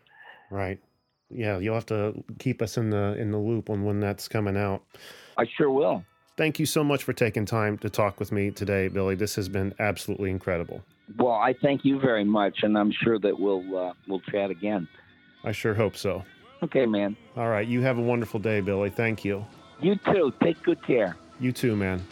Right. 0.50 0.80
Yeah, 1.28 1.58
you'll 1.58 1.74
have 1.74 1.86
to 1.86 2.24
keep 2.38 2.60
us 2.60 2.76
in 2.76 2.90
the 2.90 3.16
in 3.18 3.30
the 3.30 3.38
loop 3.38 3.70
on 3.70 3.84
when 3.84 4.00
that's 4.00 4.26
coming 4.26 4.56
out. 4.56 4.82
I 5.36 5.46
sure 5.56 5.70
will. 5.70 6.04
Thank 6.36 6.58
you 6.58 6.66
so 6.66 6.82
much 6.82 7.04
for 7.04 7.12
taking 7.12 7.44
time 7.44 7.76
to 7.78 7.90
talk 7.90 8.18
with 8.18 8.32
me 8.32 8.50
today, 8.50 8.88
Billy. 8.88 9.14
This 9.14 9.34
has 9.34 9.48
been 9.48 9.74
absolutely 9.78 10.30
incredible. 10.30 10.82
Well, 11.18 11.32
I 11.32 11.54
thank 11.60 11.84
you 11.84 12.00
very 12.00 12.24
much, 12.24 12.62
and 12.62 12.78
I'm 12.78 12.92
sure 12.92 13.18
that 13.18 13.38
we'll 13.38 13.76
uh, 13.76 13.92
we'll 14.06 14.20
chat 14.20 14.50
again. 14.50 14.88
I 15.44 15.52
sure 15.52 15.74
hope 15.74 15.96
so. 15.96 16.24
Okay, 16.62 16.86
man. 16.86 17.16
All 17.36 17.48
right, 17.48 17.66
you 17.66 17.80
have 17.82 17.98
a 17.98 18.02
wonderful 18.02 18.38
day, 18.38 18.60
Billy. 18.60 18.90
Thank 18.90 19.24
you. 19.24 19.44
You 19.80 19.96
too. 19.96 20.32
Take 20.42 20.62
good 20.62 20.84
care. 20.86 21.16
You 21.40 21.52
too, 21.52 21.74
man. 21.74 22.02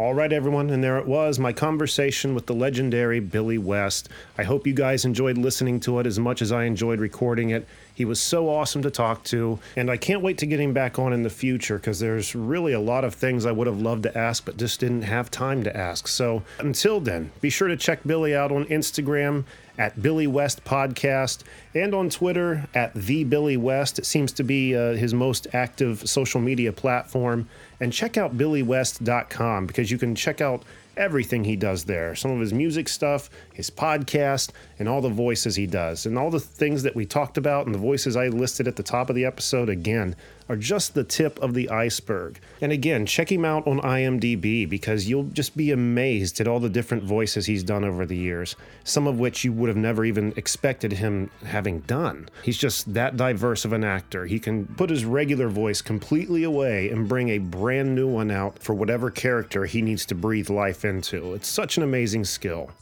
All 0.00 0.14
right, 0.14 0.32
everyone, 0.32 0.70
and 0.70 0.82
there 0.82 0.96
it 0.96 1.06
was, 1.06 1.38
my 1.38 1.52
conversation 1.52 2.34
with 2.34 2.46
the 2.46 2.54
legendary 2.54 3.20
Billy 3.20 3.58
West. 3.58 4.08
I 4.38 4.44
hope 4.44 4.66
you 4.66 4.72
guys 4.72 5.04
enjoyed 5.04 5.36
listening 5.36 5.78
to 5.80 5.98
it 5.98 6.06
as 6.06 6.18
much 6.18 6.40
as 6.40 6.52
I 6.52 6.64
enjoyed 6.64 7.00
recording 7.00 7.50
it. 7.50 7.68
He 8.00 8.06
was 8.06 8.18
so 8.18 8.48
awesome 8.48 8.80
to 8.80 8.90
talk 8.90 9.24
to, 9.24 9.58
and 9.76 9.90
I 9.90 9.98
can't 9.98 10.22
wait 10.22 10.38
to 10.38 10.46
get 10.46 10.58
him 10.58 10.72
back 10.72 10.98
on 10.98 11.12
in 11.12 11.22
the 11.22 11.28
future 11.28 11.76
because 11.76 12.00
there's 12.00 12.34
really 12.34 12.72
a 12.72 12.80
lot 12.80 13.04
of 13.04 13.14
things 13.14 13.44
I 13.44 13.52
would 13.52 13.66
have 13.66 13.78
loved 13.78 14.04
to 14.04 14.16
ask 14.16 14.42
but 14.42 14.56
just 14.56 14.80
didn't 14.80 15.02
have 15.02 15.30
time 15.30 15.62
to 15.64 15.76
ask. 15.76 16.08
So 16.08 16.42
until 16.60 16.98
then, 16.98 17.30
be 17.42 17.50
sure 17.50 17.68
to 17.68 17.76
check 17.76 18.00
Billy 18.06 18.34
out 18.34 18.52
on 18.52 18.64
Instagram 18.64 19.44
at 19.76 20.00
Billy 20.00 20.26
West 20.26 20.64
Podcast 20.64 21.42
and 21.74 21.94
on 21.94 22.08
Twitter 22.08 22.66
at 22.74 22.94
The 22.94 23.24
Billy 23.24 23.58
West. 23.58 23.98
It 23.98 24.06
seems 24.06 24.32
to 24.32 24.44
be 24.44 24.74
uh, 24.74 24.94
his 24.94 25.12
most 25.12 25.46
active 25.52 26.08
social 26.08 26.40
media 26.40 26.72
platform. 26.72 27.50
And 27.80 27.92
check 27.92 28.16
out 28.16 28.36
BillyWest.com 28.36 29.66
because 29.66 29.90
you 29.90 29.98
can 29.98 30.14
check 30.14 30.40
out 30.40 30.62
everything 30.96 31.44
he 31.44 31.56
does 31.56 31.84
there 31.84 32.14
some 32.14 32.30
of 32.30 32.40
his 32.40 32.52
music 32.52 32.88
stuff, 32.88 33.30
his 33.52 33.70
podcast, 33.70 34.50
and 34.78 34.88
all 34.88 35.00
the 35.00 35.08
voices 35.08 35.56
he 35.56 35.66
does. 35.66 36.06
And 36.06 36.18
all 36.18 36.30
the 36.30 36.40
things 36.40 36.82
that 36.82 36.94
we 36.94 37.06
talked 37.06 37.38
about 37.38 37.66
and 37.66 37.74
the 37.74 37.78
voices 37.78 38.16
I 38.16 38.28
listed 38.28 38.68
at 38.68 38.76
the 38.76 38.82
top 38.82 39.08
of 39.08 39.16
the 39.16 39.24
episode 39.24 39.68
again 39.68 40.16
are 40.50 40.56
just 40.56 40.94
the 40.94 41.04
tip 41.04 41.38
of 41.38 41.54
the 41.54 41.70
iceberg. 41.70 42.40
And 42.60 42.72
again, 42.72 43.06
check 43.06 43.30
him 43.30 43.44
out 43.44 43.68
on 43.68 43.78
IMDb 43.78 44.68
because 44.68 45.08
you'll 45.08 45.30
just 45.32 45.56
be 45.56 45.70
amazed 45.70 46.40
at 46.40 46.48
all 46.48 46.58
the 46.58 46.68
different 46.68 47.04
voices 47.04 47.46
he's 47.46 47.62
done 47.62 47.84
over 47.84 48.04
the 48.04 48.16
years, 48.16 48.56
some 48.82 49.06
of 49.06 49.20
which 49.20 49.44
you 49.44 49.52
would 49.52 49.68
have 49.68 49.76
never 49.76 50.04
even 50.04 50.32
expected 50.34 50.94
him 50.94 51.30
having 51.46 51.78
done. 51.80 52.28
He's 52.42 52.58
just 52.58 52.92
that 52.94 53.16
diverse 53.16 53.64
of 53.64 53.72
an 53.72 53.84
actor. 53.84 54.26
He 54.26 54.40
can 54.40 54.66
put 54.66 54.90
his 54.90 55.04
regular 55.04 55.48
voice 55.48 55.80
completely 55.80 56.42
away 56.42 56.90
and 56.90 57.08
bring 57.08 57.28
a 57.28 57.38
brand 57.38 57.94
new 57.94 58.08
one 58.08 58.32
out 58.32 58.58
for 58.58 58.74
whatever 58.74 59.08
character 59.08 59.66
he 59.66 59.80
needs 59.80 60.04
to 60.06 60.16
breathe 60.16 60.50
life 60.50 60.84
into. 60.84 61.32
It's 61.34 61.46
such 61.46 61.76
an 61.76 61.84
amazing 61.84 62.24
skill 62.24 62.72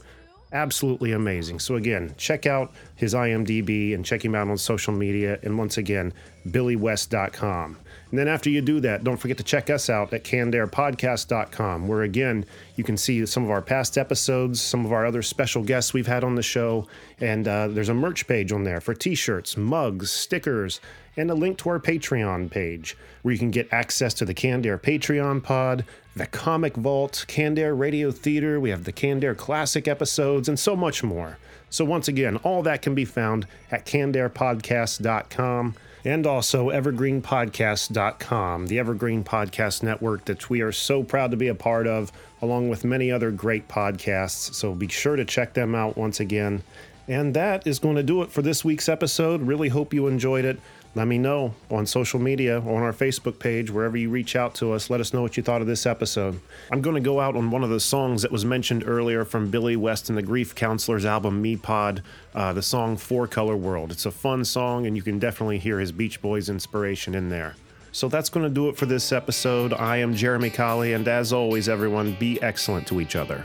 absolutely 0.53 1.13
amazing. 1.13 1.59
So 1.61 1.77
again, 1.77 2.15
check 2.17 2.47
out 2.47 2.73
his 2.97 3.15
IMDb 3.15 3.95
and 3.95 4.05
check 4.05 4.25
him 4.25 4.35
out 4.35 4.49
on 4.49 4.57
social 4.59 4.93
media. 4.93 5.39
And 5.43 5.59
once 5.59 5.79
again, 5.79 6.13
billywest.com. 6.49 7.77
And 8.11 8.19
then 8.19 8.29
after 8.29 8.49
you 8.49 8.63
do 8.63 8.81
that, 8.81 9.05
don't 9.05 9.19
forget 9.19 9.37
to 9.37 9.43
check 9.43 9.69
us 9.69 9.91
out 9.91 10.15
at 10.15 10.25
cannedairpodcast.com, 10.25 11.87
where 11.87 12.03
again, 12.03 12.47
you 12.77 12.85
can 12.85 12.97
see 12.97 13.27
some 13.27 13.45
of 13.45 13.51
our 13.51 13.61
past 13.61 13.99
episodes, 13.99 14.63
some 14.63 14.87
of 14.87 14.93
our 14.93 15.05
other 15.05 15.21
special 15.21 15.63
guests 15.63 15.93
we've 15.93 16.07
had 16.07 16.25
on 16.25 16.35
the 16.35 16.43
show. 16.43 16.87
And 17.21 17.47
uh, 17.47 17.69
there's 17.69 17.91
a 17.91 17.95
merch 17.95 18.27
page 18.27 18.51
on 18.51 18.65
there 18.65 18.81
for 18.81 18.95
t 18.95 19.15
shirts, 19.15 19.59
mugs, 19.59 20.11
stickers, 20.11 20.81
and 21.19 21.31
a 21.31 21.35
link 21.35 21.59
to 21.59 21.69
our 21.69 21.81
Patreon 21.81 22.51
page, 22.51 22.97
where 23.23 23.33
you 23.33 23.39
can 23.39 23.51
get 23.51 23.71
access 23.73 24.15
to 24.15 24.25
the 24.25 24.33
Canned 24.35 24.65
Air 24.65 24.79
Patreon 24.79 25.43
pod, 25.43 25.85
the 26.19 26.27
Comic 26.27 26.75
Vault, 26.75 27.25
Canned 27.29 27.59
Air 27.59 27.75
Radio 27.75 28.11
Theater, 28.11 28.59
we 28.59 28.71
have 28.71 28.85
the 28.85 28.93
Canned 28.93 29.23
Air 29.23 29.37
Classic 29.37 29.87
episodes, 29.87 30.49
and 30.49 30.59
so 30.59 30.75
much 30.75 31.05
more. 31.05 31.39
So, 31.71 31.85
once 31.85 32.09
again, 32.09 32.37
all 32.39 32.63
that 32.65 32.83
can 32.83 32.95
be 32.95 33.05
found 33.05 33.47
at 33.71 33.87
cannedairpodcast.com 33.87 35.77
and 36.05 36.27
also 36.27 36.71
evergreenpodcast.com, 36.71 38.67
the 38.67 38.79
Evergreen 38.79 39.23
Podcast 39.23 39.83
Network 39.83 40.25
that 40.25 40.51
we 40.51 40.61
are 40.61 40.73
so 40.73 41.05
proud 41.05 41.31
to 41.31 41.37
be 41.37 41.49
a 41.49 41.55
part 41.55 41.87
of, 41.87 42.11
along 42.43 42.69
with 42.69 42.85
many 42.85 43.13
other 43.13 43.31
great 43.31 43.69
podcasts. 43.69 44.55
So, 44.55 44.75
be 44.75 44.89
sure 44.89 45.15
to 45.15 45.25
check 45.25 45.55
them 45.55 45.75
out 45.75 45.97
once 45.97 46.19
again. 46.19 46.65
And 47.07 47.33
that 47.35 47.67
is 47.67 47.79
going 47.79 47.97
to 47.97 48.03
do 48.03 48.23
it 48.23 48.31
for 48.33 48.43
this 48.43 48.65
week's 48.65 48.89
episode. 48.89 49.43
Really 49.43 49.69
hope 49.69 49.95
you 49.95 50.09
enjoyed 50.09 50.45
it 50.45 50.59
let 50.99 51.07
me 51.07 51.17
know 51.17 51.55
on 51.71 51.87
social 51.87 52.19
media, 52.19 52.59
on 52.59 52.83
our 52.83 52.93
Facebook 52.93 53.39
page, 53.39 53.71
wherever 53.71 53.97
you 53.97 54.11
reach 54.11 54.35
out 54.35 54.57
to 54.57 54.73
us. 54.73 54.91
Let 54.91 55.01
us 55.01 55.15
know 55.15 55.23
what 55.23 55.37
you 55.37 55.45
thought 55.45 55.61
of 55.61 55.69
this 55.69 55.87
episode. 55.87 56.41
I'm 56.73 56.83
going 56.83 56.97
to 56.97 57.01
go 57.01 57.21
out 57.21 57.37
on 57.37 57.53
one 57.53 57.63
of 57.63 57.71
the 57.71 57.79
songs 57.79 58.23
that 58.23 58.33
was 58.33 58.45
mentioned 58.45 58.83
earlier 58.85 59.25
from 59.25 59.49
Billy 59.49 59.77
West 59.77 60.09
and 60.09 60.19
the 60.19 60.23
Grief 60.23 60.57
Counselors 60.57 61.05
album, 61.05 61.41
Me 61.41 61.55
Pod, 61.55 62.03
uh, 62.35 62.53
the 62.53 62.63
song 62.63 62.97
Four 62.97 63.29
Color 63.29 63.57
World. 63.57 63.93
It's 63.93 64.07
a 64.07 64.11
fun 64.11 64.45
song, 64.45 64.87
and 64.87 64.97
you 64.97 65.03
can 65.03 65.21
definitely 65.21 65.59
hear 65.59 65.79
his 65.79 65.93
Beach 65.93 66.21
Boys 66.21 66.49
inspiration 66.49 67.15
in 67.15 67.29
there. 67.29 67.55
So 67.93 68.09
that's 68.09 68.29
going 68.29 68.49
to 68.49 68.53
do 68.53 68.69
it 68.69 68.77
for 68.77 68.87
this 68.87 69.13
episode. 69.13 69.73
I 69.73 69.99
am 69.99 70.17
Jeramy 70.17 70.53
Colley, 70.53 70.95
and 70.95 71.07
as 71.07 71.33
always, 71.33 71.69
everyone, 71.69 72.17
be 72.19 72.43
excellent 72.43 72.89
to 72.89 73.01
each 73.01 73.15
other. 73.15 73.45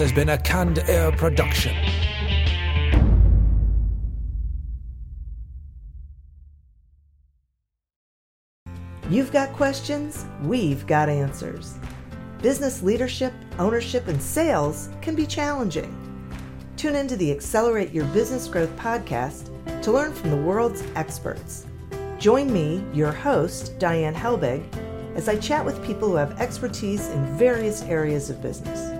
Has 0.00 0.12
been 0.12 0.30
a 0.30 0.38
Canned 0.38 0.78
Air 0.88 1.12
production. 1.12 1.76
You've 9.10 9.30
got 9.30 9.52
questions, 9.52 10.24
we've 10.42 10.86
got 10.86 11.10
answers. 11.10 11.76
Business 12.40 12.82
leadership, 12.82 13.34
ownership, 13.58 14.08
and 14.08 14.22
sales 14.22 14.88
can 15.02 15.14
be 15.14 15.26
challenging. 15.26 15.94
Tune 16.78 16.94
into 16.94 17.14
the 17.16 17.30
Accelerate 17.30 17.92
Your 17.92 18.06
Business 18.06 18.46
Growth 18.46 18.74
podcast 18.76 19.50
to 19.82 19.92
learn 19.92 20.14
from 20.14 20.30
the 20.30 20.36
world's 20.36 20.82
experts. 20.96 21.66
Join 22.18 22.50
me, 22.50 22.82
your 22.94 23.12
host, 23.12 23.78
Diane 23.78 24.14
Helbig, 24.14 24.64
as 25.14 25.28
I 25.28 25.36
chat 25.36 25.62
with 25.62 25.84
people 25.84 26.08
who 26.08 26.14
have 26.14 26.40
expertise 26.40 27.08
in 27.08 27.36
various 27.36 27.82
areas 27.82 28.30
of 28.30 28.40
business. 28.40 28.99